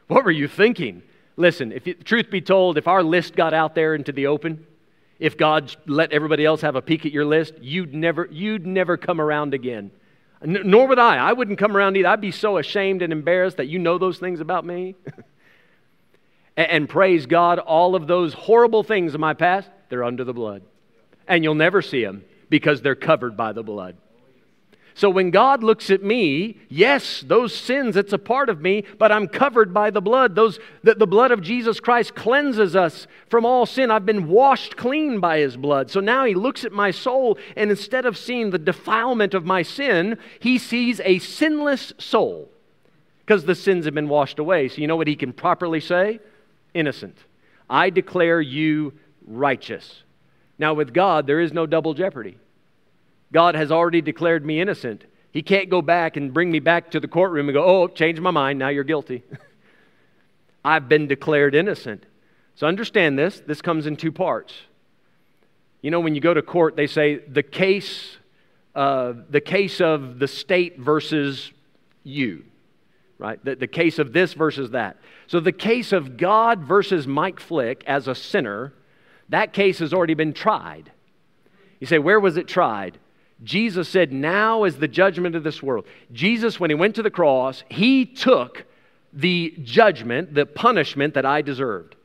What 0.08 0.24
were 0.24 0.30
you 0.30 0.48
thinking? 0.48 1.02
Listen, 1.36 1.72
if 1.72 2.04
truth 2.04 2.30
be 2.30 2.40
told, 2.40 2.78
if 2.78 2.88
our 2.88 3.02
list 3.02 3.36
got 3.36 3.52
out 3.52 3.74
there 3.74 3.94
into 3.94 4.12
the 4.12 4.28
open, 4.28 4.66
if 5.18 5.36
God 5.36 5.74
let 5.86 6.12
everybody 6.12 6.44
else 6.44 6.60
have 6.60 6.76
a 6.76 6.82
peek 6.82 7.06
at 7.06 7.12
your 7.12 7.24
list, 7.24 7.54
you'd 7.60 7.94
never, 7.94 8.28
you'd 8.30 8.66
never 8.66 8.96
come 8.96 9.20
around 9.20 9.54
again. 9.54 9.90
N- 10.42 10.62
nor 10.64 10.86
would 10.88 10.98
I. 10.98 11.16
I 11.16 11.32
wouldn't 11.32 11.58
come 11.58 11.76
around 11.76 11.96
either. 11.96 12.08
I'd 12.08 12.20
be 12.20 12.30
so 12.30 12.58
ashamed 12.58 13.02
and 13.02 13.12
embarrassed 13.12 13.56
that 13.56 13.66
you 13.66 13.78
know 13.78 13.98
those 13.98 14.18
things 14.18 14.40
about 14.40 14.64
me. 14.64 14.94
and, 16.56 16.70
and 16.70 16.88
praise 16.88 17.26
God, 17.26 17.58
all 17.58 17.94
of 17.94 18.06
those 18.06 18.34
horrible 18.34 18.82
things 18.82 19.14
of 19.14 19.20
my 19.20 19.34
past, 19.34 19.70
they're 19.88 20.04
under 20.04 20.24
the 20.24 20.34
blood. 20.34 20.62
And 21.28 21.42
you'll 21.42 21.54
never 21.54 21.82
see 21.82 22.04
them 22.04 22.24
because 22.48 22.82
they're 22.82 22.94
covered 22.94 23.36
by 23.36 23.52
the 23.52 23.62
blood. 23.62 23.96
So 24.96 25.10
when 25.10 25.30
God 25.30 25.62
looks 25.62 25.90
at 25.90 26.02
me, 26.02 26.56
yes, 26.70 27.20
those 27.20 27.54
sins, 27.54 27.98
it's 27.98 28.14
a 28.14 28.18
part 28.18 28.48
of 28.48 28.62
me, 28.62 28.82
but 28.98 29.12
I'm 29.12 29.28
covered 29.28 29.74
by 29.74 29.90
the 29.90 30.00
blood. 30.00 30.34
Those, 30.34 30.58
the, 30.82 30.94
the 30.94 31.06
blood 31.06 31.32
of 31.32 31.42
Jesus 31.42 31.80
Christ 31.80 32.14
cleanses 32.14 32.74
us 32.74 33.06
from 33.28 33.44
all 33.44 33.66
sin. 33.66 33.90
I've 33.90 34.06
been 34.06 34.26
washed 34.26 34.78
clean 34.78 35.20
by 35.20 35.40
his 35.40 35.58
blood. 35.58 35.90
So 35.90 36.00
now 36.00 36.24
he 36.24 36.32
looks 36.32 36.64
at 36.64 36.72
my 36.72 36.92
soul, 36.92 37.36
and 37.56 37.68
instead 37.68 38.06
of 38.06 38.16
seeing 38.16 38.48
the 38.48 38.58
defilement 38.58 39.34
of 39.34 39.44
my 39.44 39.60
sin, 39.60 40.16
he 40.40 40.56
sees 40.56 40.98
a 41.04 41.18
sinless 41.18 41.92
soul 41.98 42.48
because 43.20 43.44
the 43.44 43.54
sins 43.54 43.84
have 43.84 43.92
been 43.92 44.08
washed 44.08 44.38
away. 44.38 44.66
So 44.70 44.80
you 44.80 44.86
know 44.86 44.96
what 44.96 45.08
he 45.08 45.16
can 45.16 45.34
properly 45.34 45.80
say? 45.80 46.20
Innocent. 46.72 47.18
I 47.68 47.90
declare 47.90 48.40
you 48.40 48.94
righteous. 49.26 50.04
Now, 50.58 50.72
with 50.72 50.94
God, 50.94 51.26
there 51.26 51.40
is 51.40 51.52
no 51.52 51.66
double 51.66 51.92
jeopardy. 51.92 52.38
God 53.32 53.54
has 53.54 53.72
already 53.72 54.00
declared 54.00 54.44
me 54.44 54.60
innocent. 54.60 55.04
He 55.32 55.42
can't 55.42 55.68
go 55.68 55.82
back 55.82 56.16
and 56.16 56.32
bring 56.32 56.50
me 56.50 56.60
back 56.60 56.92
to 56.92 57.00
the 57.00 57.08
courtroom 57.08 57.48
and 57.48 57.54
go, 57.54 57.64
oh, 57.64 57.88
change 57.88 58.18
my 58.20 58.30
mind, 58.30 58.58
now 58.58 58.68
you're 58.68 58.84
guilty. 58.84 59.22
I've 60.64 60.88
been 60.88 61.06
declared 61.06 61.54
innocent. 61.54 62.06
So 62.54 62.66
understand 62.66 63.18
this. 63.18 63.40
This 63.46 63.60
comes 63.60 63.86
in 63.86 63.96
two 63.96 64.12
parts. 64.12 64.54
You 65.82 65.90
know, 65.90 66.00
when 66.00 66.14
you 66.14 66.20
go 66.20 66.34
to 66.34 66.42
court, 66.42 66.74
they 66.74 66.86
say 66.86 67.18
the 67.18 67.42
case, 67.42 68.16
uh, 68.74 69.12
the 69.28 69.40
case 69.40 69.80
of 69.80 70.18
the 70.18 70.26
state 70.26 70.78
versus 70.78 71.52
you, 72.02 72.44
right? 73.18 73.42
The, 73.44 73.56
the 73.56 73.66
case 73.66 73.98
of 73.98 74.12
this 74.12 74.32
versus 74.32 74.70
that. 74.70 74.96
So 75.26 75.38
the 75.38 75.52
case 75.52 75.92
of 75.92 76.16
God 76.16 76.64
versus 76.64 77.06
Mike 77.06 77.40
Flick 77.40 77.84
as 77.86 78.08
a 78.08 78.14
sinner, 78.14 78.72
that 79.28 79.52
case 79.52 79.80
has 79.80 79.92
already 79.92 80.14
been 80.14 80.32
tried. 80.32 80.90
You 81.78 81.86
say, 81.86 81.98
where 81.98 82.18
was 82.18 82.36
it 82.36 82.48
tried? 82.48 82.98
Jesus 83.42 83.88
said, 83.88 84.12
Now 84.12 84.64
is 84.64 84.78
the 84.78 84.88
judgment 84.88 85.34
of 85.34 85.44
this 85.44 85.62
world. 85.62 85.86
Jesus, 86.12 86.58
when 86.58 86.70
he 86.70 86.74
went 86.74 86.94
to 86.96 87.02
the 87.02 87.10
cross, 87.10 87.64
he 87.68 88.06
took 88.06 88.64
the 89.12 89.54
judgment, 89.62 90.34
the 90.34 90.46
punishment 90.46 91.14
that 91.14 91.26
I 91.26 91.42
deserved. 91.42 91.96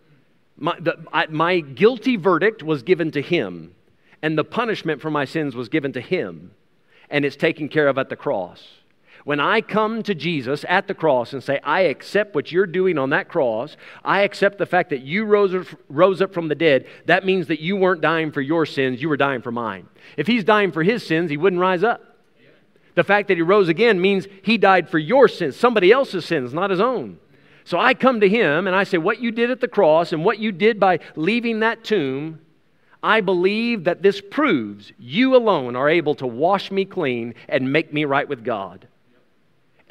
My, 0.58 0.78
the, 0.80 0.98
I, 1.12 1.28
my 1.28 1.60
guilty 1.60 2.18
verdict 2.18 2.64
was 2.64 2.84
given 2.84 3.12
to 3.12 3.22
him, 3.22 3.74
and 4.22 4.38
the 4.38 4.44
punishment 4.44 5.02
for 5.02 5.10
my 5.10 5.26
sins 5.26 5.56
was 5.56 5.70
given 5.70 5.94
to 5.94 6.02
him, 6.02 6.52
and 7.10 7.26
it's 7.26 7.36
taken 7.36 7.70
care 7.70 7.88
of 7.88 7.98
at 7.98 8.10
the 8.10 8.16
cross. 8.16 8.68
When 9.24 9.40
I 9.40 9.62
come 9.62 10.02
to 10.04 10.16
Jesus 10.16 10.66
at 10.68 10.88
the 10.88 10.94
cross 10.94 11.34
and 11.34 11.44
say, 11.44 11.60
I 11.64 11.82
accept 11.82 12.34
what 12.34 12.52
you're 12.52 12.66
doing 12.66 12.98
on 12.98 13.12
that 13.12 13.30
cross, 13.30 13.78
I 14.04 14.22
accept 14.22 14.58
the 14.58 14.66
fact 14.66 14.90
that 14.90 15.02
you 15.02 15.26
rose, 15.26 15.68
rose 15.90 16.22
up 16.22 16.34
from 16.34 16.48
the 16.48 16.56
dead, 16.56 16.88
that 17.06 17.26
means 17.26 17.48
that 17.48 17.60
you 17.60 17.76
weren't 17.76 18.02
dying 18.02 18.32
for 18.32 18.42
your 18.42 18.66
sins, 18.66 19.02
you 19.02 19.10
were 19.10 19.18
dying 19.18 19.42
for 19.42 19.52
mine. 19.52 19.88
If 20.18 20.28
he's 20.28 20.44
dying 20.44 20.72
for 20.72 20.82
his 20.82 21.06
sins, 21.06 21.30
he 21.30 21.38
wouldn't 21.38 21.62
rise 21.62 21.84
up. 21.84 22.12
The 22.96 23.04
fact 23.04 23.28
that 23.28 23.38
he 23.38 23.42
rose 23.42 23.70
again 23.70 24.02
means 24.02 24.28
he 24.42 24.58
died 24.58 24.90
for 24.90 25.00
your 25.00 25.28
sins, 25.28 25.56
somebody 25.56 25.92
else's 25.92 26.26
sins, 26.26 26.54
not 26.54 26.72
his 26.72 26.82
own. 26.82 27.20
So 27.64 27.80
I 27.80 27.94
come 27.94 28.20
to 28.22 28.28
him 28.28 28.68
and 28.68 28.76
I 28.76 28.84
say, 28.84 28.98
What 28.98 29.22
you 29.22 29.32
did 29.32 29.52
at 29.52 29.62
the 29.62 29.68
cross 29.68 30.12
and 30.12 30.26
what 30.26 30.40
you 30.40 30.52
did 30.52 30.80
by 30.80 31.00
leaving 31.16 31.60
that 31.60 31.84
tomb, 31.84 32.42
I 33.04 33.22
believe 33.22 33.86
that 33.86 34.02
this 34.02 34.20
proves 34.20 34.92
you 35.00 35.36
alone 35.36 35.76
are 35.76 35.90
able 35.90 36.16
to 36.16 36.28
wash 36.28 36.72
me 36.72 36.86
clean 36.86 37.34
and 37.48 37.72
make 37.72 37.94
me 37.94 38.06
right 38.06 38.28
with 38.28 38.44
God. 38.44 38.88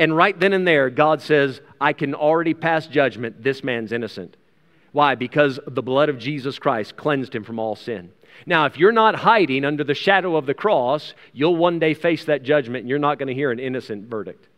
And 0.00 0.16
right 0.16 0.40
then 0.40 0.54
and 0.54 0.66
there, 0.66 0.88
God 0.88 1.20
says, 1.20 1.60
I 1.78 1.92
can 1.92 2.14
already 2.14 2.54
pass 2.54 2.86
judgment. 2.86 3.42
This 3.42 3.62
man's 3.62 3.92
innocent. 3.92 4.34
Why? 4.92 5.14
Because 5.14 5.60
the 5.66 5.82
blood 5.82 6.08
of 6.08 6.18
Jesus 6.18 6.58
Christ 6.58 6.96
cleansed 6.96 7.34
him 7.34 7.44
from 7.44 7.58
all 7.58 7.76
sin. 7.76 8.10
Now, 8.46 8.64
if 8.64 8.78
you're 8.78 8.92
not 8.92 9.14
hiding 9.14 9.62
under 9.62 9.84
the 9.84 9.92
shadow 9.92 10.36
of 10.36 10.46
the 10.46 10.54
cross, 10.54 11.12
you'll 11.34 11.54
one 11.54 11.78
day 11.78 11.92
face 11.92 12.24
that 12.24 12.42
judgment 12.42 12.84
and 12.84 12.88
you're 12.88 12.98
not 12.98 13.18
going 13.18 13.26
to 13.26 13.34
hear 13.34 13.50
an 13.50 13.58
innocent 13.58 14.06
verdict. 14.06 14.48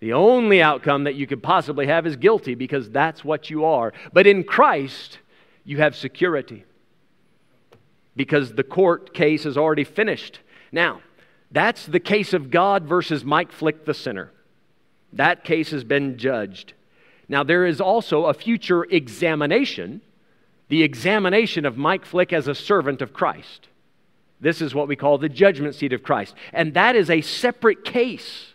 The 0.00 0.14
only 0.14 0.62
outcome 0.62 1.04
that 1.04 1.14
you 1.14 1.26
could 1.26 1.42
possibly 1.42 1.86
have 1.88 2.06
is 2.06 2.16
guilty 2.16 2.54
because 2.54 2.88
that's 2.88 3.22
what 3.22 3.50
you 3.50 3.66
are. 3.66 3.92
But 4.14 4.26
in 4.26 4.44
Christ, 4.44 5.18
you 5.64 5.76
have 5.76 5.94
security 5.94 6.64
because 8.16 8.54
the 8.54 8.64
court 8.64 9.12
case 9.12 9.44
is 9.44 9.58
already 9.58 9.84
finished. 9.84 10.40
Now, 10.72 11.02
that's 11.50 11.84
the 11.84 12.00
case 12.00 12.32
of 12.32 12.50
God 12.50 12.84
versus 12.84 13.26
Mike 13.26 13.52
Flick, 13.52 13.84
the 13.84 13.92
sinner. 13.92 14.30
That 15.14 15.44
case 15.44 15.70
has 15.70 15.84
been 15.84 16.18
judged. 16.18 16.74
Now, 17.28 17.42
there 17.42 17.64
is 17.64 17.80
also 17.80 18.26
a 18.26 18.34
future 18.34 18.84
examination 18.84 20.02
the 20.68 20.82
examination 20.82 21.66
of 21.66 21.76
Mike 21.76 22.04
Flick 22.04 22.32
as 22.32 22.48
a 22.48 22.54
servant 22.54 23.02
of 23.02 23.12
Christ. 23.12 23.68
This 24.40 24.60
is 24.60 24.74
what 24.74 24.88
we 24.88 24.96
call 24.96 25.18
the 25.18 25.28
judgment 25.28 25.74
seat 25.74 25.92
of 25.92 26.02
Christ. 26.02 26.34
And 26.52 26.74
that 26.74 26.96
is 26.96 27.10
a 27.10 27.20
separate 27.20 27.84
case. 27.84 28.54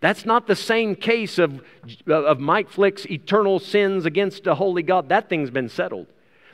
That's 0.00 0.26
not 0.26 0.46
the 0.46 0.56
same 0.56 0.94
case 0.94 1.38
of, 1.38 1.62
of 2.06 2.40
Mike 2.40 2.68
Flick's 2.68 3.06
eternal 3.06 3.58
sins 3.58 4.04
against 4.04 4.46
a 4.46 4.54
holy 4.54 4.82
God. 4.82 5.08
That 5.08 5.28
thing's 5.28 5.50
been 5.50 5.68
settled. 5.68 6.06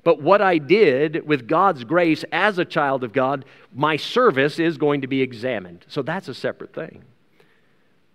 But 0.04 0.20
what 0.20 0.42
I 0.42 0.58
did 0.58 1.26
with 1.26 1.46
God's 1.46 1.84
grace 1.84 2.24
as 2.32 2.58
a 2.58 2.64
child 2.64 3.04
of 3.04 3.12
God, 3.12 3.44
my 3.72 3.96
service 3.96 4.58
is 4.58 4.76
going 4.76 5.00
to 5.02 5.06
be 5.06 5.22
examined. 5.22 5.84
So 5.88 6.02
that's 6.02 6.28
a 6.28 6.34
separate 6.34 6.74
thing. 6.74 7.04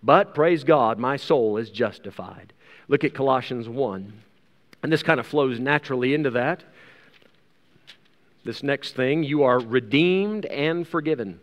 But 0.03 0.33
praise 0.33 0.63
God, 0.63 0.99
my 0.99 1.17
soul 1.17 1.57
is 1.57 1.69
justified. 1.69 2.53
Look 2.87 3.03
at 3.03 3.13
Colossians 3.13 3.67
1. 3.67 4.13
And 4.83 4.91
this 4.91 5.03
kind 5.03 5.19
of 5.19 5.27
flows 5.27 5.59
naturally 5.59 6.13
into 6.13 6.29
that. 6.31 6.63
This 8.45 8.63
next 8.63 8.95
thing, 8.95 9.23
you 9.23 9.43
are 9.43 9.59
redeemed 9.59 10.45
and 10.45 10.87
forgiven. 10.87 11.39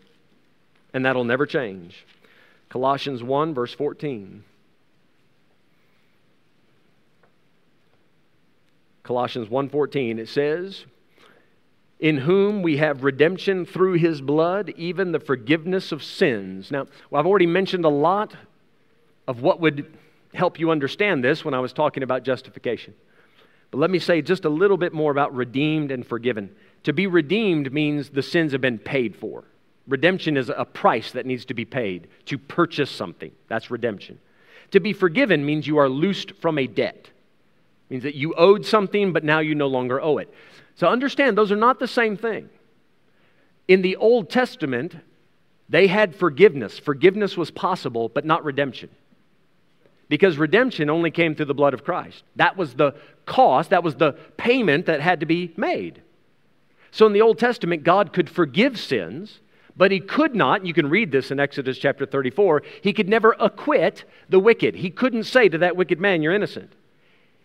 And 0.95 1.05
that'll 1.05 1.25
never 1.25 1.45
change. 1.45 2.07
Colossians 2.69 3.23
1, 3.23 3.53
verse 3.53 3.75
14. 3.75 4.45
Colossians 9.05 9.49
1:14 9.49 10.19
it 10.19 10.29
says 10.29 10.87
in 12.05 12.19
whom 12.19 12.61
we 12.61 12.77
have 12.77 13.03
redemption 13.03 13.65
through 13.65 13.95
his 13.95 14.21
blood 14.21 14.69
even 14.77 15.11
the 15.11 15.19
forgiveness 15.19 15.91
of 15.91 16.05
sins. 16.05 16.71
Now, 16.71 16.87
well, 17.09 17.19
I've 17.19 17.27
already 17.27 17.47
mentioned 17.47 17.87
a 17.87 17.89
lot 17.89 18.37
of 19.27 19.41
what 19.41 19.59
would 19.61 19.97
help 20.35 20.61
you 20.61 20.71
understand 20.71 21.25
this 21.25 21.47
when 21.47 21.55
I 21.55 21.61
was 21.61 21.73
talking 21.73 22.03
about 22.03 22.23
justification. 22.23 22.93
But 23.71 23.79
let 23.79 23.91
me 23.91 23.99
say 23.99 24.21
just 24.21 24.45
a 24.45 24.51
little 24.51 24.77
bit 24.77 24.93
more 24.93 25.11
about 25.11 25.35
redeemed 25.35 25.91
and 25.91 26.07
forgiven. 26.07 26.55
To 26.83 26.93
be 26.93 27.07
redeemed 27.07 27.73
means 27.73 28.11
the 28.11 28.23
sins 28.23 28.53
have 28.53 28.61
been 28.61 28.79
paid 28.79 29.17
for. 29.17 29.45
Redemption 29.89 30.37
is 30.37 30.51
a 30.55 30.67
price 30.67 31.11
that 31.13 31.25
needs 31.25 31.47
to 31.47 31.55
be 31.55 31.65
paid 31.65 32.09
to 32.27 32.37
purchase 32.37 32.91
something. 32.91 33.33
That's 33.49 33.71
redemption. 33.71 34.19
To 34.73 34.81
be 34.81 34.93
forgiven 34.93 35.47
means 35.47 35.67
you 35.67 35.79
are 35.79 35.89
loosed 35.89 36.33
from 36.33 36.59
a 36.59 36.67
debt. 36.67 37.09
Means 37.95 38.03
that 38.03 38.17
you 38.17 38.35
owed 38.35 38.67
something, 38.67 39.13
but 39.13 39.23
now 39.23 39.39
you 39.39 39.55
no 39.55 39.69
longer 39.69 40.03
owe 40.03 40.19
it. 40.19 40.29
So 40.75 40.89
understand, 40.89 41.39
those 41.39 41.53
are 41.53 41.57
not 41.57 41.79
the 41.79 41.87
same 41.87 42.17
thing. 42.17 42.49
In 43.69 43.83
the 43.83 43.95
Old 43.95 44.31
Testament, 44.31 44.97
they 45.69 45.87
had 45.87 46.17
forgiveness. 46.17 46.77
Forgiveness 46.77 47.37
was 47.37 47.53
possible, 47.53 48.09
but 48.09 48.25
not 48.25 48.45
redemption 48.45 48.91
because 50.09 50.39
redemption 50.39 50.91
only 50.91 51.13
came 51.13 51.37
through 51.37 51.47
the 51.47 51.55
blood 51.55 51.73
of 51.73 51.85
Christ. 51.85 52.25
That 52.35 52.57
was 52.57 52.75
the 52.75 52.97
cost, 53.27 53.71
that 53.71 53.85
was 53.85 53.95
the 53.95 54.15
payment 54.37 54.87
that 54.87 55.01
had 55.01 55.21
to 55.21 55.27
be 55.27 55.55
made. 55.57 56.03
So 56.91 57.07
in 57.07 57.13
the 57.13 57.23
Old 57.23 57.39
Testament, 57.39 57.85
God 57.85 58.13
could 58.13 58.29
forgive 58.29 58.77
sins, 58.77 59.39
but 59.77 59.93
he 59.93 60.01
could 60.01 60.35
not, 60.35 60.67
you 60.67 60.75
can 60.75 60.91
read 60.91 61.13
this 61.13 61.31
in 61.31 61.39
Exodus 61.39 61.79
chapter 61.79 62.07
34, 62.07 62.65
he 62.83 62.93
could 62.93 63.09
never 63.09 63.37
acquit 63.39 64.03
the 64.29 64.41
wicked. 64.41 64.75
He 64.75 64.91
couldn't 64.91 65.25
say 65.25 65.49
to 65.49 65.59
that 65.59 65.77
wicked 65.77 66.01
man, 66.01 66.23
You're 66.23 66.35
innocent. 66.35 66.73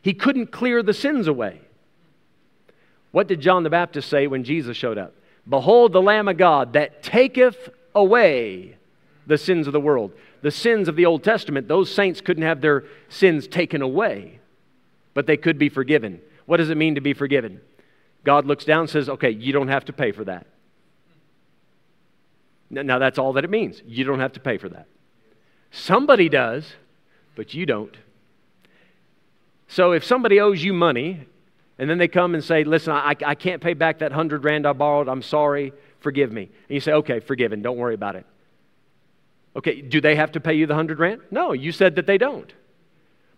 He 0.01 0.13
couldn't 0.13 0.51
clear 0.51 0.81
the 0.81 0.93
sins 0.93 1.27
away. 1.27 1.61
What 3.11 3.27
did 3.27 3.41
John 3.41 3.63
the 3.63 3.69
Baptist 3.69 4.09
say 4.09 4.27
when 4.27 4.43
Jesus 4.43 4.77
showed 4.77 4.97
up? 4.97 5.13
Behold 5.47 5.93
the 5.93 6.01
Lamb 6.01 6.27
of 6.27 6.37
God 6.37 6.73
that 6.73 7.01
taketh 7.01 7.69
away 7.95 8.77
the 9.25 9.37
sins 9.37 9.67
of 9.67 9.73
the 9.73 9.79
world 9.79 10.11
the 10.41 10.51
sins 10.51 10.87
of 10.87 10.95
the 10.95 11.05
Old 11.05 11.23
Testament, 11.23 11.67
those 11.67 11.93
saints 11.93 12.21
couldn't 12.21 12.43
have 12.43 12.61
their 12.61 12.85
sins 13.09 13.47
taken 13.47 13.81
away, 13.81 14.39
but 15.13 15.27
they 15.27 15.37
could 15.37 15.57
be 15.57 15.69
forgiven. 15.69 16.21
What 16.45 16.57
does 16.57 16.69
it 16.69 16.77
mean 16.77 16.95
to 16.95 17.01
be 17.01 17.13
forgiven? 17.13 17.61
God 18.23 18.45
looks 18.45 18.65
down 18.65 18.81
and 18.81 18.89
says, 18.89 19.09
okay, 19.09 19.29
you 19.29 19.53
don't 19.53 19.67
have 19.67 19.85
to 19.85 19.93
pay 19.93 20.11
for 20.11 20.23
that. 20.25 20.45
Now, 22.69 22.99
that's 22.99 23.17
all 23.17 23.33
that 23.33 23.43
it 23.43 23.49
means. 23.49 23.81
You 23.85 24.03
don't 24.03 24.19
have 24.19 24.33
to 24.33 24.39
pay 24.39 24.57
for 24.57 24.69
that. 24.69 24.85
Somebody 25.71 26.29
does, 26.29 26.73
but 27.35 27.53
you 27.53 27.65
don't. 27.65 27.95
So 29.69 29.91
if 29.91 30.03
somebody 30.03 30.39
owes 30.41 30.63
you 30.63 30.73
money, 30.73 31.25
and 31.77 31.89
then 31.89 31.99
they 31.99 32.07
come 32.07 32.33
and 32.33 32.43
say, 32.43 32.63
listen, 32.63 32.91
I, 32.91 33.15
I 33.25 33.35
can't 33.35 33.61
pay 33.61 33.75
back 33.75 33.99
that 33.99 34.11
hundred 34.11 34.43
rand 34.43 34.65
I 34.65 34.73
borrowed, 34.73 35.07
I'm 35.07 35.21
sorry, 35.21 35.71
forgive 35.99 36.31
me. 36.31 36.43
And 36.43 36.75
you 36.75 36.79
say, 36.81 36.91
okay, 36.91 37.19
forgiven, 37.19 37.61
don't 37.61 37.77
worry 37.77 37.93
about 37.93 38.15
it. 38.15 38.25
Okay, 39.55 39.81
do 39.81 40.01
they 40.01 40.15
have 40.15 40.33
to 40.33 40.39
pay 40.39 40.55
you 40.55 40.65
the 40.65 40.73
hundred 40.73 40.99
rand? 40.99 41.21
No, 41.29 41.53
you 41.53 41.71
said 41.71 41.95
that 41.95 42.07
they 42.07 42.17
don't. 42.17 42.51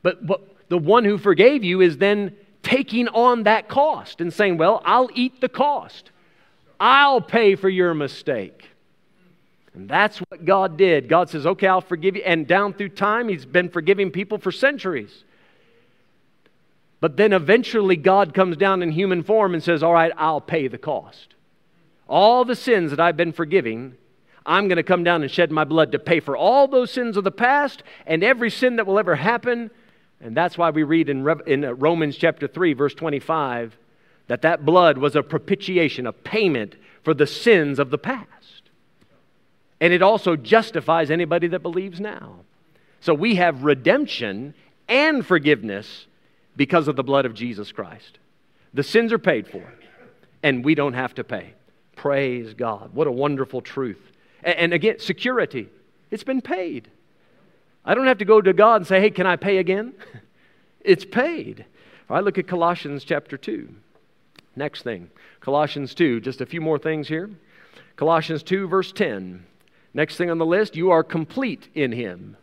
But, 0.03 0.25
but 0.25 0.41
the 0.69 0.77
one 0.77 1.03
who 1.03 1.17
forgave 1.17 1.65
you 1.65 1.81
is 1.81 1.97
then 1.97 2.35
taking 2.63 3.09
on 3.09 3.43
that 3.43 3.67
cost 3.67 4.21
and 4.21 4.33
saying, 4.33 4.57
Well, 4.57 4.81
I'll 4.85 5.09
eat 5.13 5.41
the 5.41 5.49
cost. 5.49 6.11
I'll 6.79 7.21
pay 7.21 7.55
for 7.55 7.69
your 7.69 7.93
mistake. 7.93 8.69
And 9.73 9.87
that's 9.87 10.17
what 10.17 10.45
God 10.45 10.77
did. 10.77 11.09
God 11.09 11.29
says, 11.29 11.45
Okay, 11.45 11.67
I'll 11.67 11.81
forgive 11.81 12.15
you. 12.15 12.23
And 12.23 12.47
down 12.47 12.73
through 12.73 12.89
time, 12.89 13.27
He's 13.27 13.45
been 13.45 13.69
forgiving 13.69 14.11
people 14.11 14.37
for 14.37 14.51
centuries. 14.51 15.25
But 17.01 17.17
then 17.17 17.33
eventually, 17.33 17.97
God 17.97 18.33
comes 18.33 18.55
down 18.55 18.83
in 18.83 18.91
human 18.91 19.23
form 19.23 19.55
and 19.55 19.61
says, 19.61 19.83
All 19.83 19.93
right, 19.93 20.13
I'll 20.15 20.39
pay 20.39 20.67
the 20.67 20.77
cost. 20.77 21.33
All 22.07 22.45
the 22.45 22.55
sins 22.55 22.91
that 22.91 22.99
I've 22.99 23.17
been 23.17 23.33
forgiving, 23.33 23.95
I'm 24.45 24.67
going 24.67 24.77
to 24.77 24.83
come 24.83 25.03
down 25.03 25.23
and 25.23 25.31
shed 25.31 25.51
my 25.51 25.63
blood 25.63 25.91
to 25.93 25.99
pay 25.99 26.19
for 26.19 26.37
all 26.37 26.67
those 26.67 26.91
sins 26.91 27.17
of 27.17 27.23
the 27.23 27.31
past 27.31 27.83
and 28.05 28.23
every 28.23 28.51
sin 28.51 28.75
that 28.75 28.85
will 28.85 28.99
ever 28.99 29.15
happen. 29.15 29.71
And 30.21 30.37
that's 30.37 30.57
why 30.57 30.69
we 30.69 30.83
read 30.83 31.09
in, 31.09 31.27
in 31.47 31.65
uh, 31.65 31.73
Romans 31.73 32.17
chapter 32.17 32.47
3, 32.47 32.73
verse 32.73 32.93
25, 32.93 33.75
that 34.27 34.43
that 34.43 34.63
blood 34.63 34.99
was 34.99 35.15
a 35.15 35.23
propitiation, 35.23 36.05
a 36.05 36.13
payment 36.13 36.75
for 37.03 37.15
the 37.15 37.25
sins 37.25 37.79
of 37.79 37.89
the 37.89 37.97
past. 37.97 38.27
And 39.79 39.91
it 39.91 40.03
also 40.03 40.35
justifies 40.35 41.09
anybody 41.09 41.47
that 41.47 41.63
believes 41.63 41.99
now. 41.99 42.41
So 42.99 43.15
we 43.15 43.35
have 43.35 43.63
redemption 43.63 44.53
and 44.87 45.25
forgiveness 45.25 46.05
because 46.55 46.87
of 46.87 46.95
the 46.95 47.03
blood 47.03 47.25
of 47.25 47.33
Jesus 47.33 47.71
Christ. 47.71 48.19
The 48.73 48.83
sins 48.83 49.11
are 49.11 49.19
paid 49.19 49.47
for, 49.47 49.63
and 50.43 50.63
we 50.63 50.75
don't 50.75 50.93
have 50.93 51.13
to 51.15 51.23
pay. 51.23 51.53
Praise 51.95 52.53
God. 52.53 52.93
What 52.93 53.07
a 53.07 53.11
wonderful 53.11 53.61
truth. 53.61 54.01
And 54.43 54.73
again, 54.73 54.99
security. 54.99 55.69
It's 56.09 56.23
been 56.23 56.41
paid. 56.41 56.89
I 57.85 57.93
don't 57.93 58.07
have 58.07 58.19
to 58.19 58.25
go 58.25 58.41
to 58.41 58.53
God 58.53 58.77
and 58.77 58.87
say, 58.87 58.99
hey, 58.99 59.09
can 59.09 59.27
I 59.27 59.35
pay 59.35 59.57
again? 59.57 59.93
it's 60.81 61.05
paid. 61.05 61.65
All 62.09 62.15
right, 62.15 62.23
look 62.23 62.37
at 62.37 62.47
Colossians 62.47 63.03
chapter 63.03 63.37
2. 63.37 63.69
Next 64.55 64.83
thing, 64.83 65.09
Colossians 65.39 65.95
2, 65.95 66.19
just 66.19 66.41
a 66.41 66.45
few 66.45 66.59
more 66.59 66.77
things 66.77 67.07
here. 67.07 67.29
Colossians 67.95 68.43
2, 68.43 68.67
verse 68.67 68.91
10. 68.91 69.45
Next 69.93 70.17
thing 70.17 70.29
on 70.29 70.37
the 70.37 70.45
list, 70.45 70.75
you 70.75 70.91
are 70.91 71.03
complete 71.03 71.69
in 71.73 71.91
Him. 71.91 72.35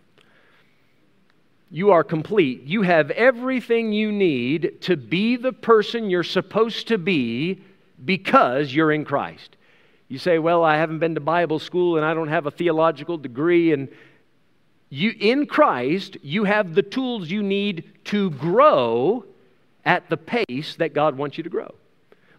You 1.71 1.91
are 1.91 2.03
complete. 2.03 2.63
You 2.65 2.83
have 2.83 3.11
everything 3.11 3.93
you 3.93 4.11
need 4.11 4.81
to 4.83 4.97
be 4.97 5.37
the 5.37 5.53
person 5.53 6.09
you're 6.09 6.23
supposed 6.23 6.89
to 6.89 6.99
be 6.99 7.63
because 8.05 8.73
you're 8.73 8.93
in 8.93 9.05
Christ. 9.05 9.57
You 10.09 10.19
say, 10.19 10.39
Well, 10.39 10.65
I 10.65 10.77
haven't 10.77 11.01
been 11.01 11.15
to 11.15 11.21
Bible 11.21 11.59
school 11.59 11.97
and 11.97 12.07
I 12.07 12.15
don't 12.15 12.29
have 12.29 12.47
a 12.47 12.51
theological 12.51 13.19
degree. 13.19 13.73
And 13.73 13.89
you, 14.89 15.13
in 15.21 15.47
Christ, 15.47 16.17
you 16.23 16.45
have 16.45 16.75
the 16.75 16.83
tools 16.83 17.31
you 17.31 17.43
need 17.43 17.85
to 18.05 18.31
grow 18.31 19.25
at 19.85 20.09
the 20.09 20.17
pace 20.17 20.77
that 20.77 20.95
God 20.95 21.19
wants 21.19 21.37
you 21.37 21.45
to 21.45 21.51
grow. 21.51 21.75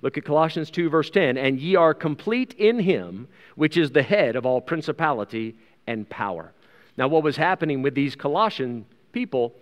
Look 0.02 0.18
at 0.18 0.26
Colossians 0.26 0.72
2, 0.72 0.90
verse 0.90 1.10
10. 1.12 1.38
And 1.38 1.60
ye 1.60 1.76
are 1.76 1.94
complete 1.94 2.54
in 2.54 2.80
him, 2.80 3.28
which 3.56 3.78
is 3.78 3.92
the 3.92 4.02
head 4.02 4.36
of 4.36 4.46
all 4.46 4.62
principality 4.62 5.56
and 5.86 6.10
power. 6.10 6.52
Now, 6.98 7.08
what 7.08 7.24
was 7.24 7.38
happening 7.38 7.82
with 7.82 7.94
these 7.94 8.16
Colossian 8.16 8.86
people, 9.12 9.53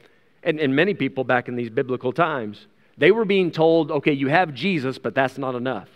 and, 0.44 0.60
and 0.60 0.76
many 0.76 0.94
people 0.94 1.24
back 1.24 1.48
in 1.48 1.56
these 1.56 1.70
biblical 1.70 2.12
times, 2.12 2.68
they 2.98 3.12
were 3.12 3.26
being 3.26 3.52
told, 3.52 3.92
okay, 3.92 4.14
you 4.14 4.28
have 4.28 4.54
Jesus, 4.54 4.98
but 4.98 5.14
that's 5.14 5.38
not 5.38 5.56
enough 5.56 5.90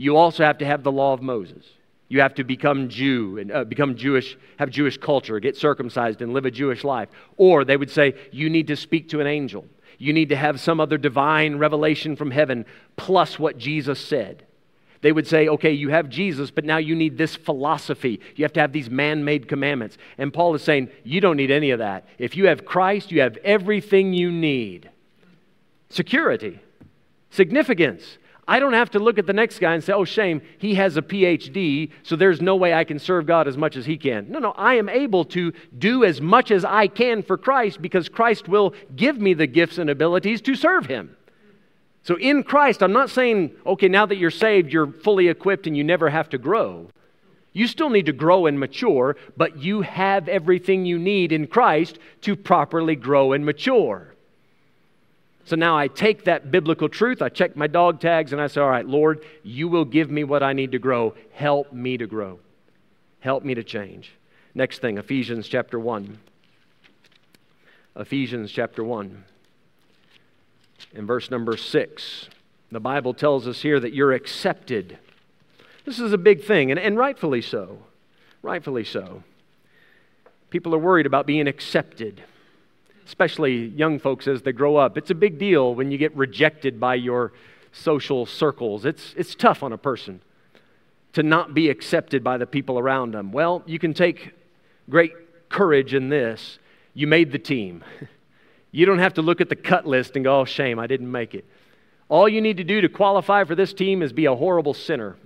you 0.00 0.16
also 0.16 0.42
have 0.42 0.56
to 0.56 0.64
have 0.64 0.82
the 0.82 0.90
law 0.90 1.12
of 1.12 1.20
Moses. 1.20 1.62
You 2.08 2.22
have 2.22 2.34
to 2.36 2.44
become 2.44 2.88
Jew 2.88 3.36
and 3.36 3.52
uh, 3.52 3.64
become 3.64 3.96
Jewish, 3.96 4.38
have 4.58 4.70
Jewish 4.70 4.96
culture, 4.96 5.38
get 5.40 5.58
circumcised, 5.58 6.22
and 6.22 6.32
live 6.32 6.46
a 6.46 6.50
Jewish 6.50 6.84
life. 6.84 7.10
Or 7.36 7.66
they 7.66 7.76
would 7.76 7.90
say, 7.90 8.14
you 8.32 8.48
need 8.48 8.68
to 8.68 8.76
speak 8.76 9.10
to 9.10 9.20
an 9.20 9.26
angel. 9.26 9.66
You 9.98 10.14
need 10.14 10.30
to 10.30 10.36
have 10.36 10.58
some 10.58 10.80
other 10.80 10.96
divine 10.96 11.56
revelation 11.56 12.16
from 12.16 12.30
heaven 12.30 12.64
plus 12.96 13.38
what 13.38 13.58
Jesus 13.58 14.00
said. 14.00 14.46
They 15.02 15.12
would 15.12 15.26
say, 15.26 15.48
okay, 15.48 15.72
you 15.72 15.88
have 15.88 16.10
Jesus, 16.10 16.50
but 16.50 16.64
now 16.64 16.76
you 16.76 16.94
need 16.94 17.16
this 17.16 17.34
philosophy. 17.34 18.20
You 18.36 18.44
have 18.44 18.52
to 18.54 18.60
have 18.60 18.72
these 18.72 18.90
man 18.90 19.24
made 19.24 19.48
commandments. 19.48 19.96
And 20.18 20.32
Paul 20.32 20.54
is 20.54 20.62
saying, 20.62 20.90
you 21.04 21.20
don't 21.20 21.36
need 21.36 21.50
any 21.50 21.70
of 21.70 21.78
that. 21.78 22.06
If 22.18 22.36
you 22.36 22.46
have 22.46 22.66
Christ, 22.66 23.10
you 23.10 23.22
have 23.22 23.38
everything 23.38 24.12
you 24.12 24.30
need 24.30 24.90
security, 25.88 26.60
significance, 27.30 28.18
I 28.46 28.58
don't 28.58 28.72
have 28.72 28.90
to 28.90 28.98
look 28.98 29.18
at 29.18 29.28
the 29.28 29.32
next 29.32 29.60
guy 29.60 29.74
and 29.74 29.84
say, 29.84 29.92
oh, 29.92 30.04
shame, 30.04 30.42
he 30.58 30.74
has 30.74 30.96
a 30.96 31.02
PhD, 31.02 31.92
so 32.02 32.16
there's 32.16 32.40
no 32.40 32.56
way 32.56 32.74
I 32.74 32.82
can 32.82 32.98
serve 32.98 33.24
God 33.24 33.46
as 33.46 33.56
much 33.56 33.76
as 33.76 33.86
he 33.86 33.96
can. 33.96 34.28
No, 34.28 34.40
no, 34.40 34.50
I 34.50 34.74
am 34.74 34.88
able 34.88 35.24
to 35.26 35.52
do 35.78 36.02
as 36.02 36.20
much 36.20 36.50
as 36.50 36.64
I 36.64 36.88
can 36.88 37.22
for 37.22 37.38
Christ 37.38 37.80
because 37.80 38.08
Christ 38.08 38.48
will 38.48 38.74
give 38.96 39.18
me 39.18 39.34
the 39.34 39.46
gifts 39.46 39.78
and 39.78 39.88
abilities 39.88 40.40
to 40.42 40.56
serve 40.56 40.86
him. 40.86 41.16
So 42.02 42.16
in 42.16 42.42
Christ, 42.42 42.82
I'm 42.82 42.92
not 42.92 43.10
saying, 43.10 43.52
okay, 43.66 43.88
now 43.88 44.06
that 44.06 44.16
you're 44.16 44.30
saved, 44.30 44.72
you're 44.72 44.86
fully 44.86 45.28
equipped 45.28 45.66
and 45.66 45.76
you 45.76 45.84
never 45.84 46.08
have 46.08 46.28
to 46.30 46.38
grow. 46.38 46.88
You 47.52 47.66
still 47.66 47.90
need 47.90 48.06
to 48.06 48.12
grow 48.12 48.46
and 48.46 48.58
mature, 48.58 49.16
but 49.36 49.58
you 49.58 49.82
have 49.82 50.28
everything 50.28 50.86
you 50.86 50.98
need 50.98 51.32
in 51.32 51.46
Christ 51.46 51.98
to 52.22 52.36
properly 52.36 52.94
grow 52.96 53.32
and 53.32 53.44
mature. 53.44 54.14
So 55.44 55.56
now 55.56 55.76
I 55.76 55.88
take 55.88 56.24
that 56.24 56.52
biblical 56.52 56.88
truth, 56.88 57.20
I 57.22 57.28
check 57.28 57.56
my 57.56 57.66
dog 57.66 58.00
tags, 58.00 58.32
and 58.32 58.40
I 58.40 58.46
say, 58.46 58.60
All 58.60 58.70
right, 58.70 58.86
Lord, 58.86 59.24
you 59.42 59.66
will 59.66 59.84
give 59.84 60.08
me 60.10 60.22
what 60.22 60.44
I 60.44 60.52
need 60.52 60.72
to 60.72 60.78
grow. 60.78 61.14
Help 61.32 61.72
me 61.72 61.96
to 61.96 62.06
grow. 62.06 62.38
Help 63.18 63.44
me 63.44 63.54
to 63.54 63.64
change. 63.64 64.12
Next 64.54 64.78
thing, 64.78 64.96
Ephesians 64.98 65.48
chapter 65.48 65.78
1. 65.78 66.18
Ephesians 67.96 68.52
chapter 68.52 68.84
1. 68.84 69.24
In 70.94 71.06
verse 71.06 71.30
number 71.30 71.56
6, 71.56 72.28
the 72.72 72.80
Bible 72.80 73.14
tells 73.14 73.46
us 73.46 73.62
here 73.62 73.78
that 73.80 73.92
you're 73.92 74.12
accepted. 74.12 74.98
This 75.84 76.00
is 76.00 76.12
a 76.12 76.18
big 76.18 76.44
thing, 76.44 76.70
and, 76.70 76.80
and 76.80 76.96
rightfully 76.96 77.42
so. 77.42 77.78
Rightfully 78.42 78.84
so. 78.84 79.22
People 80.50 80.74
are 80.74 80.78
worried 80.78 81.06
about 81.06 81.26
being 81.26 81.46
accepted, 81.46 82.22
especially 83.06 83.66
young 83.66 83.98
folks 83.98 84.26
as 84.26 84.42
they 84.42 84.52
grow 84.52 84.76
up. 84.76 84.98
It's 84.98 85.10
a 85.10 85.14
big 85.14 85.38
deal 85.38 85.74
when 85.74 85.90
you 85.90 85.98
get 85.98 86.14
rejected 86.16 86.80
by 86.80 86.96
your 86.96 87.32
social 87.72 88.26
circles. 88.26 88.84
It's, 88.84 89.14
it's 89.16 89.34
tough 89.34 89.62
on 89.62 89.72
a 89.72 89.78
person 89.78 90.20
to 91.12 91.22
not 91.22 91.54
be 91.54 91.70
accepted 91.70 92.24
by 92.24 92.36
the 92.36 92.46
people 92.46 92.78
around 92.78 93.14
them. 93.14 93.32
Well, 93.32 93.62
you 93.66 93.78
can 93.78 93.94
take 93.94 94.32
great 94.88 95.12
courage 95.48 95.94
in 95.94 96.08
this. 96.08 96.58
You 96.94 97.06
made 97.06 97.30
the 97.30 97.38
team. 97.38 97.84
You 98.72 98.86
don't 98.86 98.98
have 98.98 99.14
to 99.14 99.22
look 99.22 99.40
at 99.40 99.48
the 99.48 99.56
cut 99.56 99.86
list 99.86 100.16
and 100.16 100.24
go, 100.24 100.40
oh, 100.40 100.44
shame, 100.44 100.78
I 100.78 100.86
didn't 100.86 101.10
make 101.10 101.34
it. 101.34 101.44
All 102.08 102.28
you 102.28 102.40
need 102.40 102.56
to 102.58 102.64
do 102.64 102.80
to 102.80 102.88
qualify 102.88 103.44
for 103.44 103.54
this 103.54 103.72
team 103.72 104.02
is 104.02 104.12
be 104.12 104.26
a 104.26 104.34
horrible 104.34 104.74
sinner. 104.74 105.16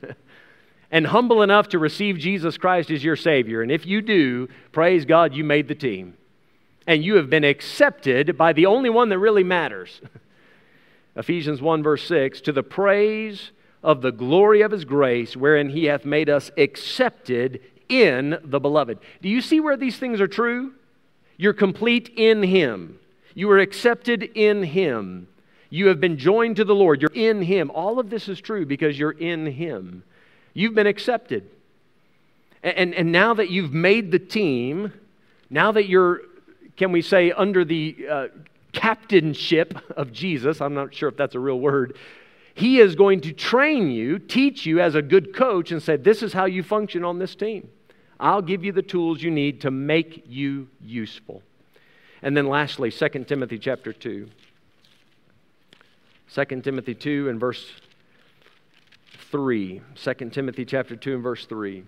and 0.90 1.06
humble 1.06 1.42
enough 1.42 1.68
to 1.70 1.78
receive 1.78 2.18
Jesus 2.18 2.56
Christ 2.56 2.90
as 2.90 3.02
your 3.02 3.16
Savior. 3.16 3.62
And 3.62 3.72
if 3.72 3.86
you 3.86 4.00
do, 4.00 4.48
praise 4.72 5.04
God, 5.04 5.34
you 5.34 5.44
made 5.44 5.68
the 5.68 5.74
team. 5.74 6.16
And 6.86 7.04
you 7.04 7.16
have 7.16 7.30
been 7.30 7.44
accepted 7.44 8.36
by 8.36 8.52
the 8.52 8.66
only 8.66 8.90
one 8.90 9.08
that 9.08 9.18
really 9.18 9.42
matters. 9.42 10.00
Ephesians 11.16 11.62
1, 11.62 11.82
verse 11.82 12.06
6 12.06 12.40
to 12.42 12.52
the 12.52 12.62
praise 12.62 13.50
of 13.82 14.02
the 14.02 14.12
glory 14.12 14.62
of 14.62 14.72
his 14.72 14.84
grace, 14.84 15.36
wherein 15.36 15.70
he 15.70 15.84
hath 15.84 16.04
made 16.04 16.28
us 16.28 16.50
accepted 16.56 17.60
in 17.88 18.38
the 18.42 18.60
beloved. 18.60 18.98
Do 19.20 19.28
you 19.28 19.40
see 19.40 19.60
where 19.60 19.76
these 19.76 19.98
things 19.98 20.20
are 20.20 20.28
true? 20.28 20.74
You're 21.36 21.52
complete 21.52 22.10
in 22.16 22.42
him. 22.42 22.98
You 23.34 23.50
are 23.50 23.58
accepted 23.58 24.22
in 24.22 24.62
him. 24.62 25.28
You 25.70 25.88
have 25.88 26.00
been 26.00 26.16
joined 26.18 26.56
to 26.56 26.64
the 26.64 26.74
Lord. 26.74 27.02
You're 27.02 27.10
in 27.14 27.42
him. 27.42 27.70
All 27.72 27.98
of 27.98 28.08
this 28.10 28.28
is 28.28 28.40
true 28.40 28.64
because 28.64 28.98
you're 28.98 29.10
in 29.10 29.46
him. 29.46 30.04
You've 30.52 30.74
been 30.74 30.86
accepted. 30.86 31.50
And, 32.62 32.76
and, 32.76 32.94
and 32.94 33.12
now 33.12 33.34
that 33.34 33.50
you've 33.50 33.72
made 33.72 34.12
the 34.12 34.20
team, 34.20 34.92
now 35.50 35.72
that 35.72 35.88
you're, 35.88 36.20
can 36.76 36.92
we 36.92 37.02
say, 37.02 37.32
under 37.32 37.64
the 37.64 37.96
uh, 38.08 38.26
captainship 38.72 39.76
of 39.96 40.12
Jesus, 40.12 40.60
I'm 40.60 40.74
not 40.74 40.94
sure 40.94 41.08
if 41.08 41.16
that's 41.16 41.34
a 41.34 41.40
real 41.40 41.58
word, 41.58 41.96
he 42.54 42.78
is 42.78 42.94
going 42.94 43.20
to 43.22 43.32
train 43.32 43.90
you, 43.90 44.20
teach 44.20 44.64
you 44.64 44.80
as 44.80 44.94
a 44.94 45.02
good 45.02 45.34
coach, 45.34 45.72
and 45.72 45.82
say, 45.82 45.96
This 45.96 46.22
is 46.22 46.32
how 46.32 46.44
you 46.44 46.62
function 46.62 47.04
on 47.04 47.18
this 47.18 47.34
team. 47.34 47.68
I'll 48.24 48.40
give 48.40 48.64
you 48.64 48.72
the 48.72 48.80
tools 48.80 49.22
you 49.22 49.30
need 49.30 49.60
to 49.60 49.70
make 49.70 50.24
you 50.26 50.68
useful. 50.80 51.42
And 52.22 52.34
then 52.34 52.48
lastly, 52.48 52.90
2 52.90 53.08
Timothy 53.24 53.58
chapter 53.58 53.92
2. 53.92 54.26
2 56.32 56.44
Timothy 56.62 56.94
2 56.94 57.28
and 57.28 57.38
verse 57.38 57.70
3. 59.30 59.82
2 59.94 60.14
Timothy 60.30 60.64
chapter 60.64 60.96
2 60.96 61.16
and 61.16 61.22
verse 61.22 61.44
3. 61.44 61.84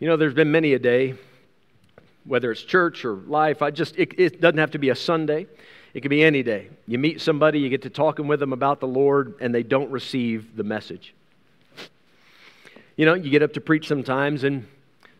You 0.00 0.08
know, 0.08 0.16
there's 0.16 0.34
been 0.34 0.50
many 0.50 0.74
a 0.74 0.80
day, 0.80 1.14
whether 2.24 2.50
it's 2.50 2.62
church 2.64 3.04
or 3.04 3.14
life, 3.14 3.62
I 3.62 3.70
just, 3.70 3.96
it, 3.96 4.18
it 4.18 4.40
doesn't 4.40 4.58
have 4.58 4.72
to 4.72 4.78
be 4.78 4.88
a 4.88 4.96
Sunday. 4.96 5.46
It 5.92 6.00
could 6.02 6.10
be 6.10 6.22
any 6.22 6.42
day. 6.42 6.68
You 6.86 6.98
meet 6.98 7.20
somebody, 7.20 7.58
you 7.58 7.68
get 7.68 7.82
to 7.82 7.90
talking 7.90 8.28
with 8.28 8.40
them 8.40 8.52
about 8.52 8.80
the 8.80 8.86
Lord, 8.86 9.34
and 9.40 9.54
they 9.54 9.62
don't 9.62 9.90
receive 9.90 10.56
the 10.56 10.62
message. 10.62 11.14
You 12.96 13.06
know, 13.06 13.14
you 13.14 13.30
get 13.30 13.42
up 13.42 13.54
to 13.54 13.60
preach 13.60 13.88
sometimes, 13.88 14.44
and 14.44 14.68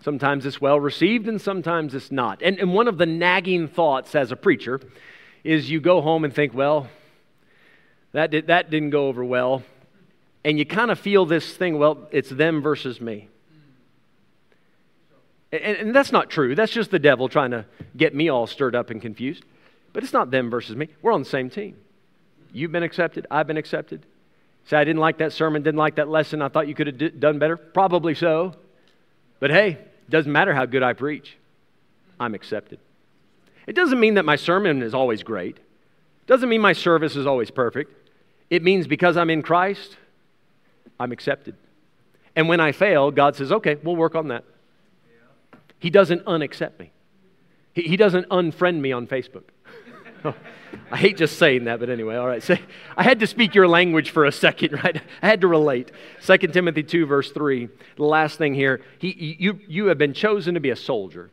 sometimes 0.03 0.47
it's 0.47 0.61
well 0.61 0.79
received, 0.79 1.27
and 1.27 1.41
sometimes 1.41 1.95
it's 1.95 2.13
not. 2.13 2.43
And, 2.43 2.59
and 2.59 2.73
one 2.73 2.87
of 2.87 2.99
the 2.99 3.07
nagging 3.07 3.69
thoughts 3.69 4.15
as 4.15 4.31
a 4.31 4.37
preacher 4.37 4.81
is 5.43 5.71
you 5.71 5.81
go 5.81 6.01
home 6.03 6.25
and 6.25 6.33
think, 6.33 6.55
well, 6.55 6.89
that, 8.13 8.31
did, 8.31 8.47
that 8.49 8.71
didn't 8.71 8.91
go 8.91 9.09
over 9.09 9.25
well. 9.25 9.63
And 10.45 10.59
you 10.59 10.65
kind 10.67 10.91
of 10.91 10.99
feel 10.99 11.27
this 11.27 11.57
thing, 11.57 11.79
well, 11.79 12.09
it's 12.11 12.31
them 12.31 12.63
versus 12.63 13.01
me. 13.01 13.29
And, 15.53 15.77
and 15.77 15.97
that's 15.97 16.13
not 16.13 16.31
true. 16.31 16.55
That's 16.55 16.73
just 16.73 16.91
the 16.91 16.99
devil 16.99 17.29
trying 17.29 17.51
to 17.51 17.65
get 17.97 18.15
me 18.15 18.29
all 18.29 18.47
stirred 18.47 18.75
up 18.75 18.91
and 18.91 19.03
confused. 19.03 19.45
But 19.93 20.05
it's 20.05 20.13
not 20.13 20.31
them 20.31 20.51
versus 20.51 20.77
me. 20.77 20.89
We're 21.03 21.13
on 21.13 21.23
the 21.23 21.29
same 21.29 21.51
team. 21.51 21.77
You've 22.53 22.73
been 22.73 22.83
accepted. 22.83 23.27
I've 23.31 23.47
been 23.47 23.57
accepted. 23.57 24.07
Say, 24.67 24.77
I 24.77 24.85
didn't 24.85 25.01
like 25.01 25.19
that 25.19 25.33
sermon, 25.33 25.63
didn't 25.63 25.79
like 25.79 25.97
that 25.97 26.09
lesson. 26.09 26.43
I 26.43 26.49
thought 26.49 26.69
you 26.69 26.75
could 26.75 26.87
have 26.87 26.99
d- 26.99 27.09
done 27.11 27.39
better. 27.39 27.57
Probably 27.57 28.15
so. 28.15 28.55
But 29.39 29.51
hey, 29.51 29.71
it 29.71 30.11
doesn't 30.11 30.31
matter 30.31 30.55
how 30.55 30.67
good 30.67 30.83
I 30.83 30.93
preach. 30.93 31.37
I'm 32.19 32.35
accepted. 32.35 32.79
It 33.67 33.75
doesn't 33.75 33.99
mean 33.99 34.15
that 34.15 34.25
my 34.25 34.37
sermon 34.37 34.83
is 34.83 34.95
always 34.95 35.23
great. 35.23 35.57
It 35.57 36.27
doesn't 36.27 36.49
mean 36.49 36.61
my 36.61 36.73
service 36.73 37.17
is 37.17 37.27
always 37.27 37.51
perfect. 37.51 37.93
It 38.51 38.63
means 38.63 38.87
because 38.87 39.17
I'm 39.17 39.31
in 39.31 39.43
Christ, 39.43 39.97
I'm 40.99 41.13
accepted. 41.13 41.55
And 42.37 42.49
when 42.49 42.61
I 42.61 42.73
fail, 42.73 43.11
God 43.11 43.37
says, 43.37 43.53
okay, 43.53 43.77
we'll 43.83 43.97
work 43.97 44.15
on 44.15 44.29
that. 44.29 44.45
He 45.79 45.89
doesn't 45.89 46.25
unaccept 46.27 46.79
me, 46.79 46.91
He, 47.73 47.83
he 47.83 47.97
doesn't 47.97 48.29
unfriend 48.29 48.81
me 48.81 48.93
on 48.93 49.07
Facebook. 49.07 49.45
I 50.91 50.97
hate 50.97 51.17
just 51.17 51.39
saying 51.39 51.65
that, 51.65 51.81
but 51.81 51.91
anyway, 51.91 52.17
all 52.17 52.27
right. 52.27 52.43
So 52.43 52.57
I 52.97 53.03
had 53.03 53.21
to 53.21 53.27
speak 53.27 53.55
your 53.55 53.69
language 53.69 54.11
for 54.11 54.25
a 54.25 54.33
second, 54.33 54.73
right? 54.85 55.01
I 55.23 55.27
had 55.27 55.41
to 55.43 55.49
relate. 55.49 55.91
2 56.25 56.37
Timothy 56.39 56.83
2, 56.83 57.07
verse 57.07 57.31
3. 57.33 57.69
The 57.97 58.05
last 58.05 58.39
thing 58.39 58.55
here 58.55 58.81
he, 58.99 59.37
you, 59.39 59.61
you 59.69 59.87
have 59.87 59.99
been 59.99 60.15
chosen 60.15 60.55
to 60.55 60.61
be 60.61 60.71
a 60.71 60.77
soldier. 60.77 61.31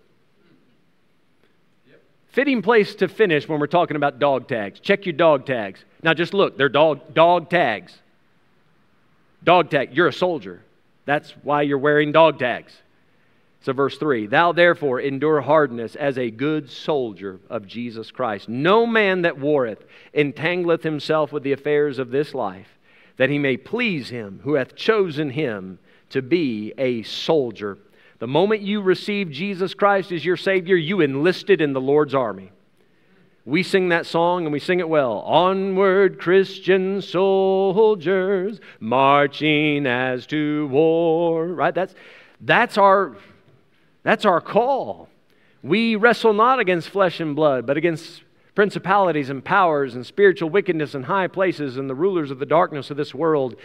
Fitting 2.30 2.62
place 2.62 2.94
to 2.96 3.08
finish 3.08 3.48
when 3.48 3.60
we're 3.60 3.68
talking 3.68 3.98
about 3.98 4.20
dog 4.20 4.48
tags. 4.48 4.80
Check 4.80 5.06
your 5.06 5.14
dog 5.14 5.46
tags. 5.46 5.84
Now 6.04 6.14
just 6.14 6.34
look, 6.34 6.58
they're 6.58 6.70
dog, 6.70 7.14
dog 7.14 7.50
tags. 7.50 7.98
Dog 9.44 9.72
tag, 9.72 9.96
you're 9.96 10.08
a 10.08 10.14
soldier. 10.14 10.62
That's 11.06 11.32
why 11.42 11.64
you're 11.64 11.78
wearing 11.78 12.12
dog 12.12 12.38
tags. 12.38 12.74
So, 13.68 13.74
verse 13.74 13.98
3 13.98 14.28
Thou 14.28 14.54
therefore 14.54 15.02
endure 15.02 15.42
hardness 15.42 15.98
as 15.98 16.18
a 16.18 16.32
good 16.32 16.70
soldier 16.70 17.42
of 17.50 17.68
Jesus 17.68 18.12
Christ. 18.12 18.48
No 18.48 18.86
man 18.86 19.24
that 19.24 19.40
warreth 19.40 19.84
entangleth 20.14 20.84
himself 20.84 21.34
with 21.34 21.44
the 21.44 21.52
affairs 21.52 22.00
of 22.00 22.10
this 22.10 22.34
life, 22.34 22.80
that 23.18 23.30
he 23.30 23.38
may 23.38 23.58
please 23.58 24.08
him 24.08 24.40
who 24.46 24.54
hath 24.54 24.78
chosen 24.78 25.32
him 25.32 25.80
to 26.12 26.22
be 26.22 26.72
a 26.78 27.04
soldier. 27.04 27.78
The 28.20 28.28
moment 28.28 28.62
you 28.62 28.80
receive 28.80 29.32
Jesus 29.32 29.74
Christ 29.74 30.14
as 30.14 30.24
your 30.24 30.38
Savior, 30.38 30.78
you 30.78 31.02
enlisted 31.02 31.60
in 31.60 31.74
the 31.74 31.82
Lord's 31.82 32.16
army. 32.16 32.54
We 33.44 33.64
sing 33.64 33.90
that 33.90 34.06
song 34.06 34.46
and 34.46 34.54
we 34.54 34.60
sing 34.60 34.80
it 34.80 34.88
well. 34.88 35.20
Onward, 35.26 36.22
Christian 36.22 37.02
soldiers, 37.02 38.62
marching 38.80 39.86
as 39.86 40.26
to 40.28 40.68
war. 40.68 41.48
Right? 41.48 41.76
That's, 41.76 41.96
that's 42.40 42.78
our 42.78 43.18
that's 44.08 44.24
our 44.24 44.40
call. 44.40 45.10
We 45.62 45.98
wrestle 45.98 46.32
not 46.32 46.60
against 46.60 46.88
flesh 46.88 47.20
and 47.20 47.36
blood, 47.36 47.68
but 47.68 47.76
against 47.76 48.24
principalities 48.56 49.30
and 49.30 49.44
powers 49.44 49.96
and 49.96 50.06
spiritual 50.06 50.50
wickedness 50.50 50.96
in 50.96 51.04
high 51.04 51.28
places 51.28 51.76
and 51.76 51.90
the 51.90 51.94
rulers 51.94 52.32
of 52.32 52.40
the 52.40 52.46
darkness 52.46 52.90
of 52.90 52.96
this 52.96 53.14
world. 53.14 53.58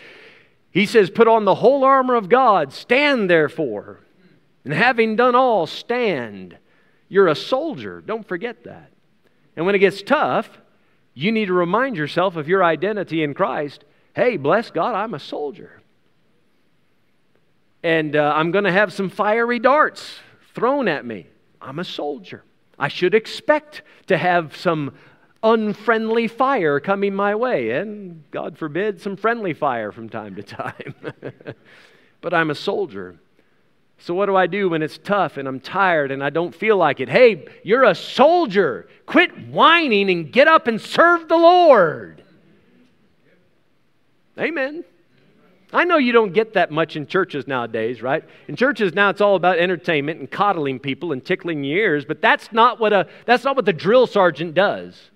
He 0.72 0.84
says, 0.84 1.10
Put 1.10 1.28
on 1.28 1.44
the 1.44 1.54
whole 1.54 1.84
armor 1.84 2.16
of 2.16 2.28
God, 2.28 2.72
stand 2.72 3.30
therefore, 3.30 4.00
and 4.64 4.74
having 4.74 5.14
done 5.14 5.36
all, 5.36 5.68
stand. 5.68 6.58
You're 7.08 7.28
a 7.28 7.36
soldier. 7.36 8.00
Don't 8.00 8.26
forget 8.26 8.64
that. 8.64 8.90
And 9.54 9.64
when 9.64 9.76
it 9.76 9.78
gets 9.78 10.02
tough, 10.02 10.50
you 11.14 11.30
need 11.30 11.46
to 11.46 11.52
remind 11.52 11.96
yourself 11.96 12.34
of 12.34 12.48
your 12.48 12.64
identity 12.64 13.22
in 13.22 13.32
Christ. 13.32 13.84
Hey, 14.12 14.38
bless 14.38 14.72
God, 14.72 14.96
I'm 14.96 15.14
a 15.14 15.20
soldier. 15.20 15.80
And 17.84 18.16
uh, 18.16 18.32
I'm 18.34 18.50
going 18.50 18.64
to 18.64 18.72
have 18.72 18.92
some 18.92 19.08
fiery 19.08 19.60
darts 19.60 20.18
thrown 20.54 20.88
at 20.88 21.04
me. 21.04 21.26
I'm 21.60 21.78
a 21.78 21.84
soldier. 21.84 22.44
I 22.78 22.88
should 22.88 23.14
expect 23.14 23.82
to 24.06 24.16
have 24.16 24.56
some 24.56 24.94
unfriendly 25.42 26.28
fire 26.28 26.80
coming 26.80 27.14
my 27.14 27.34
way, 27.34 27.70
and 27.70 28.24
God 28.30 28.58
forbid, 28.58 29.00
some 29.00 29.16
friendly 29.16 29.54
fire 29.54 29.92
from 29.92 30.08
time 30.08 30.36
to 30.36 30.42
time. 30.42 30.94
but 32.20 32.34
I'm 32.34 32.50
a 32.50 32.54
soldier. 32.54 33.16
So, 33.98 34.14
what 34.14 34.26
do 34.26 34.34
I 34.34 34.48
do 34.48 34.70
when 34.70 34.82
it's 34.82 34.98
tough 34.98 35.36
and 35.36 35.46
I'm 35.46 35.60
tired 35.60 36.10
and 36.10 36.24
I 36.24 36.30
don't 36.30 36.54
feel 36.54 36.76
like 36.76 36.98
it? 36.98 37.08
Hey, 37.08 37.46
you're 37.62 37.84
a 37.84 37.94
soldier. 37.94 38.88
Quit 39.06 39.48
whining 39.48 40.10
and 40.10 40.32
get 40.32 40.48
up 40.48 40.66
and 40.66 40.80
serve 40.80 41.28
the 41.28 41.36
Lord. 41.36 42.24
Amen. 44.38 44.84
I 45.72 45.84
know 45.84 45.96
you 45.96 46.12
don't 46.12 46.32
get 46.32 46.52
that 46.54 46.70
much 46.70 46.96
in 46.96 47.06
churches 47.06 47.46
nowadays, 47.46 48.02
right? 48.02 48.22
In 48.46 48.56
churches 48.56 48.92
now 48.92 49.08
it's 49.08 49.20
all 49.20 49.36
about 49.36 49.58
entertainment 49.58 50.20
and 50.20 50.30
coddling 50.30 50.78
people 50.78 51.12
and 51.12 51.24
tickling 51.24 51.64
ears, 51.64 52.04
but 52.04 52.20
that's 52.20 52.52
not 52.52 52.78
what 52.78 52.92
a 52.92 53.06
that's 53.24 53.44
not 53.44 53.56
what 53.56 53.64
the 53.64 53.72
drill 53.72 54.06
sergeant 54.06 54.54
does. 54.54 55.10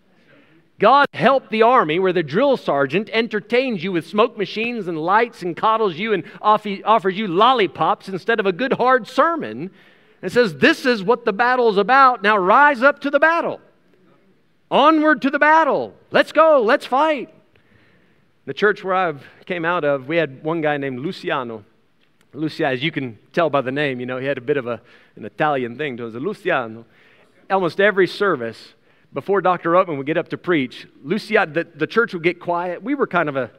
God 0.79 1.07
help 1.15 1.49
the 1.49 1.63
army 1.63 1.99
where 1.99 2.13
the 2.13 2.23
drill 2.23 2.57
sergeant 2.57 3.09
entertains 3.13 3.83
you 3.83 3.93
with 3.93 4.07
smoke 4.07 4.37
machines 4.37 4.89
and 4.89 4.99
lights 4.99 5.43
and 5.43 5.57
coddles 5.57 5.97
you 5.97 6.13
and 6.13 6.25
offers 6.41 7.17
you 7.17 7.29
lollipops 7.29 8.09
instead 8.09 8.41
of 8.41 8.47
a 8.47 8.53
good 8.53 8.75
hard 8.75 9.07
sermon 9.07 9.71
and 10.21 10.31
says, 10.31 10.57
This 10.57 10.85
is 10.85 11.03
what 11.03 11.25
the 11.25 11.33
battle 11.33 11.71
is 11.71 11.79
about. 11.79 12.23
Now 12.23 12.37
rise 12.37 12.83
up 12.83 13.01
to 13.01 13.11
the 13.11 13.21
battle. 13.21 13.61
Onward 14.71 15.23
to 15.23 15.31
the 15.31 15.39
battle. 15.39 15.95
Let's 16.11 16.33
go. 16.33 16.61
Let's 16.63 16.85
fight. 16.85 17.33
The 18.47 18.55
church 18.55 18.85
where 18.85 18.95
I 18.95 19.15
came 19.45 19.65
out 19.65 19.85
of, 19.85 20.07
we 20.07 20.17
had 20.17 20.43
one 20.45 20.61
guy 20.61 20.77
named 20.77 21.01
Luciano. 21.01 21.65
Luciano, 22.33 22.75
as 22.75 22.83
you 22.83 22.93
can 22.93 23.19
tell 23.33 23.51
by 23.51 23.61
the 23.61 23.73
name, 23.73 23.99
you 23.99 24.07
know, 24.07 24.19
he 24.19 24.27
had 24.27 24.39
a 24.39 24.43
bit 24.43 24.57
of 24.57 24.69
a, 24.69 24.81
an 25.17 25.25
Italian 25.25 25.77
thing 25.77 25.97
to 25.97 26.05
him. 26.05 26.13
Luciano. 26.13 26.85
Almost 27.51 27.81
every 27.81 28.07
service, 28.07 28.75
before 29.13 29.41
Dr. 29.41 29.71
Oatman 29.71 29.97
would 29.97 30.07
get 30.07 30.17
up 30.17 30.29
to 30.29 30.39
preach, 30.39 30.87
Luciano, 31.03 31.53
the, 31.53 31.65
the 31.75 31.87
church 31.87 32.13
would 32.13 32.23
get 32.23 32.39
quiet. 32.39 32.83
We 32.83 32.95
were 32.95 33.07
kind 33.07 33.29
of 33.29 33.37
a, 33.37 33.51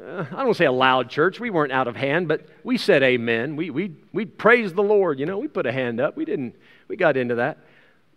uh, 0.00 0.24
I 0.36 0.44
don't 0.44 0.54
say 0.54 0.66
a 0.66 0.72
loud 0.72 1.10
church. 1.10 1.40
We 1.40 1.50
weren't 1.50 1.72
out 1.72 1.88
of 1.88 1.96
hand, 1.96 2.28
but 2.28 2.46
we 2.62 2.78
said 2.78 3.02
amen. 3.02 3.56
We, 3.56 3.70
we, 3.70 3.96
we 4.12 4.24
praised 4.24 4.76
the 4.76 4.82
Lord. 4.82 5.18
You 5.18 5.26
know, 5.26 5.38
we 5.38 5.48
put 5.48 5.66
a 5.66 5.72
hand 5.72 6.00
up. 6.00 6.16
We 6.16 6.24
didn't, 6.24 6.54
we 6.86 6.96
got 6.96 7.16
into 7.16 7.36
that. 7.36 7.58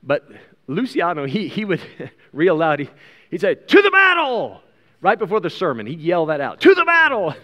But 0.04 0.28
Luciano, 0.68 1.26
he, 1.26 1.48
he 1.48 1.66
would 1.66 1.82
real 2.32 2.56
loud, 2.56 2.80
he, 2.80 2.90
he'd 3.32 3.42
say, 3.42 3.56
To 3.56 3.82
the 3.82 3.92
battle! 3.92 4.63
Right 5.04 5.20
before 5.20 5.42
the 5.42 5.50
sermon, 5.50 5.86
he'd 5.86 6.00
yell 6.00 6.26
that 6.28 6.42
out 6.42 6.62
to 6.62 6.74
the 6.74 6.86
battle! 6.86 7.36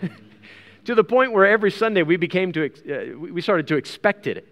to 0.86 0.96
the 0.96 1.04
point 1.04 1.34
where 1.34 1.46
every 1.46 1.70
Sunday 1.70 2.02
we 2.02 2.18
became 2.18 2.52
to, 2.54 2.66
uh, 2.66 3.20
we 3.20 3.42
started 3.42 3.68
to 3.68 3.76
expect 3.76 4.26
it, 4.26 4.48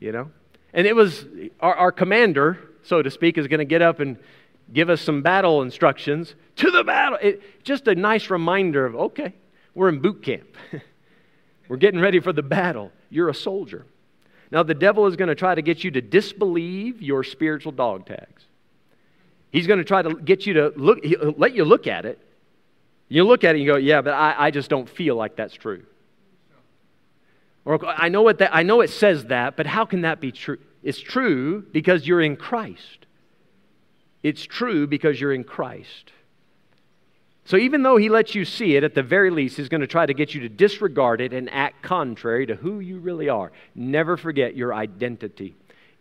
you 0.00 0.10
know? 0.10 0.30
And 0.72 0.86
it 0.86 0.96
was 0.96 1.26
our, 1.60 1.74
our 1.74 1.92
commander, 1.92 2.58
so 2.82 3.02
to 3.02 3.10
speak, 3.10 3.38
is 3.38 3.46
going 3.46 3.58
to 3.58 3.66
get 3.66 3.82
up 3.82 4.00
and 4.00 4.18
give 4.72 4.90
us 4.90 5.00
some 5.00 5.22
battle 5.22 5.62
instructions 5.62 6.34
to 6.56 6.70
the 6.70 6.82
battle. 6.82 7.18
It, 7.22 7.62
just 7.62 7.86
a 7.86 7.94
nice 7.94 8.30
reminder 8.30 8.86
of, 8.86 8.96
okay, 8.96 9.34
we're 9.74 9.90
in 9.90 10.00
boot 10.00 10.22
camp. 10.22 10.56
we're 11.68 11.76
getting 11.76 12.00
ready 12.00 12.20
for 12.20 12.32
the 12.32 12.42
battle. 12.42 12.90
You're 13.10 13.28
a 13.28 13.34
soldier. 13.34 13.86
Now, 14.50 14.62
the 14.62 14.74
devil 14.74 15.06
is 15.06 15.14
going 15.14 15.28
to 15.28 15.34
try 15.34 15.54
to 15.54 15.62
get 15.62 15.84
you 15.84 15.90
to 15.92 16.00
disbelieve 16.00 17.02
your 17.02 17.22
spiritual 17.22 17.72
dog 17.72 18.06
tags. 18.06 18.44
He's 19.52 19.66
going 19.66 19.78
to 19.78 19.84
try 19.84 20.02
to 20.02 20.14
get 20.14 20.46
you 20.46 20.54
to 20.54 20.72
look, 20.76 20.98
let 21.36 21.54
you 21.54 21.64
look 21.64 21.86
at 21.86 22.06
it 22.06 22.25
you 23.08 23.24
look 23.24 23.44
at 23.44 23.54
it 23.54 23.58
and 23.58 23.64
you 23.64 23.72
go, 23.72 23.76
yeah, 23.76 24.00
but 24.00 24.14
I, 24.14 24.46
I 24.46 24.50
just 24.50 24.68
don't 24.68 24.88
feel 24.88 25.16
like 25.16 25.36
that's 25.36 25.54
true. 25.54 25.84
Or 27.64 27.84
I 27.84 28.08
know, 28.08 28.22
what 28.22 28.38
that, 28.38 28.54
I 28.54 28.62
know 28.62 28.80
it 28.80 28.90
says 28.90 29.26
that, 29.26 29.56
but 29.56 29.66
how 29.66 29.84
can 29.84 30.02
that 30.02 30.20
be 30.20 30.32
true? 30.32 30.58
It's 30.82 31.00
true 31.00 31.62
because 31.72 32.06
you're 32.06 32.20
in 32.20 32.36
Christ. 32.36 33.06
It's 34.22 34.42
true 34.42 34.86
because 34.86 35.20
you're 35.20 35.32
in 35.32 35.44
Christ. 35.44 36.12
So 37.44 37.56
even 37.56 37.82
though 37.82 37.96
he 37.96 38.08
lets 38.08 38.34
you 38.34 38.44
see 38.44 38.76
it, 38.76 38.82
at 38.82 38.94
the 38.94 39.02
very 39.02 39.30
least, 39.30 39.56
he's 39.56 39.68
going 39.68 39.80
to 39.80 39.86
try 39.86 40.04
to 40.04 40.14
get 40.14 40.34
you 40.34 40.40
to 40.40 40.48
disregard 40.48 41.20
it 41.20 41.32
and 41.32 41.48
act 41.50 41.82
contrary 41.82 42.46
to 42.46 42.56
who 42.56 42.80
you 42.80 42.98
really 42.98 43.28
are. 43.28 43.52
Never 43.74 44.16
forget 44.16 44.56
your 44.56 44.74
identity 44.74 45.54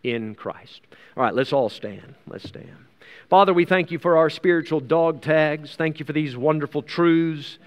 in 0.03 0.33
Christ. 0.33 0.81
All 1.15 1.23
right, 1.23 1.35
let's 1.35 1.53
all 1.53 1.69
stand. 1.69 2.15
Let's 2.27 2.47
stand. 2.47 2.85
Father, 3.29 3.53
we 3.53 3.65
thank 3.65 3.91
you 3.91 3.99
for 3.99 4.17
our 4.17 4.29
spiritual 4.29 4.79
dog 4.79 5.21
tags. 5.21 5.75
Thank 5.75 5.99
you 5.99 6.05
for 6.05 6.13
these 6.13 6.37
wonderful 6.37 6.81
truths. 6.81 7.57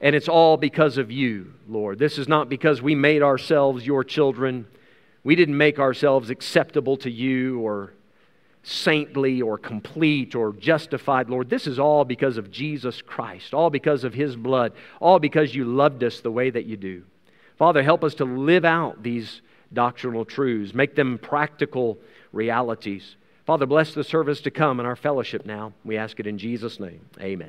And 0.00 0.14
it's 0.14 0.28
all 0.28 0.56
because 0.56 0.98
of 0.98 1.10
you, 1.10 1.54
Lord. 1.68 1.98
This 1.98 2.18
is 2.18 2.28
not 2.28 2.48
because 2.48 2.82
we 2.82 2.94
made 2.94 3.22
ourselves 3.22 3.86
your 3.86 4.04
children. 4.04 4.66
We 5.24 5.34
didn't 5.34 5.56
make 5.56 5.78
ourselves 5.78 6.30
acceptable 6.30 6.96
to 6.98 7.10
you 7.10 7.60
or 7.60 7.92
saintly 8.62 9.40
or 9.40 9.58
complete 9.58 10.34
or 10.34 10.52
justified, 10.52 11.30
Lord. 11.30 11.48
This 11.48 11.66
is 11.66 11.78
all 11.78 12.04
because 12.04 12.36
of 12.36 12.50
Jesus 12.50 13.00
Christ, 13.00 13.54
all 13.54 13.70
because 13.70 14.04
of 14.04 14.12
his 14.12 14.36
blood, 14.36 14.72
all 15.00 15.18
because 15.18 15.54
you 15.54 15.64
loved 15.64 16.02
us 16.02 16.20
the 16.20 16.32
way 16.32 16.50
that 16.50 16.66
you 16.66 16.76
do. 16.76 17.04
Father, 17.58 17.82
help 17.82 18.04
us 18.04 18.14
to 18.16 18.24
live 18.24 18.64
out 18.64 19.02
these 19.02 19.40
doctrinal 19.72 20.24
truths, 20.24 20.74
make 20.74 20.94
them 20.94 21.18
practical 21.18 21.96
realities. 22.32 23.16
Father, 23.46 23.64
bless 23.64 23.94
the 23.94 24.02
service 24.02 24.40
to 24.40 24.50
come 24.50 24.80
and 24.80 24.88
our 24.88 24.96
fellowship 24.96 25.46
now. 25.46 25.72
We 25.84 25.96
ask 25.96 26.18
it 26.18 26.26
in 26.26 26.36
Jesus' 26.36 26.80
name. 26.80 27.06
Amen. 27.20 27.44